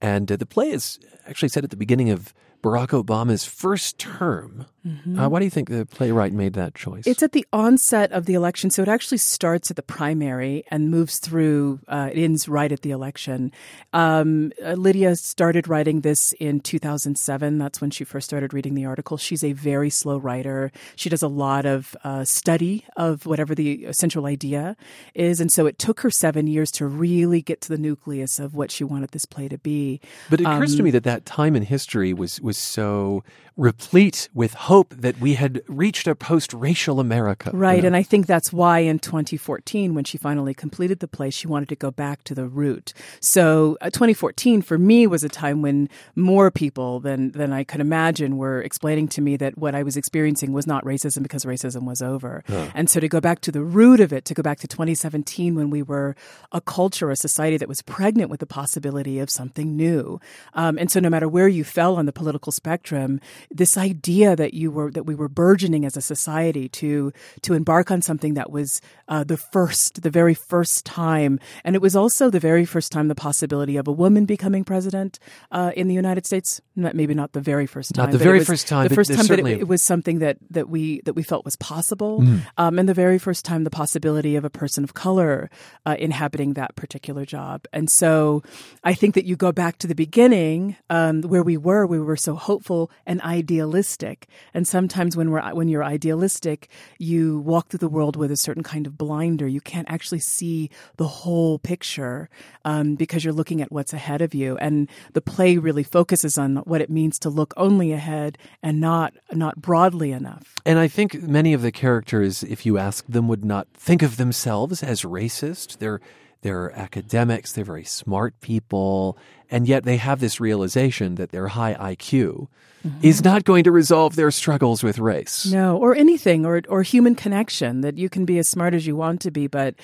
And 0.00 0.30
uh, 0.30 0.36
the 0.36 0.46
play 0.46 0.70
is 0.70 1.00
actually 1.26 1.48
set 1.48 1.64
at 1.64 1.70
the 1.70 1.76
beginning 1.76 2.10
of 2.10 2.32
Barack 2.62 2.88
Obama's 2.88 3.44
first 3.44 3.98
term. 3.98 4.66
Mm-hmm. 4.86 5.18
Uh, 5.18 5.28
why 5.28 5.38
do 5.38 5.44
you 5.44 5.50
think 5.50 5.68
the 5.68 5.86
playwright 5.86 6.32
made 6.32 6.54
that 6.54 6.74
choice? 6.74 7.06
It's 7.06 7.22
at 7.22 7.32
the 7.32 7.46
onset 7.52 8.10
of 8.12 8.26
the 8.26 8.34
election, 8.34 8.70
so 8.70 8.82
it 8.82 8.88
actually 8.88 9.18
starts 9.18 9.70
at 9.70 9.76
the 9.76 9.82
primary 9.82 10.64
and 10.70 10.90
moves 10.90 11.18
through. 11.18 11.80
Uh, 11.88 12.10
it 12.12 12.20
ends 12.20 12.48
right 12.48 12.70
at 12.70 12.82
the 12.82 12.90
election. 12.90 13.52
Um, 13.92 14.52
uh, 14.64 14.72
Lydia 14.72 15.16
started 15.16 15.68
writing 15.68 16.00
this 16.00 16.32
in 16.34 16.60
2007. 16.60 17.58
That's 17.58 17.80
when 17.80 17.90
she 17.90 18.04
first 18.04 18.26
started 18.26 18.54
reading 18.54 18.74
the 18.74 18.86
article. 18.86 19.16
She's 19.16 19.44
a 19.44 19.52
very 19.52 19.90
slow 19.90 20.16
writer. 20.16 20.72
She 20.96 21.08
does 21.08 21.22
a 21.22 21.28
lot 21.28 21.66
of 21.66 21.94
uh, 22.02 22.24
study 22.24 22.84
of 22.96 23.26
whatever 23.26 23.54
the 23.54 23.92
central 23.92 24.26
idea 24.26 24.76
is, 25.14 25.40
and 25.40 25.52
so 25.52 25.66
it 25.66 25.78
took 25.78 26.00
her 26.00 26.10
seven 26.10 26.46
years 26.46 26.70
to 26.72 26.86
really 26.86 27.42
get 27.42 27.60
to 27.62 27.68
the 27.68 27.78
nucleus 27.78 28.38
of 28.38 28.54
what 28.54 28.70
she 28.70 28.84
wanted 28.84 29.10
this 29.10 29.26
play 29.26 29.48
to 29.48 29.58
be. 29.58 30.00
But 30.30 30.40
it 30.40 30.44
occurs 30.44 30.72
um, 30.72 30.78
to 30.78 30.82
me 30.82 30.90
that 30.92 31.04
that 31.04 31.26
time 31.26 31.54
in 31.54 31.62
history 31.62 32.12
was 32.12 32.40
was 32.48 32.56
so 32.56 33.22
replete 33.58 34.28
with 34.32 34.54
hope 34.54 34.94
that 34.96 35.20
we 35.20 35.34
had 35.34 35.60
reached 35.66 36.06
a 36.06 36.14
post 36.14 36.54
racial 36.54 37.00
America. 37.00 37.50
Right. 37.52 37.76
You 37.76 37.82
know? 37.82 37.86
And 37.88 37.96
I 37.96 38.04
think 38.04 38.26
that's 38.26 38.52
why 38.52 38.78
in 38.78 39.00
2014, 39.00 39.94
when 39.94 40.04
she 40.04 40.16
finally 40.16 40.54
completed 40.54 41.00
the 41.00 41.08
play, 41.08 41.28
she 41.28 41.48
wanted 41.48 41.68
to 41.70 41.76
go 41.76 41.90
back 41.90 42.22
to 42.24 42.36
the 42.36 42.46
root. 42.46 42.94
So 43.20 43.76
uh, 43.80 43.90
2014 43.90 44.62
for 44.62 44.78
me 44.78 45.08
was 45.08 45.24
a 45.24 45.28
time 45.28 45.60
when 45.60 45.90
more 46.14 46.52
people 46.52 47.00
than, 47.00 47.32
than 47.32 47.52
I 47.52 47.64
could 47.64 47.80
imagine 47.80 48.38
were 48.38 48.62
explaining 48.62 49.08
to 49.08 49.20
me 49.20 49.36
that 49.38 49.58
what 49.58 49.74
I 49.74 49.82
was 49.82 49.96
experiencing 49.96 50.52
was 50.52 50.66
not 50.66 50.84
racism 50.84 51.24
because 51.24 51.44
racism 51.44 51.82
was 51.82 52.00
over. 52.00 52.44
Huh. 52.46 52.68
And 52.74 52.88
so 52.88 53.00
to 53.00 53.08
go 53.08 53.20
back 53.20 53.40
to 53.40 53.50
the 53.50 53.64
root 53.64 53.98
of 53.98 54.12
it, 54.12 54.24
to 54.26 54.34
go 54.34 54.42
back 54.42 54.60
to 54.60 54.68
2017 54.68 55.56
when 55.56 55.68
we 55.68 55.82
were 55.82 56.14
a 56.52 56.60
culture, 56.60 57.10
a 57.10 57.16
society 57.16 57.56
that 57.56 57.68
was 57.68 57.82
pregnant 57.82 58.30
with 58.30 58.38
the 58.38 58.46
possibility 58.46 59.18
of 59.18 59.30
something 59.30 59.76
new. 59.76 60.20
Um, 60.54 60.78
and 60.78 60.92
so 60.92 61.00
no 61.00 61.10
matter 61.10 61.28
where 61.28 61.48
you 61.48 61.64
fell 61.64 61.96
on 61.96 62.06
the 62.06 62.12
political 62.12 62.37
spectrum, 62.46 63.20
this 63.50 63.76
idea 63.76 64.36
that 64.36 64.54
you 64.54 64.70
were 64.70 64.90
that 64.92 65.04
we 65.04 65.14
were 65.14 65.28
burgeoning 65.28 65.84
as 65.84 65.96
a 65.96 66.00
society 66.00 66.68
to 66.68 67.12
to 67.42 67.54
embark 67.54 67.90
on 67.90 68.02
something 68.02 68.34
that 68.34 68.50
was 68.50 68.80
uh, 69.08 69.24
the 69.24 69.36
first, 69.36 70.02
the 70.02 70.10
very 70.10 70.34
first 70.34 70.84
time, 70.86 71.40
and 71.64 71.74
it 71.74 71.82
was 71.82 71.96
also 71.96 72.30
the 72.30 72.40
very 72.40 72.64
first 72.64 72.92
time 72.92 73.08
the 73.08 73.14
possibility 73.14 73.76
of 73.76 73.88
a 73.88 73.92
woman 73.92 74.24
becoming 74.24 74.64
president 74.64 75.18
uh, 75.50 75.72
in 75.76 75.88
the 75.88 75.94
United 75.94 76.26
States. 76.26 76.60
Not, 76.76 76.94
maybe 76.94 77.14
not 77.14 77.32
the 77.32 77.40
very 77.40 77.66
first 77.66 77.94
time. 77.94 78.06
Not 78.06 78.12
the 78.12 78.18
very 78.18 78.44
first 78.44 78.68
time. 78.68 78.88
The 78.88 78.94
first 78.94 79.12
time 79.12 79.26
that 79.26 79.40
it, 79.40 79.60
it, 79.60 79.68
was 79.68 79.82
something 79.82 80.20
that 80.20 80.38
that 80.50 80.68
we 80.68 81.00
that 81.02 81.14
we 81.14 81.22
felt 81.22 81.44
was 81.44 81.56
possible, 81.56 82.20
mm. 82.20 82.40
um, 82.56 82.78
and 82.78 82.88
the 82.88 82.94
very 82.94 83.18
first 83.18 83.44
time 83.44 83.64
the 83.64 83.70
possibility 83.70 84.36
of 84.36 84.44
a 84.44 84.50
person 84.50 84.84
of 84.84 84.94
color 84.94 85.50
uh, 85.86 85.96
inhabiting 85.98 86.54
that 86.54 86.76
particular 86.76 87.24
job. 87.24 87.64
And 87.72 87.90
so, 87.90 88.42
I 88.84 88.94
think 88.94 89.14
that 89.14 89.24
you 89.24 89.36
go 89.36 89.52
back 89.52 89.78
to 89.78 89.86
the 89.86 89.94
beginning 89.94 90.76
um, 90.90 91.22
where 91.22 91.42
we 91.42 91.56
were. 91.56 91.86
We 91.86 91.98
were 91.98 92.16
so 92.16 92.27
hopeful 92.34 92.90
and 93.06 93.20
idealistic. 93.22 94.26
And 94.54 94.66
sometimes 94.66 95.16
when 95.16 95.30
we're 95.30 95.42
when 95.54 95.68
you're 95.68 95.84
idealistic, 95.84 96.68
you 96.98 97.40
walk 97.40 97.68
through 97.68 97.78
the 97.78 97.88
world 97.88 98.16
with 98.16 98.30
a 98.30 98.36
certain 98.36 98.62
kind 98.62 98.86
of 98.86 98.96
blinder. 98.96 99.46
You 99.46 99.60
can't 99.60 99.90
actually 99.90 100.20
see 100.20 100.70
the 100.96 101.06
whole 101.06 101.58
picture 101.58 102.28
um, 102.64 102.94
because 102.94 103.24
you're 103.24 103.32
looking 103.32 103.62
at 103.62 103.72
what's 103.72 103.92
ahead 103.92 104.22
of 104.22 104.34
you. 104.34 104.56
And 104.58 104.88
the 105.12 105.20
play 105.20 105.58
really 105.58 105.82
focuses 105.82 106.38
on 106.38 106.56
what 106.58 106.80
it 106.80 106.90
means 106.90 107.18
to 107.20 107.30
look 107.30 107.54
only 107.56 107.92
ahead 107.92 108.38
and 108.62 108.80
not 108.80 109.14
not 109.32 109.60
broadly 109.60 110.12
enough. 110.12 110.54
And 110.64 110.78
I 110.78 110.88
think 110.88 111.22
many 111.22 111.52
of 111.52 111.62
the 111.62 111.72
characters, 111.72 112.42
if 112.42 112.66
you 112.66 112.78
ask 112.78 113.06
them, 113.06 113.28
would 113.28 113.44
not 113.44 113.68
think 113.74 114.02
of 114.02 114.16
themselves 114.16 114.82
as 114.82 115.02
racist. 115.02 115.78
They're 115.78 116.00
they're 116.42 116.72
academics, 116.78 117.52
they're 117.52 117.64
very 117.64 117.84
smart 117.84 118.40
people, 118.40 119.18
and 119.50 119.66
yet 119.66 119.84
they 119.84 119.96
have 119.96 120.20
this 120.20 120.40
realization 120.40 121.16
that 121.16 121.30
their 121.30 121.48
high 121.48 121.74
IQ 121.74 122.48
mm-hmm. 122.86 122.98
is 123.02 123.24
not 123.24 123.44
going 123.44 123.64
to 123.64 123.72
resolve 123.72 124.16
their 124.16 124.30
struggles 124.30 124.82
with 124.82 124.98
race. 124.98 125.46
No, 125.46 125.76
or 125.76 125.94
anything, 125.94 126.46
or 126.46 126.62
or 126.68 126.82
human 126.82 127.14
connection. 127.14 127.80
That 127.80 127.98
you 127.98 128.08
can 128.08 128.24
be 128.24 128.38
as 128.38 128.48
smart 128.48 128.74
as 128.74 128.86
you 128.86 128.94
want 128.94 129.20
to 129.22 129.30
be, 129.30 129.46
but 129.46 129.74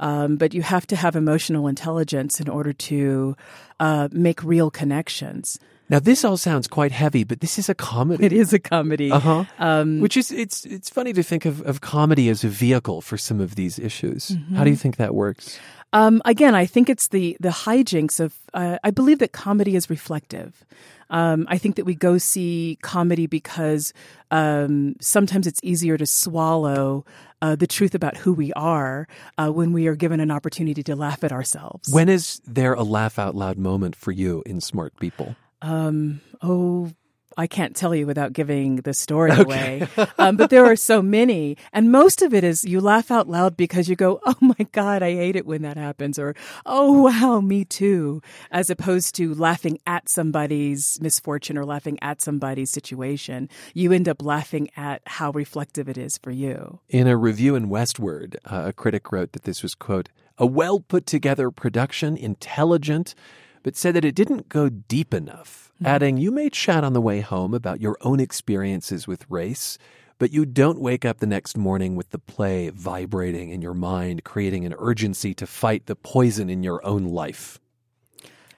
um, 0.00 0.36
but 0.36 0.52
you 0.52 0.62
have 0.62 0.86
to 0.88 0.96
have 0.96 1.16
emotional 1.16 1.66
intelligence 1.66 2.40
in 2.40 2.48
order 2.48 2.72
to 2.72 3.36
uh, 3.80 4.08
make 4.12 4.42
real 4.42 4.70
connections. 4.70 5.58
Now, 5.92 5.98
this 5.98 6.24
all 6.24 6.38
sounds 6.38 6.68
quite 6.68 6.90
heavy, 6.90 7.22
but 7.22 7.40
this 7.40 7.58
is 7.58 7.68
a 7.68 7.74
comedy. 7.74 8.24
It 8.24 8.32
is 8.32 8.54
a 8.54 8.58
comedy. 8.58 9.12
Uh 9.12 9.18
huh. 9.18 9.44
Um, 9.58 10.00
Which 10.00 10.16
is 10.16 10.32
it's 10.32 10.64
it's 10.64 10.88
funny 10.88 11.12
to 11.12 11.22
think 11.22 11.44
of, 11.44 11.60
of 11.66 11.82
comedy 11.82 12.30
as 12.30 12.44
a 12.44 12.48
vehicle 12.48 13.02
for 13.02 13.18
some 13.18 13.42
of 13.42 13.56
these 13.56 13.78
issues. 13.78 14.28
Mm-hmm. 14.28 14.56
How 14.56 14.64
do 14.64 14.70
you 14.70 14.76
think 14.76 14.96
that 14.96 15.14
works? 15.14 15.60
Um, 15.92 16.22
again, 16.24 16.54
I 16.54 16.64
think 16.64 16.88
it's 16.88 17.08
the 17.08 17.36
the 17.40 17.50
hijinks 17.50 18.20
of. 18.20 18.34
Uh, 18.54 18.78
I 18.82 18.90
believe 18.90 19.18
that 19.18 19.32
comedy 19.32 19.76
is 19.76 19.90
reflective. 19.90 20.64
Um, 21.10 21.46
I 21.50 21.58
think 21.58 21.76
that 21.76 21.84
we 21.84 21.94
go 21.94 22.16
see 22.16 22.78
comedy 22.80 23.26
because 23.26 23.92
um, 24.30 24.96
sometimes 24.98 25.46
it's 25.46 25.60
easier 25.62 25.98
to 25.98 26.06
swallow 26.06 27.04
uh, 27.42 27.54
the 27.54 27.66
truth 27.66 27.94
about 27.94 28.16
who 28.16 28.32
we 28.32 28.50
are 28.54 29.06
uh, 29.36 29.50
when 29.50 29.74
we 29.74 29.88
are 29.88 29.94
given 29.94 30.20
an 30.20 30.30
opportunity 30.30 30.82
to 30.84 30.96
laugh 30.96 31.22
at 31.22 31.32
ourselves. 31.32 31.92
When 31.92 32.08
is 32.08 32.40
there 32.46 32.72
a 32.72 32.82
laugh 32.82 33.18
out 33.18 33.34
loud 33.34 33.58
moment 33.58 33.94
for 33.94 34.10
you 34.10 34.42
in 34.46 34.62
Smart 34.62 34.98
People? 34.98 35.36
Um, 35.62 36.20
oh, 36.42 36.90
I 37.36 37.46
can't 37.46 37.74
tell 37.74 37.94
you 37.94 38.06
without 38.06 38.32
giving 38.32 38.76
the 38.76 38.94
story 38.94 39.30
away. 39.30 39.86
um, 40.18 40.36
but 40.36 40.50
there 40.50 40.64
are 40.64 40.76
so 40.76 41.02
many. 41.02 41.56
And 41.72 41.90
most 41.90 42.22
of 42.22 42.34
it 42.34 42.44
is 42.44 42.64
you 42.64 42.80
laugh 42.80 43.10
out 43.10 43.28
loud 43.28 43.56
because 43.56 43.88
you 43.88 43.96
go, 43.96 44.20
oh 44.24 44.34
my 44.40 44.66
God, 44.72 45.02
I 45.02 45.12
hate 45.14 45.36
it 45.36 45.46
when 45.46 45.62
that 45.62 45.76
happens. 45.76 46.18
Or, 46.18 46.34
oh 46.66 47.02
wow, 47.02 47.40
me 47.40 47.64
too. 47.64 48.22
As 48.50 48.70
opposed 48.70 49.14
to 49.16 49.34
laughing 49.34 49.78
at 49.86 50.08
somebody's 50.08 50.98
misfortune 51.00 51.56
or 51.56 51.64
laughing 51.64 51.98
at 52.02 52.20
somebody's 52.20 52.70
situation. 52.70 53.48
You 53.74 53.92
end 53.92 54.08
up 54.08 54.22
laughing 54.22 54.68
at 54.76 55.02
how 55.06 55.30
reflective 55.30 55.88
it 55.88 55.98
is 55.98 56.18
for 56.18 56.30
you. 56.30 56.80
In 56.88 57.06
a 57.06 57.16
review 57.16 57.54
in 57.54 57.68
Westword, 57.68 58.36
uh, 58.44 58.64
a 58.66 58.72
critic 58.72 59.10
wrote 59.12 59.32
that 59.32 59.44
this 59.44 59.62
was, 59.62 59.74
quote, 59.74 60.08
a 60.38 60.46
well 60.46 60.80
put 60.80 61.06
together 61.06 61.50
production, 61.50 62.16
intelligent, 62.16 63.14
but 63.62 63.76
said 63.76 63.94
that 63.94 64.04
it 64.04 64.14
didn't 64.14 64.48
go 64.48 64.68
deep 64.68 65.14
enough, 65.14 65.72
mm-hmm. 65.76 65.86
adding, 65.86 66.16
You 66.16 66.30
may 66.30 66.50
chat 66.50 66.84
on 66.84 66.92
the 66.92 67.00
way 67.00 67.20
home 67.20 67.54
about 67.54 67.80
your 67.80 67.96
own 68.00 68.20
experiences 68.20 69.06
with 69.06 69.30
race, 69.30 69.78
but 70.18 70.32
you 70.32 70.44
don't 70.46 70.80
wake 70.80 71.04
up 71.04 71.18
the 71.18 71.26
next 71.26 71.56
morning 71.56 71.96
with 71.96 72.10
the 72.10 72.18
play 72.18 72.68
vibrating 72.70 73.50
in 73.50 73.62
your 73.62 73.74
mind, 73.74 74.24
creating 74.24 74.64
an 74.64 74.74
urgency 74.78 75.34
to 75.34 75.46
fight 75.46 75.86
the 75.86 75.96
poison 75.96 76.48
in 76.48 76.62
your 76.62 76.84
own 76.86 77.04
life. 77.04 77.58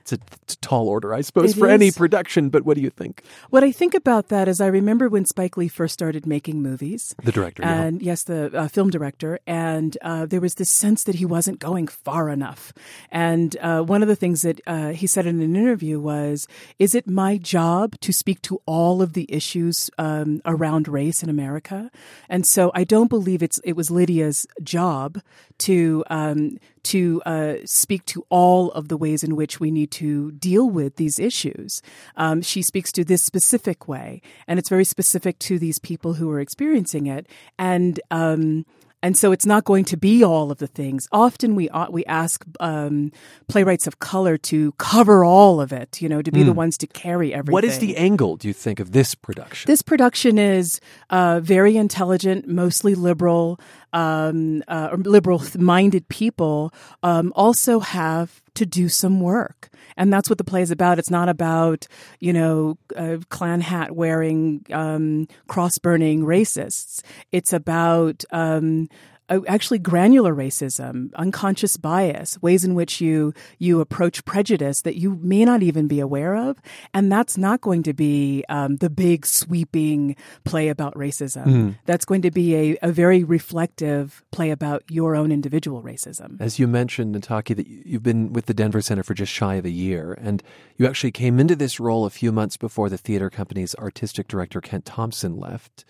It's 0.05 0.13
a, 0.13 0.19
it's 0.43 0.53
a 0.53 0.59
tall 0.59 0.87
order, 0.87 1.15
I 1.15 1.23
suppose, 1.23 1.57
It 1.57 1.59
for 1.59 1.67
any 1.67 1.91
production, 1.91 2.51
but 2.51 2.67
what 2.67 2.75
do 2.75 2.83
you 2.83 2.91
think? 2.91 3.23
What 3.49 3.65
I 3.65 3.73
think 3.73 3.95
about 3.95 4.29
that 4.29 4.49
is 4.49 4.61
I 4.61 4.67
remember 4.67 5.09
when 5.09 5.25
Spike 5.25 5.57
Lee 5.57 5.67
first 5.67 5.95
started 5.95 6.27
making 6.27 6.61
movies. 6.61 7.15
The 7.23 7.33
director, 7.33 7.63
yeah. 7.63 7.85
and 7.85 8.03
yes, 8.03 8.25
the 8.25 8.55
uh, 8.55 8.69
film 8.69 8.91
director, 8.91 9.39
and 9.47 9.97
uh, 10.03 10.27
there 10.27 10.43
was 10.43 10.57
this 10.57 10.69
sense 10.69 11.05
that 11.05 11.15
he 11.15 11.25
wasn't 11.25 11.59
going 11.59 11.89
far 11.89 12.29
enough. 12.29 12.75
And 13.11 13.57
uh, 13.63 13.81
one 13.81 14.03
of 14.03 14.09
the 14.09 14.15
things 14.15 14.43
that 14.43 14.61
uh, 14.67 14.91
he 14.91 15.07
said 15.07 15.25
in 15.25 15.41
an 15.41 15.57
interview 15.57 15.99
was, 15.99 16.47
"Is 16.79 16.95
it 16.95 17.09
my 17.09 17.39
job 17.39 17.99
to 18.01 18.13
speak 18.13 18.43
to 18.43 18.61
all 18.67 19.01
of 19.01 19.15
the 19.15 19.25
issues 19.33 19.89
um, 19.97 20.43
around 20.45 20.87
race 20.87 21.23
in 21.23 21.31
America?" 21.31 21.91
And 22.29 22.47
so 22.47 22.71
I 22.75 22.85
don't 22.85 23.09
believe 23.09 23.43
it's 23.43 23.59
it 23.65 23.73
was 23.73 23.91
Lydia's 23.91 24.47
job 24.63 25.23
to 25.61 26.05
um, 26.11 26.59
to 26.85 27.23
uh, 27.27 27.55
speak 27.65 28.05
to 28.07 28.25
all 28.29 28.71
of 28.73 28.89
the 28.89 28.97
ways 28.97 29.23
in 29.23 29.37
which 29.37 29.61
we 29.61 29.71
need 29.71 29.91
to 29.93 30.33
deal 30.33 30.69
with 30.69 30.97
these 30.97 31.19
issues. 31.19 31.83
Um, 32.17 32.43
she 32.43 32.63
speaks 32.63 32.93
to 32.93 33.05
this 33.05 33.23
specific 33.23 33.89
way, 33.89 34.23
and 34.47 34.59
it's 34.59 34.69
very 34.69 34.85
specific 34.85 35.39
to 35.41 35.59
these 35.59 35.79
people 35.79 36.15
who 36.15 36.31
are 36.31 36.41
experiencing 36.41 37.07
it. 37.07 37.27
And 37.59 38.01
um, 38.11 38.65
and 39.05 39.19
so 39.19 39.33
it's 39.33 39.45
not 39.45 39.65
going 39.65 39.85
to 39.85 39.99
be 39.99 40.25
all 40.25 40.51
of 40.51 40.57
the 40.57 40.67
things. 40.67 41.07
Often 41.13 41.57
we 41.57 41.69
uh, 41.69 41.91
we 41.91 42.07
ask 42.07 42.43
um, 42.59 43.13
playwrights 43.49 43.87
of 43.87 43.99
color 43.99 44.39
to 44.39 44.73
cover 44.79 45.23
all 45.23 45.61
of 45.61 45.75
it, 45.75 46.01
you 46.01 46.09
know, 46.09 46.23
to 46.23 46.33
be 46.33 46.43
the 46.43 46.55
ones 46.55 46.79
to 46.79 46.87
carry 46.87 47.35
everything. 47.35 47.53
What 47.53 47.65
is 47.65 47.81
the 47.81 47.99
angle, 47.99 48.37
do 48.39 48.49
you 48.49 48.55
think, 48.55 48.81
of 48.81 48.93
this 48.93 49.15
production? 49.15 49.71
This 49.71 49.83
production 49.83 50.39
is 50.39 50.81
uh, 51.11 51.41
very 51.41 51.77
intelligent, 51.77 52.49
mostly 52.49 52.95
liberal, 52.95 53.61
um, 53.95 54.63
uh, 54.69 54.91
or 54.93 54.99
liberal-minded 54.99 56.09
people. 56.09 56.75
Um, 57.03 57.33
also 57.35 57.81
have 57.81 58.43
to 58.55 58.67
do 58.67 58.89
some 58.89 59.21
work, 59.21 59.71
and 59.97 60.13
that's 60.13 60.29
what 60.29 60.39
the 60.39 60.45
play 60.45 60.61
is 60.61 60.71
about. 60.71 60.99
It's 60.99 61.11
not 61.11 61.29
about 61.31 61.87
you 62.21 62.33
know 62.33 62.77
uh, 62.95 63.19
Klan 63.31 63.63
hat 63.63 63.93
wearing, 63.93 64.67
um, 64.73 65.29
cross 65.47 65.79
burning 65.79 66.25
racists. 66.25 67.01
It's 67.33 67.53
about 67.53 68.25
um, 68.31 68.89
actually 69.29 69.79
granular 69.79 70.35
racism, 70.35 71.13
unconscious 71.15 71.77
bias, 71.77 72.41
ways 72.43 72.65
in 72.65 72.75
which 72.75 73.01
you 73.01 73.33
you 73.59 73.81
approach 73.81 74.25
prejudice 74.25 74.83
that 74.83 74.97
you 74.97 75.19
may 75.23 75.45
not 75.45 75.63
even 75.63 75.89
be 75.89 76.01
aware 76.01 76.37
of, 76.37 76.61
and 76.93 77.11
that's 77.11 77.39
not 77.39 77.61
going 77.61 77.83
to 77.85 77.93
be 77.93 78.45
um, 78.49 78.77
the 78.77 78.91
big 78.91 79.27
sweeping 79.27 80.17
play 80.45 80.69
about 80.69 80.95
racism. 80.95 81.47
That's 81.87 82.05
going 82.05 82.23
to 82.23 82.31
be 82.31 82.55
a, 82.55 82.79
a 82.83 82.93
very 82.93 83.25
reflective 83.25 84.23
play 84.31 84.51
about 84.51 84.83
your 84.91 85.17
own 85.17 85.33
individual 85.33 85.83
racism. 85.83 86.41
As 86.41 86.59
you 86.59 86.67
mentioned, 86.67 87.15
Nataki, 87.15 87.57
that 87.57 87.67
you've 87.67 88.03
been 88.03 88.33
with 88.33 88.47
the 88.47 88.55
Denver 88.55 88.83
Center 88.83 89.03
for 89.03 89.15
just 89.15 89.33
shy 89.33 89.55
of 89.55 89.65
a 89.65 89.71
year, 89.71 90.17
and 90.21 90.43
you 90.77 90.87
actually 90.87 91.13
came 91.13 91.41
into 91.41 91.57
this 91.57 91.81
role 91.81 92.05
a 92.05 92.11
few 92.11 92.33
months 92.33 92.57
before 92.57 92.89
the 92.89 92.99
theater 92.99 93.31
company's 93.31 93.75
artistic 93.77 94.29
director 94.29 94.61
Kent 94.61 94.85
Thompson 94.85 95.37
left. 95.37 95.85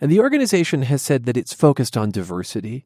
And 0.00 0.10
the 0.10 0.20
organization 0.20 0.82
has 0.82 1.02
said 1.02 1.24
that 1.24 1.36
it's 1.36 1.54
focused 1.54 1.96
on 1.96 2.10
diversity. 2.10 2.84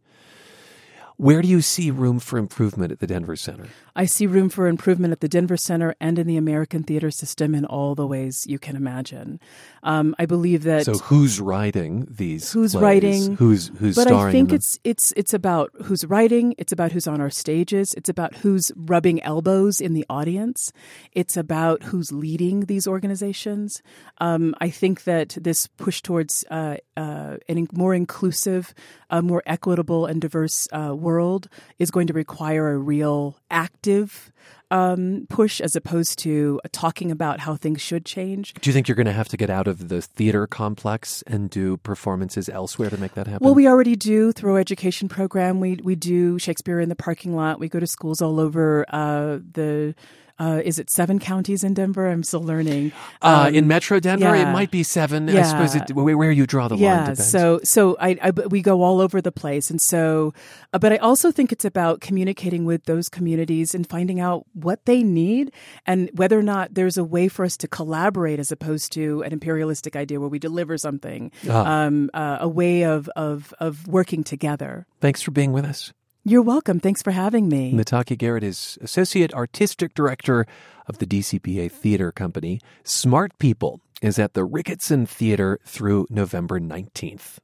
Where 1.19 1.43
do 1.43 1.49
you 1.49 1.61
see 1.63 1.91
room 1.91 2.21
for 2.21 2.39
improvement 2.39 2.93
at 2.93 3.01
the 3.01 3.07
Denver 3.09 3.35
Center? 3.35 3.67
I 3.97 4.05
see 4.07 4.29
room 4.29 4.49
for 4.49 4.69
improvement 4.69 5.11
at 5.11 5.19
the 5.19 5.27
Denver 5.29 5.57
Center 5.57 5.97
and 6.01 6.17
in 6.17 6.29
the 6.29 6.37
American 6.37 6.85
theater 6.85 7.11
system 7.11 7.57
in 7.57 7.65
all 7.65 7.97
the 7.97 8.07
ways 8.07 8.47
you 8.47 8.61
can 8.61 8.77
imagine. 8.77 9.41
Um, 9.83 10.15
I 10.21 10.27
believe 10.27 10.63
that 10.63 10.85
So, 10.85 10.93
who's 10.99 11.41
writing 11.41 12.07
these? 12.09 12.53
who's 12.53 12.71
plays? 12.73 12.83
writing 12.83 13.35
Who's 13.37 13.73
who's 13.81 13.97
but 13.97 14.07
starring? 14.07 14.29
i 14.29 14.31
think 14.31 14.53
it's 14.53 14.79
it's 14.85 15.13
it's 15.17 15.35
about 15.35 15.73
who's 15.85 16.05
writing 16.05 16.55
it's 16.57 16.71
about 16.73 16.93
who's 16.93 17.09
on 17.09 17.21
our 17.21 17.31
stages 17.31 17.95
it's 17.95 18.09
about 18.09 18.37
who's 18.37 18.71
rubbing 18.77 19.21
elbows 19.23 19.81
in 19.81 19.95
the 19.95 20.07
audience 20.09 20.73
it's 21.13 21.37
about 21.37 21.83
who's 21.85 22.13
leading 22.13 22.61
these 22.67 22.87
organizations 22.87 23.83
um, 24.19 24.55
i 24.61 24.69
think 24.71 25.03
that 25.05 25.37
this 25.41 25.67
push 25.67 26.01
towards 26.03 26.45
uh, 26.51 26.77
uh, 26.97 27.37
in- 27.49 27.67
more 27.73 27.95
inclusive 27.95 28.73
uh, 29.11 29.21
more 29.23 29.43
equitable 29.47 30.07
and 30.07 30.21
diverse 30.21 30.69
uh, 30.73 30.95
world 31.09 31.49
is 31.79 31.91
going 31.91 32.07
to 32.07 32.13
require 32.13 32.65
a 32.71 32.79
real 32.79 33.37
active 33.51 34.31
um, 34.71 35.27
push 35.31 35.61
as 35.61 35.75
opposed 35.75 36.19
to 36.19 36.61
talking 36.73 37.11
about 37.11 37.41
how 37.41 37.57
things 37.57 37.81
should 37.81 38.05
change 38.05 38.53
Do 38.61 38.69
you 38.69 38.75
think 38.75 38.87
you're 38.87 39.01
going 39.03 39.07
to 39.07 39.21
have 39.23 39.29
to 39.29 39.39
get 39.39 39.49
out 39.49 39.67
of 39.67 39.89
the 39.89 40.03
theater 40.03 40.47
complex 40.47 41.23
and 41.27 41.49
do 41.49 41.79
performances 41.79 42.49
elsewhere 42.51 42.91
to 42.91 42.99
make 42.99 43.15
that 43.15 43.27
happen? 43.27 43.45
Well, 43.45 43.55
we 43.55 43.67
already 43.67 43.97
do 43.97 44.33
through 44.33 44.53
our 44.55 44.61
education 44.61 45.09
program. 45.09 45.61
We 45.61 45.81
we 45.83 45.95
do 45.95 46.39
Shakespeare 46.39 46.81
in 46.81 46.91
the 46.91 46.97
parking 46.97 47.35
lot. 47.35 47.59
We 47.59 47.69
go 47.69 47.81
to 47.81 47.87
schools 47.87 48.21
all 48.21 48.39
over 48.41 48.85
uh, 48.89 49.39
the. 49.53 49.95
Uh, 50.39 50.61
is 50.65 50.79
it 50.79 50.89
seven 50.91 51.19
counties 51.19 51.65
in 51.65 51.75
Denver? 51.75 52.07
I'm 52.09 52.23
still 52.23 52.43
learning. 52.43 52.93
uh, 53.23 53.47
Um, 53.49 53.55
in 53.55 53.67
Metro 53.67 53.99
Denver, 54.01 54.35
it 54.35 54.53
might 54.53 54.71
be 54.71 54.83
seven. 54.83 55.29
I 55.29 55.43
suppose 55.43 55.75
it, 55.75 55.91
where, 55.95 56.17
where 56.17 56.31
you 56.31 56.47
draw 56.47 56.69
the 56.69 56.75
line 56.77 56.83
yeah, 56.85 57.15
so 57.15 57.61
so 57.65 57.97
I, 58.01 58.17
I 58.23 58.31
we 58.31 58.63
go 58.63 58.83
all 58.83 59.01
over 59.01 59.21
the 59.21 59.33
place, 59.33 59.71
and 59.71 59.81
so, 59.81 60.33
uh, 60.73 60.79
but 60.79 60.93
I 60.93 60.97
also 60.99 61.33
think 61.33 61.51
it's 61.53 61.65
about 61.65 62.01
communicating 62.01 62.65
with 62.65 62.85
those 62.85 63.09
communities 63.09 63.75
and 63.75 63.85
finding 63.89 64.21
out 64.21 64.47
what 64.55 64.85
they 64.85 65.03
need, 65.03 65.51
and 65.87 66.09
whether 66.15 66.39
or 66.39 66.43
not 66.43 66.75
there's 66.75 66.97
a 66.97 67.05
way 67.05 67.29
for 67.29 67.45
us 67.45 67.57
to 67.59 67.69
collaborate 67.69 68.39
as 68.39 68.53
opposed 68.53 68.93
to 68.93 69.23
an 69.23 69.33
imperialistic 69.33 69.97
idea 69.97 70.21
where 70.21 70.29
we 70.29 70.39
deliver 70.39 70.79
something, 70.79 71.31
Ah. 71.49 71.85
um, 71.87 72.11
uh, 72.15 72.39
a 72.41 72.49
way 72.49 72.85
of 72.85 73.09
of 73.17 73.53
of 73.59 73.87
working 73.89 74.23
together. 74.23 74.87
Thanks 75.01 75.21
for 75.23 75.33
being 75.33 75.53
with 75.53 75.65
us. 75.65 75.93
You're 76.25 76.43
welcome. 76.43 76.81
Thanks 76.81 77.03
for 77.03 77.13
having 77.13 77.49
me. 77.49 77.73
Nataki 77.73 78.19
Garrett 78.19 78.45
is 78.45 78.77
Associate 78.83 79.33
Artistic 79.33 79.95
Director 79.95 80.47
of 80.87 80.99
the 80.99 81.07
DCPA 81.07 81.71
Theater 81.71 82.13
Company. 82.13 82.61
Smart 82.85 83.39
People 83.39 83.81
is 84.03 84.19
at 84.19 84.35
the 84.35 84.47
Ricketson 84.47 85.09
Theater 85.09 85.59
through 85.65 86.07
November 86.11 86.61
19th. 86.61 87.39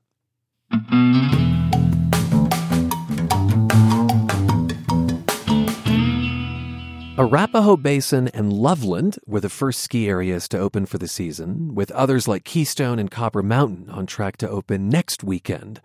Arapahoe 7.17 7.77
Basin 7.77 8.27
and 8.29 8.53
Loveland 8.53 9.19
were 9.25 9.41
the 9.41 9.49
first 9.49 9.81
ski 9.81 10.09
areas 10.09 10.49
to 10.49 10.59
open 10.59 10.85
for 10.85 10.99
the 10.99 11.07
season, 11.07 11.73
with 11.73 11.93
others 11.93 12.27
like 12.27 12.45
Keystone 12.45 12.99
and 12.99 13.09
Copper 13.09 13.43
Mountain 13.43 13.89
on 13.89 14.05
track 14.05 14.37
to 14.39 14.51
open 14.51 14.89
next 14.89 15.23
weekend. 15.23 15.81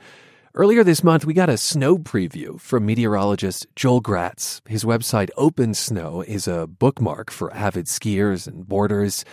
Earlier 0.56 0.84
this 0.84 1.04
month, 1.04 1.26
we 1.26 1.36
got 1.36 1.48
a 1.48 1.58
snow 1.58 2.00
preview 2.00 2.60
from 2.60 2.84
meteorologist 2.84 3.68
Joel 3.76 4.02
Gratz. 4.02 4.62
His 4.68 4.84
website, 4.84 5.30
Open 5.38 5.76
Snow, 5.76 6.22
is 6.22 6.48
a 6.48 6.66
bookmark 6.66 7.30
for 7.30 7.54
avid 7.54 7.86
skiers 7.86 8.48
and 8.48 8.68
boarders. 8.68 9.24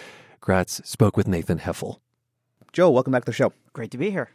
Gratz 0.42 0.82
spoke 0.84 1.16
with 1.16 1.26
Nathan 1.26 1.60
Heffel. 1.60 2.00
Joe, 2.74 2.90
welcome 2.90 3.12
back 3.12 3.24
to 3.24 3.30
the 3.30 3.34
show. 3.34 3.54
Great 3.72 3.90
to 3.92 3.98
be 3.98 4.10
here. 4.10 4.28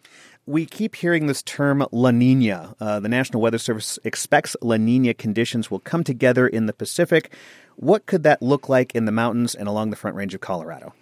We 0.47 0.65
keep 0.65 0.95
hearing 0.95 1.27
this 1.27 1.43
term 1.43 1.85
La 1.91 2.09
Nina. 2.09 2.75
Uh, 2.79 2.99
the 2.99 3.09
National 3.09 3.43
Weather 3.43 3.59
Service 3.59 3.99
expects 4.03 4.55
La 4.63 4.77
Nina 4.77 5.13
conditions 5.13 5.69
will 5.69 5.79
come 5.79 6.03
together 6.03 6.47
in 6.47 6.65
the 6.65 6.73
Pacific. 6.73 7.31
What 7.75 8.07
could 8.07 8.23
that 8.23 8.41
look 8.41 8.69
like 8.69 8.95
in 8.95 9.05
the 9.05 9.11
mountains 9.11 9.53
and 9.53 9.67
along 9.67 9.91
the 9.91 9.95
Front 9.95 10.15
Range 10.15 10.33
of 10.33 10.41
Colorado? 10.41 10.95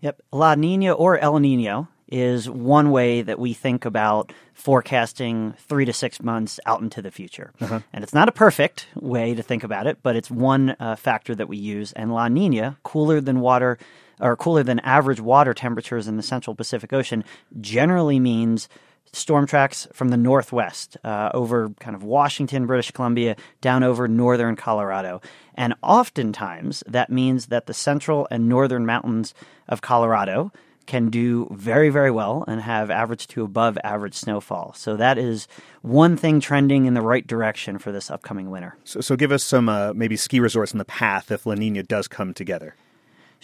Yep. 0.00 0.22
La 0.32 0.56
Nina 0.56 0.92
or 0.92 1.18
El 1.18 1.38
Nino 1.38 1.86
is 2.08 2.48
one 2.48 2.90
way 2.90 3.22
that 3.22 3.38
we 3.38 3.54
think 3.54 3.84
about 3.84 4.32
forecasting 4.52 5.54
three 5.58 5.84
to 5.84 5.92
six 5.92 6.22
months 6.22 6.60
out 6.66 6.80
into 6.80 7.02
the 7.02 7.10
future. 7.10 7.52
Uh-huh. 7.60 7.80
And 7.92 8.04
it's 8.04 8.14
not 8.14 8.28
a 8.28 8.32
perfect 8.32 8.86
way 8.94 9.34
to 9.34 9.42
think 9.42 9.64
about 9.64 9.86
it, 9.86 9.98
but 10.02 10.16
it's 10.16 10.30
one 10.30 10.76
uh, 10.78 10.96
factor 10.96 11.34
that 11.34 11.48
we 11.48 11.56
use. 11.56 11.92
And 11.92 12.12
La 12.12 12.28
Nina, 12.28 12.76
cooler 12.82 13.20
than 13.20 13.40
water 13.40 13.78
or 14.20 14.36
cooler 14.36 14.62
than 14.62 14.78
average 14.80 15.20
water 15.20 15.54
temperatures 15.54 16.06
in 16.06 16.16
the 16.16 16.22
central 16.22 16.54
Pacific 16.54 16.92
Ocean, 16.92 17.24
generally 17.60 18.20
means 18.20 18.68
storm 19.12 19.46
tracks 19.46 19.86
from 19.92 20.08
the 20.08 20.16
northwest 20.16 20.96
uh, 21.04 21.30
over 21.34 21.70
kind 21.80 21.96
of 21.96 22.02
Washington, 22.02 22.66
British 22.66 22.90
Columbia, 22.90 23.36
down 23.60 23.82
over 23.82 24.08
northern 24.08 24.56
Colorado. 24.56 25.20
And 25.54 25.74
oftentimes 25.82 26.82
that 26.86 27.10
means 27.10 27.46
that 27.46 27.66
the 27.66 27.74
central 27.74 28.26
and 28.30 28.48
northern 28.48 28.86
mountains 28.86 29.34
of 29.68 29.80
Colorado 29.80 30.52
can 30.86 31.08
do 31.10 31.48
very, 31.50 31.88
very 31.88 32.10
well 32.10 32.44
and 32.46 32.60
have 32.60 32.90
average 32.90 33.26
to 33.28 33.44
above 33.44 33.78
average 33.84 34.14
snowfall. 34.14 34.72
So 34.74 34.96
that 34.96 35.18
is 35.18 35.48
one 35.82 36.16
thing 36.16 36.40
trending 36.40 36.86
in 36.86 36.94
the 36.94 37.00
right 37.00 37.26
direction 37.26 37.78
for 37.78 37.92
this 37.92 38.10
upcoming 38.10 38.50
winter. 38.50 38.76
So, 38.84 39.00
so 39.00 39.16
give 39.16 39.32
us 39.32 39.44
some 39.44 39.68
uh, 39.68 39.92
maybe 39.94 40.16
ski 40.16 40.40
resorts 40.40 40.72
in 40.72 40.78
the 40.78 40.84
path 40.84 41.30
if 41.30 41.46
La 41.46 41.54
Nina 41.54 41.82
does 41.82 42.08
come 42.08 42.34
together. 42.34 42.74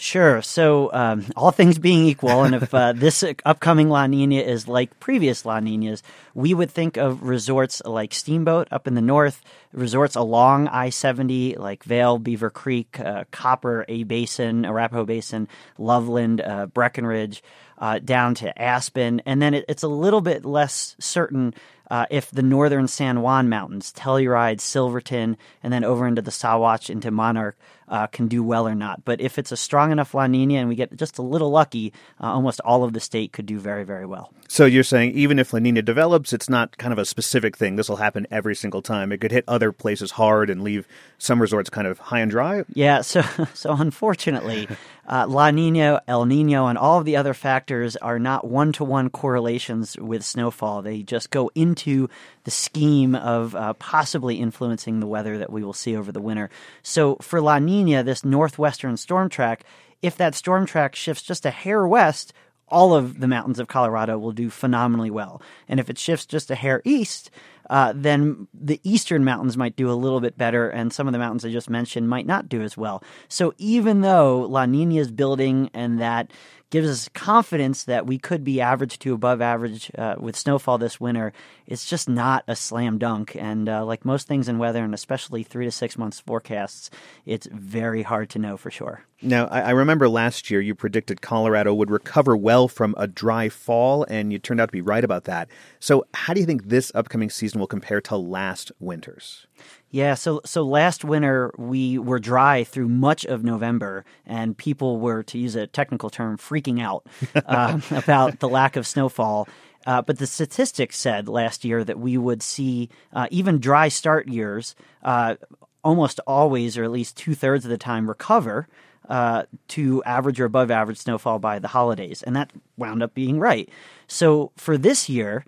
Sure. 0.01 0.41
So, 0.41 0.91
um, 0.95 1.27
all 1.37 1.51
things 1.51 1.79
being 1.79 2.07
equal, 2.07 2.43
and 2.43 2.55
if 2.55 2.73
uh, 2.73 2.93
this 2.97 3.23
upcoming 3.45 3.91
La 3.91 4.07
Nina 4.07 4.37
is 4.37 4.67
like 4.67 4.99
previous 4.99 5.45
La 5.45 5.61
Ninas, 5.61 6.03
we 6.35 6.55
would 6.55 6.71
think 6.71 6.97
of 6.97 7.23
resorts 7.23 7.83
like 7.85 8.15
Steamboat 8.15 8.69
up 8.71 8.87
in 8.87 8.95
the 8.95 9.03
north, 9.03 9.45
resorts 9.75 10.17
along 10.17 10.69
I 10.69 10.89
70 10.89 11.57
like 11.57 11.85
Vail, 11.85 12.19
Beaver 12.19 12.49
Creek, 12.49 12.99
uh, 12.99 13.25
Copper, 13.31 13.85
A 13.89 14.05
Basin, 14.05 14.65
Arapahoe 14.65 15.05
Basin, 15.05 15.49
Loveland, 15.77 16.41
uh, 16.41 16.65
Breckenridge, 16.65 17.43
uh, 17.77 17.99
down 17.99 18.35
to 18.37 18.59
Aspen. 18.61 19.21
And 19.27 19.43
then 19.43 19.53
it, 19.53 19.67
it's 19.69 19.83
a 19.83 19.89
little 19.89 20.23
bit 20.23 20.47
less 20.47 20.97
certain 20.99 21.53
uh, 21.91 22.07
if 22.09 22.31
the 22.31 22.43
northern 22.43 22.87
San 22.87 23.21
Juan 23.21 23.49
Mountains, 23.49 23.93
Telluride, 23.93 24.61
Silverton, 24.61 25.37
and 25.63 25.73
then 25.73 25.85
over 25.85 26.07
into 26.07 26.23
the 26.23 26.31
Sawatch, 26.31 26.89
into 26.89 27.11
Monarch, 27.11 27.59
uh, 27.91 28.07
can 28.07 28.29
do 28.29 28.43
well 28.43 28.67
or 28.67 28.75
not. 28.75 29.05
But 29.05 29.21
if 29.21 29.39
it's 29.39 29.53
a 29.53 29.57
strong 29.57 29.93
enough 29.93 30.15
La 30.15 30.27
Nina 30.27 30.55
and 30.55 30.69
we 30.69 30.77
get 30.77 30.97
just 30.97 31.19
a 31.19 31.23
little 31.23 31.51
lucky, 31.51 31.93
uh, 32.21 32.27
almost 32.27 32.61
all 32.65 32.85
of 32.85 32.93
the 32.93 33.01
state 33.01 33.33
could 33.33 33.47
do 33.47 33.59
very, 33.59 33.85
very 33.85 34.07
well. 34.07 34.33
So 34.49 34.65
you're 34.65 34.85
saying 34.85 35.13
even 35.13 35.39
if 35.39 35.53
La 35.53 35.59
Nina 35.59 35.83
develops, 35.83 36.33
it's 36.33 36.49
not 36.49 36.79
kind 36.79 36.93
of 36.93 36.99
a 36.99 37.05
specific 37.05 37.57
thing. 37.57 37.77
This 37.77 37.89
will 37.89 37.97
happen 37.97 38.27
every 38.31 38.55
single 38.55 38.81
time. 38.81 39.13
It 39.13 39.21
could 39.21 39.33
hit 39.33 39.45
other 39.47 39.73
places 39.73 40.13
hard 40.13 40.49
and 40.49 40.63
leave 40.63 40.87
some 41.19 41.41
resorts 41.41 41.69
kind 41.69 41.87
of 41.87 41.99
high 41.99 42.21
and 42.21 42.31
dry. 42.31 42.65
Yeah. 42.73 43.03
So, 43.03 43.23
so 43.55 43.73
unfortunately, 43.73 44.69
uh, 45.11 45.27
La 45.29 45.51
Nina, 45.51 46.01
El 46.07 46.25
Nino, 46.25 46.69
and 46.69 46.79
all 46.79 47.01
of 47.01 47.05
the 47.05 47.17
other 47.17 47.35
factors 47.35 47.97
are 47.97 48.21
not 48.21 48.47
one 48.47 48.73
to 48.73 48.85
one 48.85 49.11
correlations 49.11 49.99
with 49.99 50.25
snowfall. 50.25 50.83
They 50.83 51.03
just 51.03 51.31
go 51.31 51.51
into 51.57 52.09
the 52.45 52.53
scheme 52.53 53.17
of 53.17 53.57
uh, 53.57 53.73
possibly 53.75 54.37
influencing 54.37 55.01
the 55.01 55.09
weather 55.09 55.39
that 55.39 55.51
we 55.51 55.65
will 55.65 55.73
see 55.73 55.97
over 55.97 56.13
the 56.13 56.21
winter. 56.21 56.49
So 56.85 57.17
for 57.17 57.41
La 57.41 57.59
Nina, 57.59 58.05
this 58.05 58.25
northwestern 58.25 58.97
storm 58.97 59.29
track, 59.29 59.65
if 60.01 60.17
that 60.17 60.37
storm 60.37 60.65
track 60.65 60.95
shifts 60.95 61.25
just 61.25 61.45
a 61.45 61.51
hair 61.51 61.85
west, 61.85 62.33
all 62.69 62.95
of 62.95 63.19
the 63.19 63.27
mountains 63.27 63.59
of 63.59 63.67
Colorado 63.67 64.17
will 64.17 64.31
do 64.31 64.49
phenomenally 64.49 65.11
well. 65.11 65.43
And 65.69 65.81
if 65.81 65.91
it 65.91 65.99
shifts 65.99 66.25
just 66.25 66.53
a 66.53 66.55
hair 66.55 66.83
east, 66.85 67.33
uh, 67.71 67.93
then 67.95 68.49
the 68.53 68.81
eastern 68.83 69.25
mountains 69.25 69.57
might 69.57 69.77
do 69.77 69.89
a 69.91 69.95
little 69.95 70.21
bit 70.21 70.37
better, 70.37 70.69
and 70.69 70.93
some 70.93 71.07
of 71.07 71.13
the 71.13 71.21
mountains 71.21 71.45
I 71.45 71.51
just 71.51 71.71
mentioned 71.71 72.09
might 72.09 72.27
not 72.27 72.49
do 72.49 72.63
as 72.63 72.77
well. 72.77 73.03
So 73.29 73.55
even 73.59 74.01
though 74.01 74.41
La 74.41 74.67
Nina 74.67 74.97
is 74.97 75.13
building 75.13 75.71
and 75.73 76.01
that 76.01 76.33
gives 76.71 76.89
us 76.89 77.09
confidence 77.09 77.85
that 77.85 78.07
we 78.07 78.19
could 78.19 78.45
be 78.45 78.61
average 78.61 78.99
to 79.01 79.13
above 79.13 79.41
average 79.41 79.91
uh, 79.99 80.15
with 80.19 80.37
snowfall 80.37 80.79
this 80.79 81.01
winter. 81.01 81.33
It's 81.67 81.85
just 81.85 82.09
not 82.09 82.45
a 82.47 82.57
slam 82.57 82.99
dunk. 82.99 83.37
And 83.37 83.69
uh, 83.69 83.85
like 83.85 84.05
most 84.05 84.27
things 84.27 84.49
in 84.49 84.59
weather, 84.59 84.85
and 84.85 84.95
especially 84.95 85.43
three 85.43 85.65
to 85.65 85.73
six 85.73 85.99
months 85.99 86.21
forecasts, 86.21 86.91
it's 87.27 87.49
very 87.53 88.03
hard 88.03 88.31
to 88.31 88.39
know 88.39 88.57
for 88.57 88.71
sure. 88.71 89.05
Now, 89.23 89.47
I, 89.47 89.61
I 89.61 89.71
remember 89.71 90.09
last 90.09 90.51
year 90.51 90.61
you 90.61 90.75
predicted 90.75 91.21
Colorado 91.21 91.75
would 91.75 91.91
recover 91.91 92.37
well 92.37 92.69
from 92.69 92.95
a 92.97 93.07
dry 93.07 93.49
fall, 93.49 94.05
and 94.05 94.33
you 94.33 94.39
turned 94.39 94.61
out 94.61 94.67
to 94.67 94.73
be 94.73 94.81
right 94.81 95.05
about 95.05 95.25
that. 95.25 95.49
So, 95.79 96.07
how 96.15 96.33
do 96.33 96.41
you 96.41 96.47
think 96.47 96.65
this 96.65 96.91
upcoming 96.95 97.29
season 97.29 97.61
will 97.61 97.67
compare 97.67 98.01
to 98.03 98.17
last 98.17 98.73
winter's? 98.81 99.47
Yeah, 99.91 100.15
so 100.15 100.41
so 100.45 100.63
last 100.63 101.05
winter 101.05 101.53
we 101.59 101.99
were 101.99 102.21
dry 102.21 102.63
through 102.63 102.89
much 102.89 103.25
of 103.25 103.43
November, 103.43 104.05
and 104.25 104.57
people 104.57 105.01
were, 105.01 105.25
to 105.25 105.39
use 105.39 105.57
a 105.57 105.67
technical 105.67 106.11
term, 106.11 106.39
freaking 106.39 106.81
out 106.81 107.07
uh, 107.35 107.81
about 107.91 108.39
the 108.39 108.49
lack 108.49 108.77
of 108.77 108.87
snowfall. 108.87 109.49
Uh, 109.87 110.03
but 110.03 110.19
the 110.19 110.27
statistics 110.27 110.97
said 110.97 111.29
last 111.29 111.65
year 111.65 111.83
that 111.83 111.99
we 111.99 112.17
would 112.17 112.43
see 112.43 112.89
uh, 113.13 113.27
even 113.31 113.59
dry 113.59 113.89
start 113.89 114.29
years 114.29 114.77
uh, 115.03 115.35
almost 115.83 116.21
always, 116.27 116.77
or 116.79 116.85
at 116.85 116.91
least 116.91 117.17
two 117.17 117.35
thirds 117.35 117.65
of 117.65 117.71
the 117.71 117.79
time, 117.79 118.09
recover 118.09 118.69
uh, 119.09 119.43
to 119.69 120.05
average 120.05 120.39
or 120.39 120.45
above 120.45 120.71
average 120.71 120.99
snowfall 120.99 121.41
by 121.41 121.59
the 121.59 121.69
holidays, 121.69 122.23
and 122.23 122.37
that 122.37 122.53
wound 122.77 123.03
up 123.03 123.13
being 123.13 123.41
right. 123.41 123.69
So 124.07 124.53
for 124.57 124.79
this 124.79 125.09
year. 125.09 125.45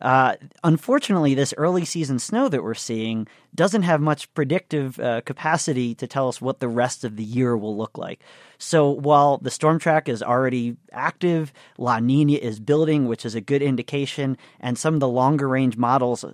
Uh, 0.00 0.36
unfortunately, 0.62 1.34
this 1.34 1.52
early 1.56 1.84
season 1.84 2.18
snow 2.18 2.48
that 2.48 2.62
we're 2.62 2.74
seeing 2.74 3.26
doesn't 3.54 3.82
have 3.82 4.00
much 4.00 4.32
predictive 4.34 4.98
uh, 5.00 5.20
capacity 5.22 5.94
to 5.96 6.06
tell 6.06 6.28
us 6.28 6.40
what 6.40 6.60
the 6.60 6.68
rest 6.68 7.04
of 7.04 7.16
the 7.16 7.24
year 7.24 7.56
will 7.56 7.76
look 7.76 7.98
like. 7.98 8.20
So 8.58 8.90
while 8.90 9.38
the 9.38 9.50
storm 9.50 9.78
track 9.78 10.08
is 10.08 10.22
already 10.22 10.76
active, 10.92 11.52
La 11.78 11.98
Nina 11.98 12.34
is 12.34 12.60
building, 12.60 13.08
which 13.08 13.24
is 13.26 13.34
a 13.34 13.40
good 13.40 13.62
indication, 13.62 14.36
and 14.60 14.78
some 14.78 14.94
of 14.94 15.00
the 15.00 15.08
longer 15.08 15.48
range 15.48 15.76
models 15.76 16.24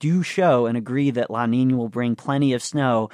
do 0.00 0.22
show 0.22 0.66
and 0.66 0.76
agree 0.76 1.10
that 1.12 1.30
La 1.30 1.46
Nina 1.46 1.76
will 1.76 1.88
bring 1.88 2.16
plenty 2.16 2.52
of 2.52 2.62
snow. 2.62 3.08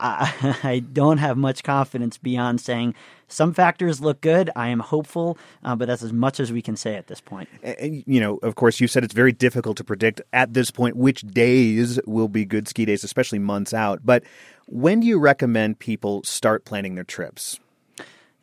I, 0.00 0.56
I 0.62 0.78
don't 0.80 1.18
have 1.18 1.36
much 1.36 1.62
confidence 1.62 2.18
beyond 2.18 2.60
saying 2.60 2.94
some 3.28 3.54
factors 3.54 4.00
look 4.00 4.20
good. 4.20 4.50
I 4.56 4.68
am 4.68 4.80
hopeful, 4.80 5.38
uh, 5.62 5.76
but 5.76 5.86
that's 5.86 6.02
as 6.02 6.12
much 6.12 6.40
as 6.40 6.50
we 6.50 6.62
can 6.62 6.76
say 6.76 6.96
at 6.96 7.06
this 7.06 7.20
point. 7.20 7.48
And, 7.62 8.02
you 8.06 8.20
know, 8.20 8.38
of 8.42 8.56
course, 8.56 8.80
you 8.80 8.88
said 8.88 9.04
it's 9.04 9.14
very 9.14 9.32
difficult 9.32 9.76
to 9.76 9.84
predict 9.84 10.20
at 10.32 10.54
this 10.54 10.70
point 10.70 10.96
which 10.96 11.22
days 11.22 12.00
will 12.06 12.28
be 12.28 12.44
good 12.44 12.66
ski 12.66 12.84
days, 12.84 13.04
especially 13.04 13.38
months 13.38 13.72
out. 13.72 14.00
But 14.04 14.24
when 14.66 15.00
do 15.00 15.06
you 15.06 15.18
recommend 15.18 15.78
people 15.78 16.22
start 16.24 16.64
planning 16.64 16.94
their 16.94 17.04
trips? 17.04 17.60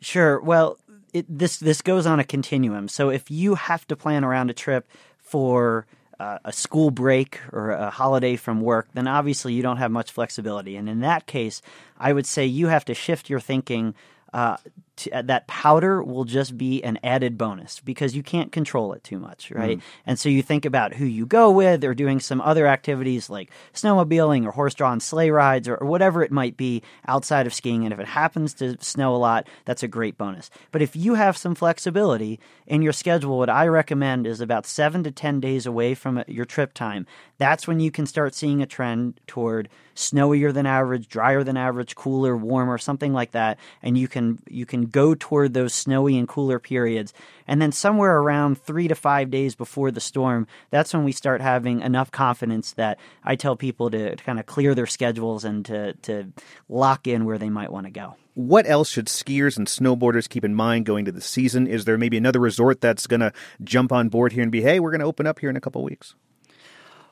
Sure. 0.00 0.40
Well, 0.40 0.78
it, 1.12 1.26
this 1.28 1.58
this 1.58 1.82
goes 1.82 2.06
on 2.06 2.20
a 2.20 2.24
continuum. 2.24 2.88
So 2.88 3.10
if 3.10 3.30
you 3.30 3.56
have 3.56 3.86
to 3.88 3.96
plan 3.96 4.24
around 4.24 4.50
a 4.50 4.54
trip 4.54 4.86
for 5.18 5.86
uh, 6.20 6.38
a 6.44 6.52
school 6.52 6.90
break 6.90 7.40
or 7.52 7.70
a 7.70 7.90
holiday 7.90 8.36
from 8.36 8.60
work, 8.60 8.88
then 8.94 9.06
obviously 9.06 9.52
you 9.52 9.62
don't 9.62 9.76
have 9.76 9.90
much 9.90 10.10
flexibility. 10.10 10.76
And 10.76 10.88
in 10.88 11.00
that 11.00 11.26
case, 11.26 11.62
I 11.98 12.12
would 12.12 12.26
say 12.26 12.46
you 12.46 12.68
have 12.68 12.84
to 12.86 12.94
shift 12.94 13.30
your 13.30 13.40
thinking 13.40 13.94
uh, 14.32 14.56
to, 14.98 15.10
uh, 15.10 15.22
that 15.22 15.46
powder 15.46 16.02
will 16.02 16.24
just 16.24 16.56
be 16.56 16.82
an 16.82 16.98
added 17.02 17.38
bonus 17.38 17.80
because 17.80 18.14
you 18.14 18.22
can't 18.22 18.52
control 18.52 18.92
it 18.92 19.02
too 19.04 19.18
much, 19.18 19.50
right? 19.50 19.78
Mm. 19.78 19.82
And 20.06 20.18
so 20.18 20.28
you 20.28 20.42
think 20.42 20.64
about 20.64 20.94
who 20.94 21.04
you 21.04 21.26
go 21.26 21.50
with 21.50 21.84
or 21.84 21.94
doing 21.94 22.20
some 22.20 22.40
other 22.40 22.66
activities 22.66 23.30
like 23.30 23.50
snowmobiling 23.74 24.44
or 24.46 24.50
horse 24.50 24.74
drawn 24.74 25.00
sleigh 25.00 25.30
rides 25.30 25.68
or, 25.68 25.76
or 25.76 25.86
whatever 25.86 26.22
it 26.22 26.32
might 26.32 26.56
be 26.56 26.82
outside 27.06 27.46
of 27.46 27.54
skiing. 27.54 27.84
And 27.84 27.92
if 27.92 28.00
it 28.00 28.06
happens 28.06 28.54
to 28.54 28.76
snow 28.82 29.14
a 29.14 29.18
lot, 29.18 29.48
that's 29.64 29.82
a 29.82 29.88
great 29.88 30.18
bonus. 30.18 30.50
But 30.70 30.82
if 30.82 30.94
you 30.94 31.14
have 31.14 31.36
some 31.36 31.54
flexibility 31.54 32.40
in 32.66 32.82
your 32.82 32.92
schedule, 32.92 33.38
what 33.38 33.50
I 33.50 33.66
recommend 33.66 34.26
is 34.26 34.40
about 34.40 34.66
seven 34.66 35.02
to 35.04 35.10
10 35.10 35.40
days 35.40 35.66
away 35.66 35.94
from 35.94 36.18
uh, 36.18 36.24
your 36.26 36.44
trip 36.44 36.74
time. 36.74 37.06
That's 37.38 37.66
when 37.66 37.80
you 37.80 37.90
can 37.90 38.06
start 38.06 38.34
seeing 38.34 38.62
a 38.62 38.66
trend 38.66 39.20
toward 39.26 39.68
snowier 39.98 40.52
than 40.52 40.64
average, 40.64 41.08
drier 41.08 41.42
than 41.42 41.56
average, 41.56 41.94
cooler, 41.94 42.36
warmer, 42.36 42.78
something 42.78 43.12
like 43.12 43.32
that. 43.32 43.58
And 43.82 43.98
you 43.98 44.08
can, 44.08 44.38
you 44.48 44.64
can 44.64 44.86
go 44.86 45.14
toward 45.14 45.54
those 45.54 45.74
snowy 45.74 46.16
and 46.16 46.28
cooler 46.28 46.58
periods. 46.58 47.12
And 47.46 47.60
then 47.60 47.72
somewhere 47.72 48.18
around 48.18 48.62
three 48.62 48.88
to 48.88 48.94
five 48.94 49.30
days 49.30 49.54
before 49.54 49.90
the 49.90 50.00
storm, 50.00 50.46
that's 50.70 50.94
when 50.94 51.04
we 51.04 51.12
start 51.12 51.40
having 51.40 51.80
enough 51.80 52.10
confidence 52.10 52.72
that 52.72 52.98
I 53.24 53.36
tell 53.36 53.56
people 53.56 53.90
to, 53.90 54.16
to 54.16 54.24
kind 54.24 54.38
of 54.38 54.46
clear 54.46 54.74
their 54.74 54.86
schedules 54.86 55.44
and 55.44 55.64
to, 55.66 55.94
to 56.02 56.32
lock 56.68 57.06
in 57.06 57.24
where 57.24 57.38
they 57.38 57.50
might 57.50 57.72
want 57.72 57.86
to 57.86 57.90
go. 57.90 58.16
What 58.34 58.68
else 58.68 58.90
should 58.90 59.06
skiers 59.06 59.56
and 59.56 59.66
snowboarders 59.66 60.28
keep 60.28 60.44
in 60.44 60.54
mind 60.54 60.86
going 60.86 61.04
to 61.06 61.12
the 61.12 61.20
season? 61.20 61.66
Is 61.66 61.86
there 61.86 61.98
maybe 61.98 62.16
another 62.16 62.38
resort 62.38 62.80
that's 62.80 63.08
going 63.08 63.20
to 63.20 63.32
jump 63.64 63.90
on 63.90 64.10
board 64.10 64.32
here 64.32 64.44
and 64.44 64.52
be, 64.52 64.62
hey, 64.62 64.78
we're 64.78 64.92
going 64.92 65.00
to 65.00 65.06
open 65.06 65.26
up 65.26 65.40
here 65.40 65.50
in 65.50 65.56
a 65.56 65.60
couple 65.60 65.82
weeks? 65.82 66.14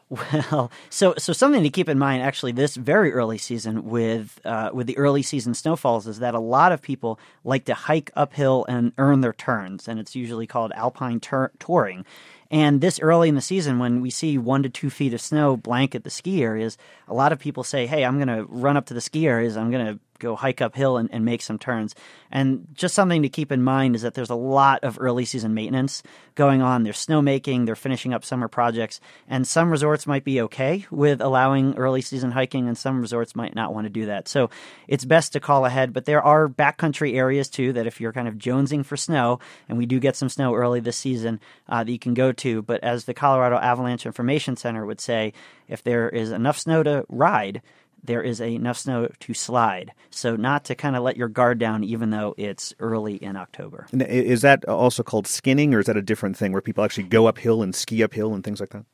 Well, 0.09 0.71
so 0.89 1.15
so 1.19 1.33
something 1.33 1.65
to 1.65 1.71
keep 1.71 1.89
in 1.89 1.99
mind 1.99 2.23
actually 2.23 2.53
this 2.53 2.77
very 2.77 3.13
early 3.13 3.39
season 3.39 3.85
with 3.85 4.41
uh, 4.45 4.71
with 4.73 4.87
the 4.87 4.97
early 4.99 5.23
season 5.23 5.53
snowfalls 5.53 6.07
is 6.07 6.21
that 6.21 6.35
a 6.35 6.41
lot 6.41 6.71
of 6.71 6.81
people 6.81 7.19
like 7.43 7.65
to 7.65 7.75
hike 7.75 8.13
uphill 8.15 8.65
and 8.69 8.93
earn 8.99 9.21
their 9.21 9.33
turns, 9.33 9.89
and 9.89 9.99
it's 9.99 10.15
usually 10.15 10.47
called 10.47 10.71
alpine 10.77 11.19
tur- 11.19 11.51
touring. 11.59 12.05
And 12.51 12.81
this 12.81 13.01
early 13.01 13.29
in 13.29 13.35
the 13.35 13.41
season, 13.41 13.79
when 13.79 14.01
we 14.01 14.11
see 14.11 14.39
one 14.39 14.63
to 14.63 14.69
two 14.69 14.91
feet 14.91 15.15
of 15.15 15.21
snow 15.21 15.57
blanket 15.57 16.05
the 16.05 16.11
ski 16.11 16.43
areas, 16.43 16.79
a 17.09 17.15
lot 17.15 17.33
of 17.33 17.39
people 17.39 17.65
say, 17.65 17.87
"Hey, 17.87 18.05
I'm 18.05 18.17
going 18.17 18.29
to 18.29 18.45
run 18.49 18.77
up 18.77 18.87
to 18.87 18.95
the 18.95 19.01
ski 19.01 19.27
areas. 19.27 19.57
I'm 19.57 19.71
going 19.71 19.87
to 19.87 20.01
go 20.19 20.37
hike 20.37 20.61
uphill 20.61 20.97
and, 20.97 21.09
and 21.13 21.25
make 21.25 21.43
some 21.43 21.59
turns. 21.59 21.95
And 22.31 22.67
just 22.75 22.95
something 22.95 23.23
to 23.23 23.29
keep 23.29 23.53
in 23.53 23.63
mind 23.63 23.95
is 23.95 24.03
that 24.03 24.15
there's 24.15 24.31
a 24.31 24.35
lot 24.35 24.83
of 24.85 24.99
early 25.01 25.25
season 25.25 25.55
maintenance 25.55 26.03
going 26.35 26.61
on. 26.61 26.83
There's 26.83 27.05
snowmaking, 27.05 27.67
they're 27.67 27.77
finishing 27.77 28.13
up 28.13 28.25
summer 28.25 28.49
projects, 28.49 29.01
and 29.29 29.47
some 29.47 29.71
resorts 29.71 30.07
might 30.07 30.25
be 30.25 30.41
okay 30.43 30.87
with 30.91 31.21
allowing 31.21 31.77
early 31.77 32.03
season 32.03 32.33
hiking, 32.33 32.69
and 32.69 32.77
some 32.77 33.01
resorts 33.01 33.37
might 33.37 33.55
not 33.55 33.73
want 33.73 33.87
to 33.87 33.91
do 33.91 34.07
that. 34.07 34.29
So 34.29 34.51
it's 34.89 35.05
best 35.05 35.33
to 35.33 35.41
call 35.41 35.65
ahead. 35.65 35.93
But 35.93 36.05
there 36.05 36.23
are 36.23 36.49
backcountry 36.49 37.15
areas 37.15 37.49
too 37.49 37.73
that 37.75 37.87
if 37.87 38.01
you're 38.01 38.13
kind 38.13 38.29
of 38.29 38.35
jonesing 38.35 38.85
for 38.85 38.97
snow, 38.97 39.39
and 39.69 39.79
we 39.79 39.87
do 39.87 40.01
get 40.01 40.17
some 40.17 40.29
snow 40.29 40.55
early 40.55 40.81
this 40.81 40.97
season, 40.97 41.41
uh, 41.69 41.85
that 41.85 41.93
you 41.93 41.99
can 41.99 42.15
go 42.15 42.33
But 42.63 42.85
as 42.85 43.05
the 43.05 43.15
Colorado 43.15 43.57
Avalanche 43.57 44.07
Information 44.07 44.57
Center 44.57 44.87
would 44.87 45.01
say, 45.01 45.33
if 45.69 45.83
there 45.83 46.09
is 46.09 46.31
enough 46.31 46.59
snow 46.59 46.83
to 46.83 47.05
ride, 47.09 47.63
there 48.05 48.23
is 48.23 48.41
enough 48.41 48.79
snow 48.79 49.09
to 49.19 49.35
slide. 49.35 49.93
So 50.11 50.37
not 50.37 50.65
to 50.67 50.75
kind 50.75 50.95
of 50.95 51.03
let 51.03 51.17
your 51.17 51.29
guard 51.29 51.59
down, 51.59 51.83
even 51.83 52.11
though 52.11 52.35
it's 52.37 52.73
early 52.79 53.17
in 53.17 53.37
October. 53.37 53.87
Is 53.93 54.43
that 54.43 54.65
also 54.67 55.03
called 55.03 55.27
skinning, 55.27 55.75
or 55.75 55.81
is 55.81 55.87
that 55.87 55.97
a 55.97 56.03
different 56.03 56.37
thing 56.37 56.53
where 56.53 56.63
people 56.63 56.85
actually 56.85 57.05
go 57.05 57.27
uphill 57.27 57.63
and 57.63 57.75
ski 57.75 58.03
uphill 58.03 58.33
and 58.35 58.45
things 58.45 58.61
like 58.61 58.71
that? 58.71 58.85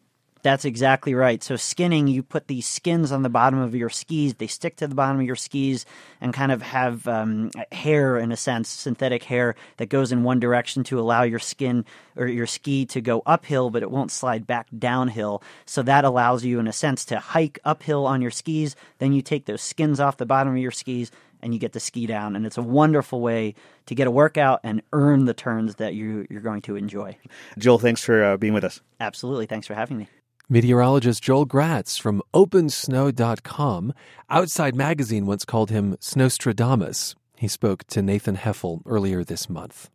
That's 0.42 0.64
exactly 0.64 1.14
right. 1.14 1.42
So 1.42 1.54
skinning, 1.54 2.08
you 2.08 2.22
put 2.24 2.48
these 2.48 2.66
skins 2.66 3.12
on 3.12 3.22
the 3.22 3.28
bottom 3.28 3.60
of 3.60 3.76
your 3.76 3.88
skis. 3.88 4.34
They 4.34 4.48
stick 4.48 4.76
to 4.76 4.88
the 4.88 4.94
bottom 4.94 5.20
of 5.20 5.26
your 5.26 5.36
skis 5.36 5.86
and 6.20 6.34
kind 6.34 6.50
of 6.50 6.62
have 6.62 7.06
um, 7.06 7.52
hair, 7.70 8.18
in 8.18 8.32
a 8.32 8.36
sense, 8.36 8.68
synthetic 8.68 9.22
hair 9.22 9.54
that 9.76 9.88
goes 9.88 10.10
in 10.10 10.24
one 10.24 10.40
direction 10.40 10.82
to 10.84 10.98
allow 10.98 11.22
your 11.22 11.38
skin 11.38 11.84
or 12.16 12.26
your 12.26 12.48
ski 12.48 12.84
to 12.86 13.00
go 13.00 13.22
uphill, 13.24 13.70
but 13.70 13.82
it 13.82 13.90
won't 13.90 14.10
slide 14.10 14.44
back 14.44 14.66
downhill. 14.76 15.44
So 15.64 15.80
that 15.82 16.04
allows 16.04 16.44
you, 16.44 16.58
in 16.58 16.66
a 16.66 16.72
sense, 16.72 17.04
to 17.06 17.20
hike 17.20 17.60
uphill 17.64 18.04
on 18.04 18.20
your 18.20 18.32
skis. 18.32 18.74
Then 18.98 19.12
you 19.12 19.22
take 19.22 19.46
those 19.46 19.62
skins 19.62 20.00
off 20.00 20.16
the 20.16 20.26
bottom 20.26 20.54
of 20.54 20.58
your 20.58 20.72
skis 20.72 21.12
and 21.40 21.54
you 21.54 21.60
get 21.60 21.72
to 21.72 21.80
ski 21.80 22.06
down. 22.06 22.34
And 22.34 22.46
it's 22.46 22.58
a 22.58 22.62
wonderful 22.62 23.20
way 23.20 23.54
to 23.86 23.94
get 23.94 24.08
a 24.08 24.10
workout 24.10 24.60
and 24.64 24.82
earn 24.92 25.24
the 25.24 25.34
turns 25.34 25.76
that 25.76 25.94
you, 25.94 26.26
you're 26.30 26.40
going 26.40 26.62
to 26.62 26.74
enjoy. 26.74 27.16
Joel, 27.58 27.78
thanks 27.78 28.02
for 28.02 28.24
uh, 28.24 28.36
being 28.36 28.54
with 28.54 28.64
us. 28.64 28.80
Absolutely. 28.98 29.46
Thanks 29.46 29.68
for 29.68 29.74
having 29.74 29.98
me. 29.98 30.08
Meteorologist 30.52 31.22
Joel 31.22 31.46
Gratz 31.46 31.96
from 31.96 32.20
OpenSnow.com. 32.34 33.94
Outside 34.28 34.76
Magazine 34.76 35.24
once 35.24 35.46
called 35.46 35.70
him 35.70 35.96
Snowstradamus. 35.96 37.14
He 37.38 37.48
spoke 37.48 37.84
to 37.84 38.02
Nathan 38.02 38.36
Heffel 38.36 38.82
earlier 38.84 39.24
this 39.24 39.48
month. 39.48 39.88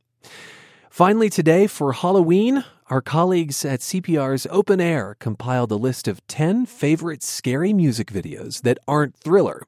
Finally, 0.90 1.30
today 1.30 1.68
for 1.68 1.94
Halloween, 1.94 2.66
our 2.90 3.02
colleagues 3.02 3.64
at 3.66 3.82
CPR's 3.82 4.48
Open 4.50 4.82
Air 4.82 5.16
compiled 5.20 5.72
a 5.72 5.76
list 5.76 6.08
of 6.08 6.26
10 6.26 6.66
favorite 6.66 7.22
scary 7.22 7.72
music 7.72 8.12
videos 8.12 8.64
that 8.64 8.80
aren't 8.88 9.16
thriller. 9.16 9.62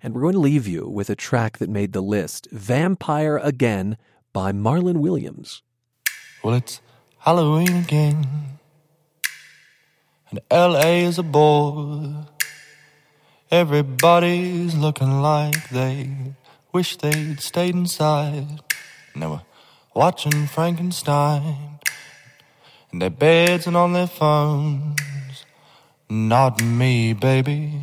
And 0.00 0.14
we're 0.14 0.20
going 0.20 0.34
to 0.34 0.38
leave 0.38 0.68
you 0.68 0.88
with 0.88 1.10
a 1.10 1.16
track 1.16 1.58
that 1.58 1.68
made 1.68 1.92
the 1.92 2.00
list 2.00 2.46
Vampire 2.52 3.38
Again 3.38 3.96
by 4.32 4.52
Marlon 4.52 4.98
Williams. 4.98 5.64
Well, 6.44 6.54
it's 6.54 6.80
Halloween 7.18 7.74
again 7.74 8.57
and 10.30 10.40
LA 10.50 11.06
is 11.08 11.18
a 11.18 11.22
bore. 11.22 12.26
Everybody's 13.50 14.74
looking 14.74 15.22
like 15.22 15.70
they 15.70 16.10
wish 16.72 16.96
they'd 16.96 17.40
stayed 17.40 17.74
inside. 17.74 18.60
And 19.14 19.22
they 19.22 19.26
were 19.26 19.42
watching 19.94 20.46
Frankenstein 20.46 21.78
in 22.92 22.98
their 22.98 23.10
beds 23.10 23.66
and 23.66 23.76
on 23.76 23.94
their 23.94 24.06
phones. 24.06 25.44
Not 26.10 26.62
me, 26.62 27.14
baby. 27.14 27.80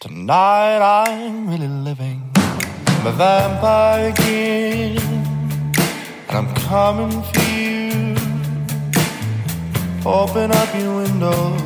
Tonight 0.00 0.80
I'm 0.80 1.48
really 1.48 1.68
living. 1.68 2.30
I'm 2.36 3.06
a 3.06 3.12
vampire 3.12 4.10
again, 4.10 4.98
and 6.28 6.36
I'm 6.38 6.54
coming 6.54 7.22
for 7.22 7.40
you. 7.40 7.83
Open 10.06 10.52
up 10.52 10.74
your 10.74 10.96
window, 10.96 11.56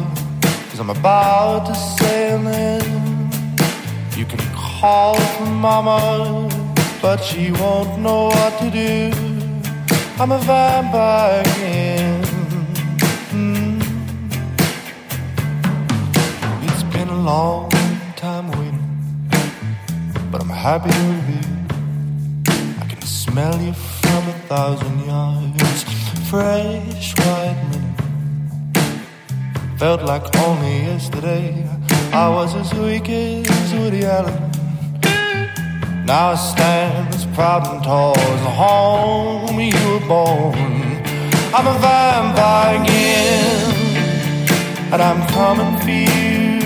cause 0.70 0.78
I'm 0.78 0.90
about 0.90 1.66
to 1.66 1.74
sail 1.74 2.46
in. 2.46 3.30
You 4.16 4.24
can 4.26 4.38
call 4.54 5.16
for 5.16 5.46
mama, 5.46 6.48
but 7.02 7.16
she 7.16 7.50
won't 7.50 7.98
know 7.98 8.26
what 8.26 8.56
to 8.60 8.70
do. 8.70 9.10
I'm 10.20 10.30
a 10.30 10.38
vampire 10.38 11.40
again. 11.40 12.22
Mm. 13.32 13.82
It's 16.62 16.84
been 16.94 17.08
a 17.08 17.20
long 17.20 17.72
time 18.14 18.52
waiting, 18.52 18.86
but 20.30 20.40
I'm 20.40 20.48
happy 20.48 20.90
to 20.90 21.12
be. 21.26 21.40
I 22.80 22.86
can 22.86 23.02
smell 23.02 23.60
you 23.60 23.72
from 23.72 24.28
a 24.28 24.36
thousand 24.46 25.06
yards. 25.06 25.82
Fresh 26.30 27.16
white 27.16 27.60
linen 27.72 27.87
Felt 29.78 30.02
like 30.02 30.36
only 30.38 30.78
yesterday 30.90 31.54
I 32.12 32.28
was 32.28 32.52
as 32.56 32.74
weak 32.74 33.08
as 33.08 33.72
Woody 33.74 34.04
Allen. 34.04 34.50
Now 36.04 36.30
I 36.30 36.34
stand 36.34 37.14
as 37.14 37.24
proud 37.26 37.64
and 37.68 37.84
tall 37.84 38.18
as 38.18 38.40
the 38.42 38.50
home 38.50 39.60
you 39.60 39.78
were 39.92 40.04
born. 40.08 40.58
I'm 41.54 41.68
a 41.68 41.78
vampire 41.78 42.82
again, 42.82 43.72
and 44.92 45.00
I'm 45.00 45.22
coming 45.38 45.74
for 45.84 45.90
you. 45.90 46.58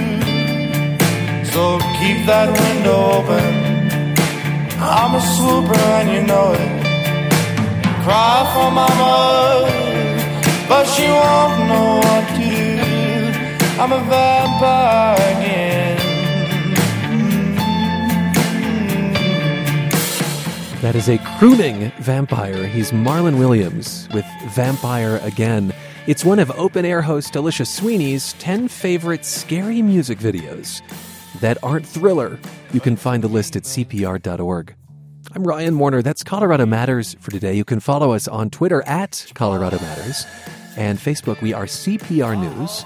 So 1.52 1.80
keep 2.00 2.24
that 2.24 2.48
window 2.64 2.98
open. 3.18 3.52
I'm 4.80 5.16
a 5.16 5.22
swooper 5.34 5.78
and 5.98 6.08
you 6.14 6.22
know 6.22 6.52
it. 6.54 6.72
Cry 8.04 8.36
for 8.54 8.70
mama, 8.80 9.68
but 10.66 10.84
she 10.86 11.04
won't 11.08 11.68
know 11.68 12.00
what 12.06 12.26
to. 12.36 12.51
I'm 13.79 13.91
a 13.91 13.99
vampire 14.05 15.37
again. 15.37 15.99
That 20.83 20.95
is 20.95 21.09
a 21.09 21.18
crooning 21.39 21.91
vampire. 22.01 22.66
He's 22.66 22.91
Marlon 22.93 23.39
Williams 23.39 24.09
with 24.12 24.27
Vampire 24.49 25.20
Again. 25.23 25.73
It's 26.07 26.25
one 26.25 26.39
of 26.39 26.51
open 26.53 26.85
air 26.85 27.01
host 27.01 27.35
Alicia 27.35 27.64
Sweeney's 27.64 28.35
10 28.35 28.68
favorite 28.68 29.25
scary 29.25 29.81
music 29.81 30.18
videos 30.18 30.83
that 31.41 31.57
aren't 31.62 31.87
thriller. 31.87 32.39
You 32.73 32.81
can 32.81 32.97
find 32.97 33.23
the 33.23 33.29
list 33.29 33.57
at 33.57 33.62
CPR.org. 33.62 34.75
I'm 35.35 35.45
Ryan 35.45 35.79
Warner. 35.79 36.03
That's 36.03 36.23
Colorado 36.23 36.66
Matters 36.66 37.14
for 37.20 37.31
today. 37.31 37.55
You 37.55 37.64
can 37.64 37.81
follow 37.81 38.12
us 38.12 38.29
on 38.29 38.51
Twitter 38.51 38.83
at 38.83 39.33
Colorado 39.35 39.79
Matters 39.79 40.27
and 40.77 40.99
Facebook. 40.99 41.41
We 41.41 41.53
are 41.55 41.64
CPR 41.64 42.39
News. 42.39 42.85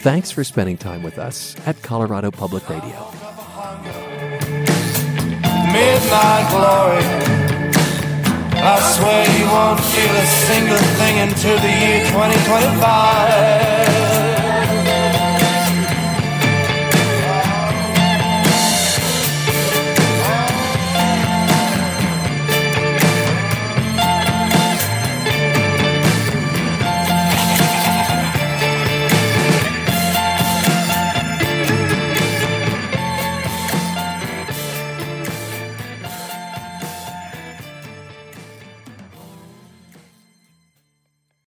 Thanks 0.00 0.30
for 0.30 0.44
spending 0.44 0.78
time 0.78 1.02
with 1.02 1.18
us 1.18 1.54
at 1.66 1.82
Colorado 1.82 2.30
Public 2.30 2.66
Radio. 2.70 2.88
Midnight 5.70 6.48
glory. 6.50 7.04
I 8.62 8.80
swear 8.96 9.28
you 9.38 9.44
won't 9.44 9.78
feel 9.78 10.16
a 10.16 10.26
single 10.48 10.78
thing 10.96 11.18
until 11.18 11.58
the 11.60 11.68
year 11.68 12.06
2025. 12.06 14.09